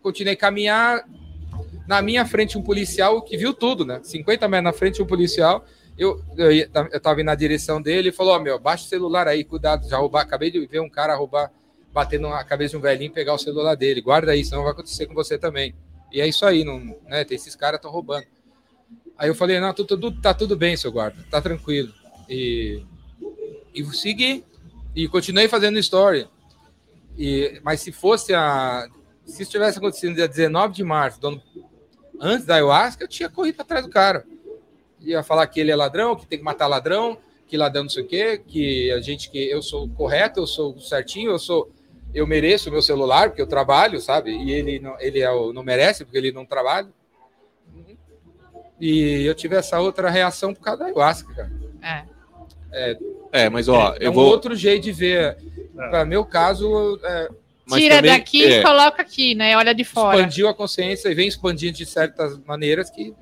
[0.02, 1.04] continuei a caminhar.
[1.88, 4.00] Na minha frente, um policial que viu tudo, né?
[4.04, 5.66] 50 metros na frente, um policial.
[5.98, 8.88] Eu, eu, ia- eu tava indo na direção dele e falou: Ó, meu, baixa o
[8.88, 10.22] celular aí, cuidado, já roubar.
[10.22, 11.52] Acabei de ver um cara roubar,
[11.94, 14.02] bater na cabeça de um velhinho pegar o celular dele.
[14.02, 15.76] Guarda aí, senão vai acontecer com você também.
[16.14, 17.24] E é isso aí, não, né?
[17.26, 18.28] Tem esses caras estão roubando.
[19.18, 21.92] Aí eu falei, não, tudo, tudo- tá tudo bem, seu guarda, tá tranquilo.
[22.30, 22.84] E,
[23.74, 24.46] e segui.
[24.96, 26.28] E continuei fazendo story.
[27.18, 28.88] E, mas se fosse a.
[29.26, 31.42] Se isso tivesse acontecido dia 19 de março, do ano-
[32.20, 34.26] antes da ayahuasca, eu tinha corrido atrás do cara.
[35.00, 37.18] Ia falar que ele é ladrão, que tem que matar ladrão,
[37.48, 40.80] que ladrão não sei o quê, que a gente que eu sou correto, eu sou
[40.80, 41.72] certinho, eu sou
[42.14, 44.32] eu mereço o meu celular porque eu trabalho, sabe?
[44.32, 46.88] E ele não, ele é o, não merece porque ele não trabalha.
[48.80, 51.52] E eu tive essa outra reação por causa da ayahuasca, cara.
[52.72, 52.98] É.
[53.32, 54.26] É, mas ó, é eu um vou.
[54.26, 55.38] outro jeito de ver.
[55.76, 57.30] Para meu caso, é,
[57.66, 59.58] mas Tira também- daqui é, e coloca aqui, né?
[59.58, 60.18] Olha de fora.
[60.18, 63.14] expandiu a consciência e vem expandindo de certas maneiras que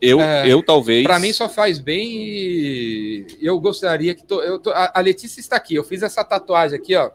[0.00, 1.04] eu, é, eu talvez.
[1.04, 5.56] para mim só faz bem e eu gostaria que to- eu a a Letícia está
[5.56, 5.74] aqui.
[5.74, 7.10] Eu fiz essa tatuagem aqui, ó,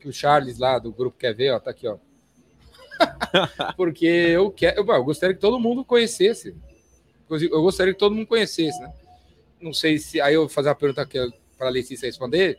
[0.00, 1.96] que o Charles lá do grupo quer ver, ó, tá aqui, ó.
[3.76, 6.54] Porque eu quero, eu, eu gostaria que todo mundo conhecesse.
[7.30, 8.92] Eu gostaria que todo mundo conhecesse, né?
[9.60, 11.08] Não sei se aí eu vou fazer uma pergunta
[11.56, 12.58] para a Letícia responder.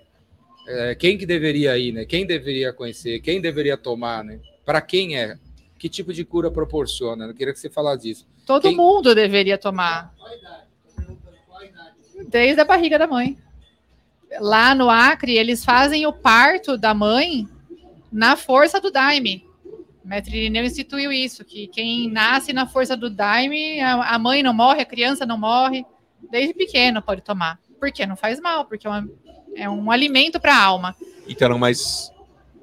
[0.68, 2.06] É, quem que deveria ir, né?
[2.06, 3.20] Quem deveria conhecer?
[3.20, 4.40] Quem deveria tomar, né?
[4.66, 5.38] Para quem é?
[5.78, 7.26] Que tipo de cura proporciona?
[7.26, 8.28] Eu queria que você falasse disso.
[8.46, 10.12] Todo Quem- mundo deveria tomar.
[12.28, 13.38] Desde a barriga da mãe.
[14.40, 17.48] Lá no Acre, eles fazem o parto da mãe
[18.12, 19.46] na força do Daime.
[20.04, 24.54] O mestre Irineu instituiu isso, que quem nasce na força do Daime, a mãe não
[24.54, 25.86] morre, a criança não morre,
[26.32, 27.60] desde pequeno pode tomar.
[27.80, 29.10] Porque não faz mal, porque é, uma-
[29.56, 30.96] é um alimento para a alma.
[31.28, 32.12] Então, mas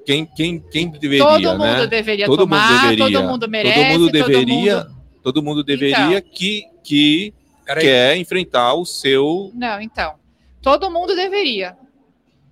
[0.05, 1.87] quem, quem, quem deveria, todo mundo né?
[1.87, 3.17] deveria Todo mundo tomar, deveria.
[3.19, 7.33] todo mundo merece, todo mundo todo deveria, mundo- todo mundo deveria que, que
[7.65, 7.83] Peraí.
[7.83, 9.51] quer enfrentar o seu.
[9.53, 10.15] Não, então.
[10.61, 11.77] Todo mundo deveria.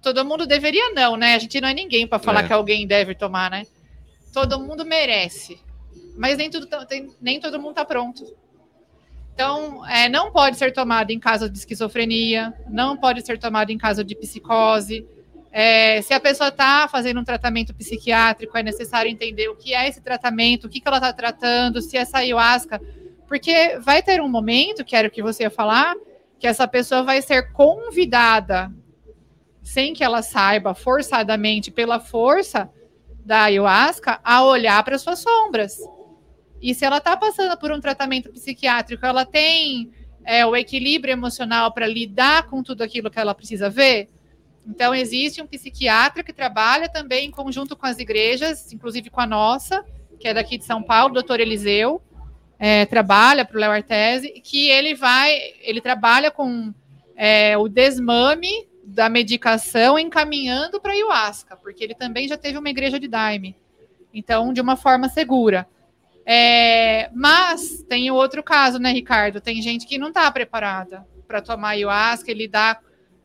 [0.02, 1.36] Todo mundo deveria, não, né?
[1.36, 2.48] A gente não é ninguém para falar É.
[2.48, 3.66] que alguém deve tomar, né?
[4.34, 5.60] Todo mundo merece.
[6.18, 6.86] Mas nem, tudo, tá-
[7.22, 8.24] nem todo mundo tá pronto.
[9.34, 13.78] Então, é, não pode ser tomado em caso de esquizofrenia, não pode ser tomado em
[13.78, 15.08] caso de psicose.
[15.52, 19.88] É, se a pessoa está fazendo um tratamento psiquiátrico, é necessário entender o que é
[19.88, 22.80] esse tratamento, o que, que ela está tratando, se é essa ayahuasca.
[23.28, 25.96] Porque vai ter um momento, que era o que você ia falar,
[26.40, 28.72] que essa pessoa vai ser convidada,
[29.62, 32.70] sem que ela saiba, forçadamente, pela força
[33.26, 35.78] da ayahuasca, a olhar para suas sombras.
[36.62, 39.92] E se ela está passando por um tratamento psiquiátrico, ela tem
[40.24, 44.10] é, o equilíbrio emocional para lidar com tudo aquilo que ela precisa ver?
[44.70, 49.26] Então, existe um psiquiatra que trabalha também em conjunto com as igrejas, inclusive com a
[49.26, 49.84] nossa,
[50.20, 52.00] que é daqui de São Paulo, doutor Eliseu,
[52.60, 56.72] é, trabalha para o Léo Artesi, que ele vai, ele trabalha com
[57.16, 63.00] é, o desmame da medicação encaminhando para ayahuasca, porque ele também já teve uma igreja
[63.00, 63.56] de daime.
[64.14, 65.68] Então, de uma forma segura.
[66.26, 69.41] É, mas tem outro caso, né, Ricardo?
[69.41, 72.80] Tem gente que não está preparada para tomar ayahuasca e lidar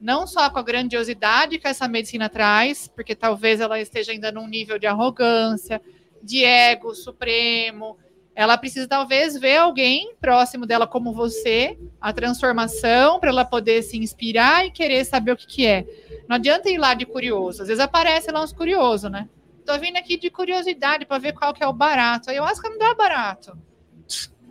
[0.05, 4.47] não só com a grandiosidade que essa medicina traz, porque talvez ela esteja ainda num
[4.47, 5.81] nível de arrogância,
[6.23, 7.97] de ego supremo.
[8.35, 13.97] Ela precisa talvez ver alguém próximo dela como você, a transformação, para ela poder se
[13.97, 15.87] inspirar e querer saber o que, que é.
[16.29, 17.63] Não adianta ir lá de curioso.
[17.63, 19.27] Às vezes aparece lá uns curiosos, né?
[19.65, 22.29] Tô vindo aqui de curiosidade para ver qual que é o barato.
[22.29, 23.57] Aí eu acho que não dá barato.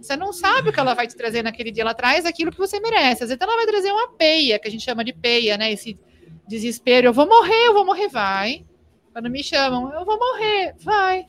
[0.04, 1.82] Você não sabe o que ela vai te trazer naquele dia.
[1.82, 3.24] Ela traz aquilo que você merece.
[3.24, 5.72] Às vezes ela vai trazer uma peia, que a gente chama de peia, né?
[5.72, 5.98] Esse
[6.46, 7.08] desespero.
[7.08, 8.66] Eu vou morrer, eu vou morrer, vai.
[9.14, 11.26] Quando me chamam, eu vou morrer, vai.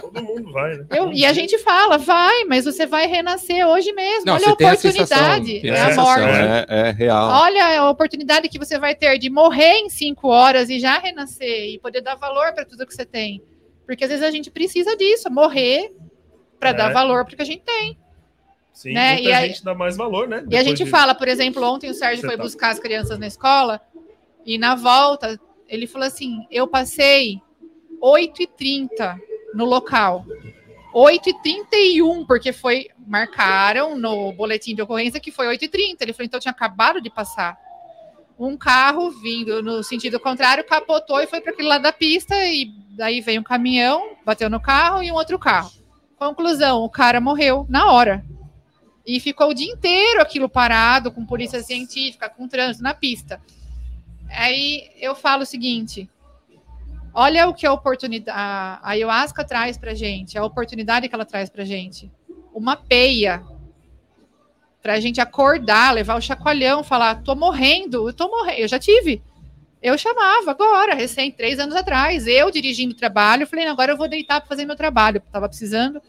[0.00, 0.86] Todo mundo vai, né?
[0.90, 4.24] Eu, e a gente fala, vai, mas você vai renascer hoje mesmo.
[4.24, 4.96] Não, Olha a a oportunidade.
[4.96, 6.22] sensação, tem é a a morte.
[6.22, 7.42] É, é real.
[7.42, 11.74] Olha a oportunidade que você vai ter de morrer em cinco horas e já renascer
[11.74, 13.42] e poder dar valor para tudo que você tem.
[13.84, 15.92] Porque às vezes a gente precisa disso, morrer
[16.58, 16.72] para É.
[16.74, 17.96] dar valor para o que a gente tem.
[18.72, 19.14] Sim, Né?
[19.14, 20.36] muita E aí- gente dá mais valor, né?
[20.36, 22.70] E a Depois gente de- fala, por exemplo, ontem o Sérgio Você foi tá- buscar
[22.70, 23.80] as crianças na escola
[24.46, 27.40] e na volta ele falou assim: eu passei
[28.00, 29.18] 8h30
[29.54, 30.24] no local.
[30.94, 32.88] 8h31, porque foi.
[33.06, 36.02] Marcaram no boletim de ocorrência que foi 8h30.
[36.02, 37.56] Ele falou, então tinha acabado de passar.
[38.38, 42.70] Um carro vindo no sentido contrário capotou e foi para aquele lado da pista, e
[42.90, 45.70] daí veio um caminhão, bateu no carro e um outro carro.
[46.18, 48.24] Conclusão: o cara morreu na hora.
[49.06, 53.40] E ficou o dia inteiro aquilo parado, com polícia científica, com trânsito na pista.
[54.28, 56.10] Aí eu falo o seguinte:
[57.14, 61.48] olha o que a oportunidade, a ayahuasca traz pra gente, a oportunidade que ela traz
[61.48, 62.10] pra gente.
[62.52, 63.42] Uma peia
[64.82, 68.58] pra gente acordar, levar o chacoalhão, falar, tô morrendo, eu tô morrendo.
[68.58, 69.22] Eu já tive.
[69.80, 74.08] Eu chamava agora, recém, três anos atrás, eu dirigindo o trabalho, falei, agora eu vou
[74.08, 76.02] deitar para fazer meu trabalho, tava precisando.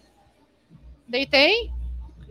[1.08, 1.70] Deitei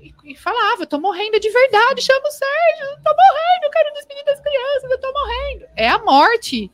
[0.01, 4.25] e, e falava, tô morrendo de verdade, chama o Sérgio, tô morrendo, eu quero despedir
[4.25, 5.67] das crianças, eu tô morrendo.
[5.77, 6.71] É a morte.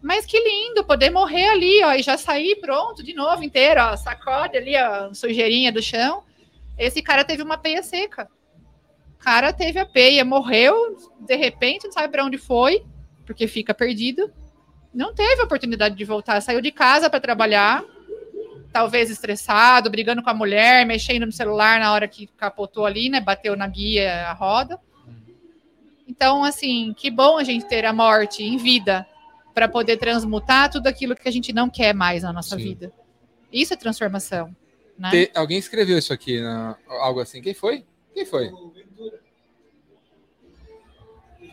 [0.00, 3.96] Mas que lindo poder morrer ali, ó, e já sair pronto de novo inteiro, ó,
[3.96, 6.22] sacode ali, ó, sujeirinha do chão.
[6.78, 8.28] Esse cara teve uma peia seca.
[9.14, 12.84] O cara teve a peia, morreu, de repente, não sabe para onde foi,
[13.26, 14.32] porque fica perdido.
[14.94, 17.84] Não teve oportunidade de voltar, saiu de casa para trabalhar,
[18.72, 23.20] talvez estressado, brigando com a mulher, mexendo no celular na hora que capotou ali, né?
[23.20, 24.78] Bateu na guia a roda.
[26.08, 29.06] Então, assim, que bom a gente ter a morte em vida
[29.52, 32.62] para poder transmutar tudo aquilo que a gente não quer mais na nossa Sim.
[32.62, 32.92] vida.
[33.52, 34.54] Isso é transformação.
[34.98, 35.10] Né?
[35.10, 37.42] Te- alguém escreveu isso aqui, na- algo assim.
[37.42, 37.84] Quem foi?
[38.14, 38.50] Quem foi?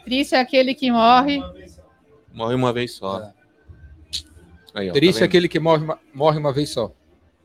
[0.05, 1.39] Triste é aquele que morre.
[2.33, 3.19] Morre uma vez só.
[3.21, 3.33] É.
[4.73, 5.29] Aí, ó, Triste tá é vendo?
[5.29, 6.91] aquele que morre uma, morre uma vez só.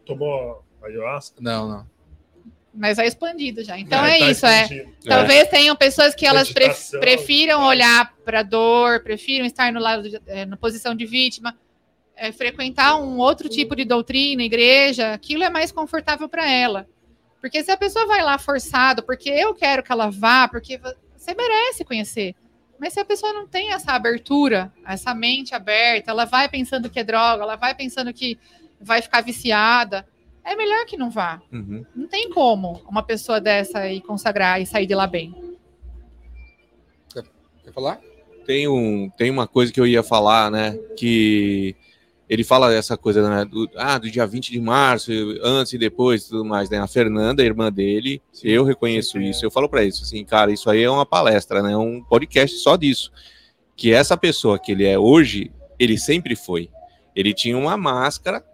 [0.06, 1.36] Tomou ayahuasca?
[1.40, 1.86] Não, não.
[2.72, 3.78] Mas é expandido já.
[3.78, 4.62] Então Ah, é tá isso, é.
[4.62, 4.92] expandido.
[5.04, 7.00] Talvez tenham pessoas que elas pre- Meditação.
[7.00, 11.56] prefiram olhar para a dor, prefiram estar no lado de- eh, na posição de vítima,
[12.16, 16.86] eh, frequentar um outro tipo de doutrina, igreja, aquilo é mais confortável para ela.
[17.40, 20.94] Porque se a pessoa vai lá forçado, porque eu quero que ela vá, porque vo-
[21.16, 22.34] você merece conhecer.
[22.78, 27.00] Mas se a pessoa não tem essa abertura, essa mente aberta, ela vai pensando que
[27.00, 28.38] é droga, ela vai pensando que
[28.80, 30.06] vai ficar viciada,
[30.44, 31.42] é melhor que não vá.
[31.52, 31.84] Uhum.
[31.94, 35.34] Não tem como uma pessoa dessa aí consagrar e sair de lá bem.
[37.12, 38.00] Quer falar?
[38.46, 40.72] Tem, um, tem uma coisa que eu ia falar, né?
[40.96, 41.76] Que
[42.28, 43.44] ele fala essa coisa, né?
[43.44, 45.10] Do, ah, do dia 20 de março,
[45.42, 46.78] antes e depois e tudo mais, né?
[46.78, 49.30] A Fernanda, a irmã dele, eu reconheço Sim.
[49.30, 49.44] isso.
[49.44, 51.76] Eu falo pra isso, assim, cara, isso aí é uma palestra, né?
[51.76, 53.10] Um podcast só disso.
[53.74, 56.68] Que essa pessoa que ele é hoje, ele sempre foi.
[57.16, 58.44] Ele tinha uma máscara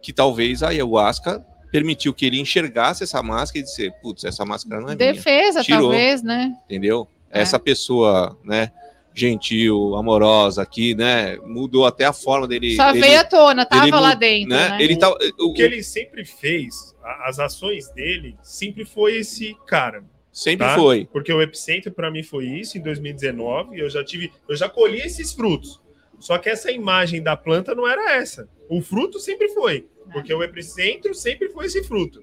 [0.00, 4.80] que talvez a ayahuasca permitiu que ele enxergasse essa máscara e disse, putz, essa máscara
[4.80, 6.54] não é minha Defesa, talvez, né?
[6.64, 7.06] entendeu?
[7.30, 7.40] É.
[7.40, 8.72] Essa pessoa, né,
[9.18, 12.76] gentil, amorosa aqui, né, mudou até a forma dele.
[12.76, 14.68] Só ele, veio à tona, tava ele lá dentro, né?
[14.70, 14.82] né?
[14.82, 20.04] Ele tá, O o, que ele sempre fez, as ações dele, sempre foi esse cara.
[20.32, 20.74] sempre tá?
[20.74, 21.08] foi.
[21.12, 23.76] Porque o epicentro para mim foi isso em 2019.
[23.76, 25.80] e Eu já tive, eu já colhi esses frutos.
[26.20, 28.48] Só que essa imagem da planta não era essa.
[28.68, 32.22] O fruto sempre foi, porque o epicentro sempre foi esse fruto.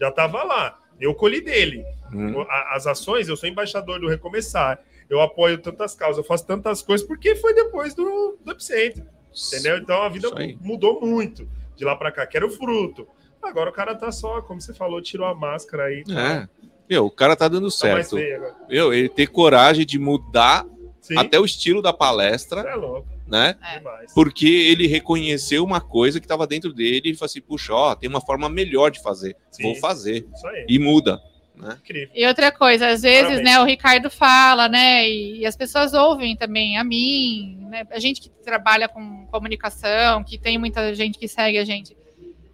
[0.00, 0.78] Já estava lá.
[1.00, 1.84] Eu colhi dele.
[2.12, 4.80] Hum, As ações, eu sou embaixador do Recomeçar.
[5.08, 9.04] Eu apoio tantas causas, eu faço tantas coisas, porque foi depois do, do epicentro.
[9.52, 9.78] Entendeu?
[9.78, 10.28] Então a vida
[10.60, 13.06] mudou muito de lá para cá, que era o fruto.
[13.42, 16.02] Agora o cara tá só, como você falou, tirou a máscara aí.
[16.08, 16.48] É.
[16.88, 18.16] Meu, o cara tá dando Tá certo.
[18.16, 18.54] agora.
[18.68, 20.64] Meu, ele ter coragem de mudar
[21.00, 21.18] Sim.
[21.18, 23.56] até o estilo da palestra, É louco, né?
[23.62, 23.82] É.
[24.14, 28.08] Porque ele reconheceu uma coisa que estava dentro dele e falou assim: puxa, ó, tem
[28.08, 29.36] uma forma melhor de fazer.
[29.50, 29.64] Sim.
[29.64, 30.26] Vou fazer.
[30.34, 31.20] Isso aí, E muda.
[31.64, 31.78] Né?
[31.82, 32.10] incrível.
[32.14, 33.44] E outra coisa, às vezes, Parabéns.
[33.44, 37.98] né, o Ricardo fala, né, e, e as pessoas ouvem também a mim, né, a
[37.98, 41.96] gente que trabalha com comunicação, que tem muita gente que segue a gente,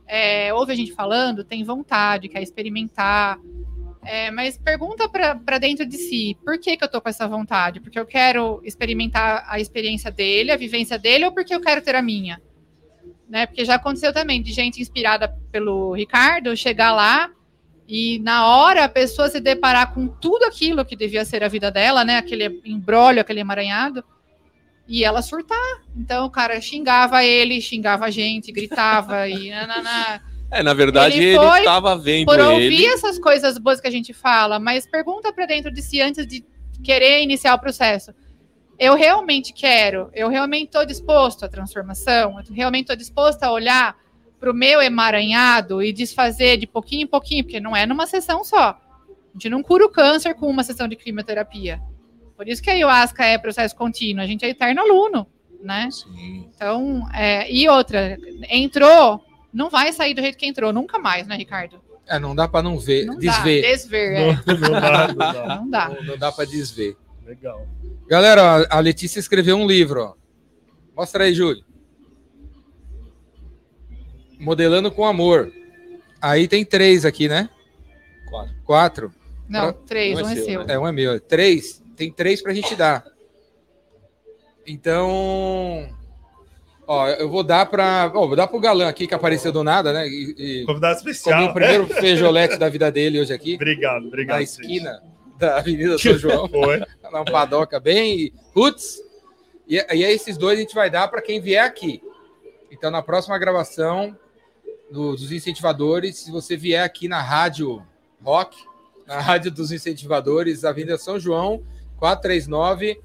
[0.07, 3.39] é, ouve a gente falando, tem vontade, quer experimentar,
[4.05, 7.81] é, mas pergunta para dentro de si, por que, que eu tô com essa vontade?
[7.81, 11.95] Porque eu quero experimentar a experiência dele, a vivência dele, ou porque eu quero ter
[11.95, 12.41] a minha?
[13.29, 17.31] Né, porque já aconteceu também de gente inspirada pelo Ricardo chegar lá
[17.93, 21.73] e na hora a pessoa se deparar com tudo aquilo que devia ser a vida
[21.73, 22.19] dela, né?
[22.19, 24.05] Aquele embrólio, aquele emaranhado,
[24.87, 25.83] e ela surtar.
[25.97, 30.23] Então o cara xingava ele, xingava a gente, gritava e nanana.
[30.53, 32.49] É, na verdade, Ele ele estava vendo Por ele.
[32.49, 36.25] ouvir essas coisas boas que a gente fala, mas pergunta para dentro de si antes
[36.25, 36.45] de
[36.85, 38.13] querer iniciar o processo.
[38.79, 43.97] Eu realmente quero, eu realmente estou disposto à transformação, eu realmente estou disposto a olhar
[44.41, 48.43] para o meu emaranhado e desfazer de pouquinho em pouquinho, porque não é numa sessão
[48.43, 48.71] só.
[48.71, 51.81] A gente não cura o câncer com uma sessão de quimioterapia.
[52.37, 55.27] Por isso que a ayahuasca é processo contínuo, a gente é eterno aluno,
[55.63, 55.89] né?
[55.91, 56.49] Sim.
[56.55, 58.17] Então, é, e outra,
[58.49, 59.23] entrou,
[59.53, 61.79] não vai sair do jeito que entrou, nunca mais, né, Ricardo?
[62.09, 63.61] É, não dá para não ver, Não desver.
[63.63, 64.27] dá, desver, é.
[64.47, 65.47] Não, não dá, não dá.
[65.61, 65.89] Não dá.
[65.91, 66.97] Não, não dá para desver.
[67.25, 67.69] Legal.
[68.09, 70.15] Galera, a Letícia escreveu um livro, ó.
[70.97, 71.63] Mostra aí, Júlio.
[74.41, 75.53] Modelando com amor.
[76.21, 77.49] Aí tem três aqui, né?
[78.29, 78.55] Quatro.
[78.65, 79.15] Quatro.
[79.49, 80.65] Não, Pra- três, um é um é seu, seu.
[80.65, 80.75] né?
[80.75, 81.21] É, um é meu.
[81.21, 81.83] Três.
[81.97, 83.05] Tem três pra gente dar.
[84.67, 85.89] Então.
[86.87, 88.11] Ó, eu vou dar pra.
[88.15, 90.09] Ó, vou dar pro Galã aqui que apareceu do nada, né?
[90.09, 91.45] E, e Convidado especial.
[91.47, 93.55] o primeiro feijoolete da vida dele hoje aqui.
[93.55, 94.37] Obrigado, obrigado.
[94.37, 95.03] na esquina
[95.39, 96.49] da Avenida São João.
[96.49, 96.81] Foi.
[97.13, 98.33] na padoca bem.
[98.53, 98.99] Putz!
[99.69, 102.03] E, e aí esses dois a gente vai dar para quem vier aqui.
[102.73, 104.17] Então, na próxima gravação
[104.91, 107.83] do- dos incentivadores, se você vier aqui na Rádio
[108.23, 108.57] Rock,
[109.07, 111.65] na Rádio dos Incentivadores, Avenida São João,
[111.99, 113.01] 439,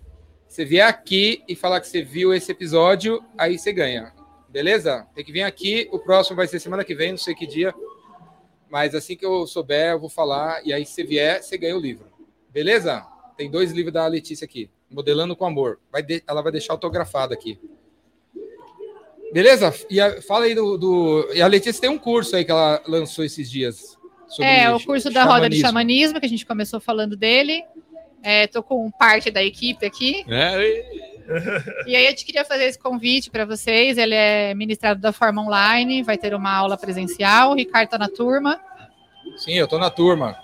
[0.48, 4.14] você vier aqui e falar que você viu esse episódio, aí você ganha.
[4.50, 5.06] Beleza?
[5.14, 5.90] Tem que vir aqui.
[5.92, 7.74] O próximo vai ser semana que vem, não sei que dia.
[8.70, 10.66] Mas assim que eu souber, eu vou falar.
[10.66, 12.06] E aí, se você vier, você ganha o livro.
[12.50, 13.06] Beleza?
[13.36, 14.70] Tem dois livros da Letícia aqui.
[14.90, 15.80] Modelando com Amor.
[15.92, 17.60] Vai de- Ela vai deixar autografado aqui.
[19.34, 19.74] Beleza?
[19.90, 22.82] E a- fala aí do, do- E a Letícia tem um curso aí que ela
[22.88, 23.98] lançou esses dias.
[24.28, 26.20] sobre É, o curso da roda de xamanismo.
[26.20, 27.64] que a gente começou falando dele.
[28.24, 30.26] É, tô com parte da equipe aqui.
[30.28, 31.16] É, e-
[31.88, 33.98] E aí eu te queria fazer esse convite para vocês.
[33.98, 37.52] Ele é ministrado da forma online, vai ter uma aula presencial.
[37.52, 38.60] O Ricardo tá na turma.
[39.38, 40.38] Sim, eu tô na turma.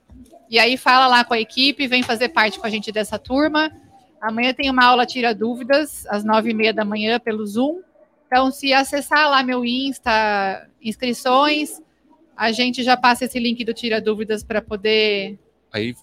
[0.49, 3.72] E aí fala lá com a equipe, vem fazer parte com a gente dessa turma.
[4.19, 7.81] Amanhã tem uma aula Tira Dúvidas, às nove e meia da manhã, pelo Zoom.
[8.26, 11.81] Então, se acessar lá meu Insta, inscrições,
[12.39, 15.37] a gente já passa esse link do Tira Dúvidas para poder
[15.73, 15.93] Aí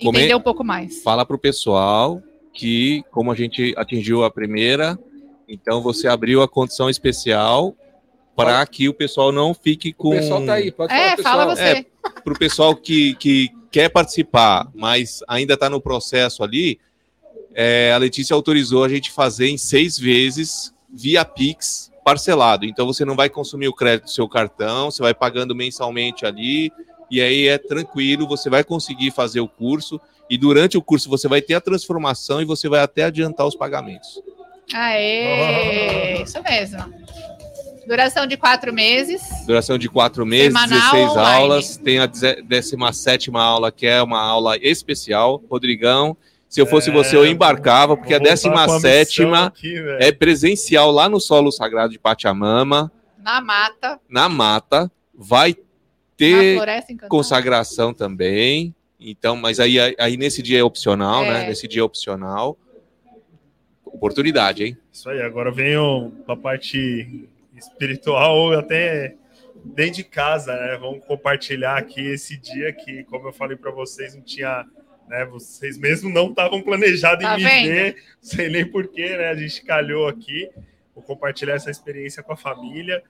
[0.00, 1.02] Come- entender um pouco mais.
[1.02, 2.22] fala pro pessoal
[2.54, 4.98] que, como a gente atingiu a primeira,
[5.48, 7.74] então você abriu a condição especial
[8.36, 10.08] para que o pessoal não fique com.
[10.10, 11.34] O pessoal tá aí, pode falar, É, pessoal.
[11.38, 11.86] fala você.
[12.24, 16.78] Para o pessoal que, que quer participar, mas ainda está no processo ali,
[17.52, 22.66] é, a Letícia autorizou a gente fazer em seis vezes via Pix parcelado.
[22.66, 26.72] Então você não vai consumir o crédito do seu cartão, você vai pagando mensalmente ali,
[27.08, 31.28] e aí é tranquilo, você vai conseguir fazer o curso, e durante o curso você
[31.28, 34.20] vai ter a transformação e você vai até adiantar os pagamentos.
[34.74, 36.22] Aê!
[36.22, 36.84] Isso mesmo.
[37.86, 39.22] Duração de quatro meses.
[39.46, 41.36] Duração de quatro meses, Semanal 16 online.
[41.36, 41.76] aulas.
[41.76, 45.42] Tem a 17 aula, que é uma aula especial.
[45.48, 46.16] Rodrigão,
[46.50, 49.22] se eu fosse É, você, eu embarcava, porque a Vou voltar com a missão 17
[49.34, 50.02] aqui, velho.
[50.02, 54.90] é presencial lá no solo sagrado de Pachamama, Na mata, na mata.
[55.14, 55.54] Vai
[56.16, 56.58] ter
[57.08, 58.74] consagração também.
[58.98, 61.30] Então, mas aí, aí nesse dia é opcional, É.
[61.32, 61.46] né?
[61.48, 62.58] Nesse dia é opcional.
[63.84, 64.78] Oportunidade, hein?
[64.92, 69.14] Isso aí, agora venho para a parte espiritual ou até
[69.64, 70.76] dentro de casa, né?
[70.80, 74.64] Vamos compartilhar aqui esse dia que, como eu falei para vocês, não tinha,
[75.10, 75.24] né?
[75.26, 77.66] Vocês mesmo não estavam planejados Tá em me vendo?
[77.68, 79.28] ver, sei nem porquê, né?
[79.28, 80.48] A gente calhou aqui.
[80.94, 83.02] Vou compartilhar essa experiência com a família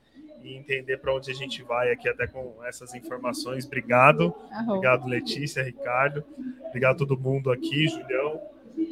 [0.42, 3.66] e entender para onde a gente vai aqui até com essas informações.
[3.66, 4.34] Obrigado.
[4.50, 4.72] Arroba.
[4.72, 6.24] Obrigado, Letícia, Ricardo.
[6.68, 8.40] Obrigado a todo mundo aqui, Julião.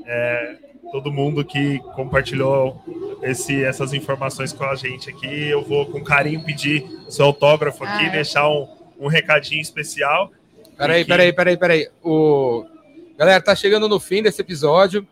[0.04, 0.56] É,
[0.92, 2.82] todo mundo que compartilhou
[3.22, 5.48] esse, essas informações com a gente aqui.
[5.48, 8.10] Eu vou com carinho pedir seu autógrafo aqui, Ah, é.
[8.10, 8.68] deixar um,
[8.98, 10.30] um recadinho especial.
[10.76, 11.88] Peraí, que- peraí, peraí, peraí.
[12.02, 12.64] O...
[13.18, 15.04] Galera, tá chegando no fim desse episódio.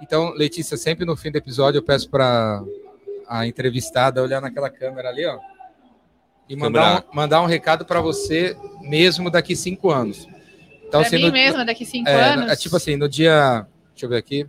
[0.00, 2.64] Então, Letícia, sempre no fim do episódio eu peço para
[3.28, 5.38] a entrevistada olhar naquela câmera ali, ó.
[6.48, 10.26] E mandar um, mandar um recado para você mesmo daqui cinco anos.
[10.78, 12.50] Então, pra assim, mim no- mesmo, daqui cinco é, anos.
[12.50, 13.66] é tipo assim, no dia.
[13.90, 14.46] Deixa eu ver aqui.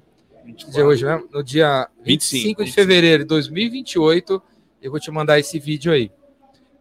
[0.55, 1.27] Que dia hoje mesmo?
[1.30, 2.73] No dia 25, de 25.
[2.73, 4.41] fevereiro de 2028,
[4.81, 6.09] eu vou te mandar esse vídeo aí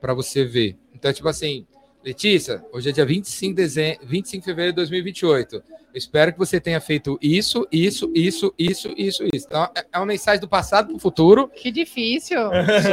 [0.01, 0.77] para você ver.
[0.95, 1.67] Então, é tipo assim,
[2.05, 5.63] Letícia, hoje é dia 25 de, dezembro, 25 de fevereiro de 2028.
[5.93, 9.47] Eu espero que você tenha feito isso, isso, isso, isso, isso, isso.
[9.47, 12.39] Então, é- é uma mensagem do passado para o futuro Que difícil.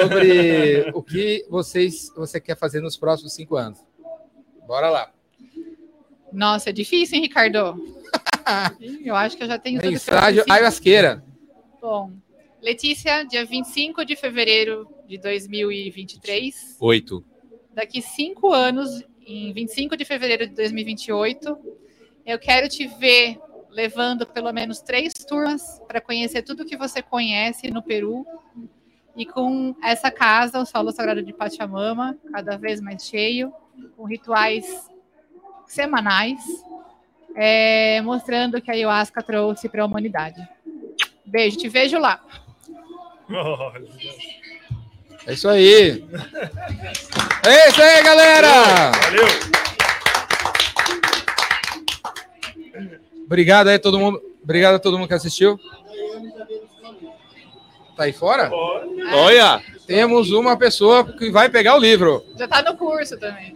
[0.02, 3.80] sobre o que vocês, você quer fazer nos próximos cinco anos.
[4.68, 5.12] Bora lá.
[6.32, 7.82] Nossa, é difícil, hein, Ricardo?
[9.06, 11.24] Eu acho que eu já tenho Mensagem ayahuasqueira.
[11.82, 12.12] Bom,
[12.62, 16.76] Letícia, dia 25 de fevereiro de 2023.
[16.80, 17.24] Oito.
[17.74, 21.58] Daqui cinco anos, em 25 de fevereiro de 2028,
[22.30, 23.40] eu quero te ver
[23.72, 28.26] levando pelo menos três turmas para conhecer tudo que você conhece no Peru.
[29.16, 33.52] E com essa casa, o Solo Sagrado de Pachamama, cada vez mais cheio,
[33.98, 34.88] com rituais
[35.68, 36.40] semanais,
[37.36, 40.48] é, mostrando o que a ayahuasca trouxe para a humanidade.
[41.26, 42.24] Beijo, te vejo lá.
[45.26, 46.08] É isso aí.
[47.46, 48.92] É isso aí, galera.
[48.92, 49.79] Valeu!
[53.30, 54.20] Obrigado aí a todo mundo.
[54.44, 55.60] Obrigado a todo mundo que assistiu.
[57.96, 58.50] Tá aí fora?
[59.14, 59.62] Olha!
[59.86, 62.26] Temos uma pessoa que vai pegar o livro.
[62.36, 63.56] Já tá no curso também.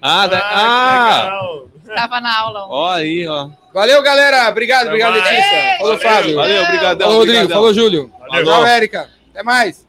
[0.00, 1.22] Ah, da- que ah!
[1.24, 1.68] legal.
[1.88, 2.66] Estava na aula.
[2.68, 3.50] ó aí, ó.
[3.74, 4.48] Valeu, galera.
[4.50, 5.36] Obrigado, obrigado, Até mais.
[5.36, 5.78] Letícia.
[5.78, 5.98] Falou, Valeu.
[5.98, 6.36] Fábio.
[6.36, 7.06] Valeu, obrigadão.
[7.08, 7.38] Falou, Rodrigo.
[7.38, 7.56] obrigadão.
[7.56, 8.12] Falou, Júlio.
[8.28, 8.44] Valeu.
[8.44, 9.10] Tchau, Érica.
[9.30, 9.87] Até mais.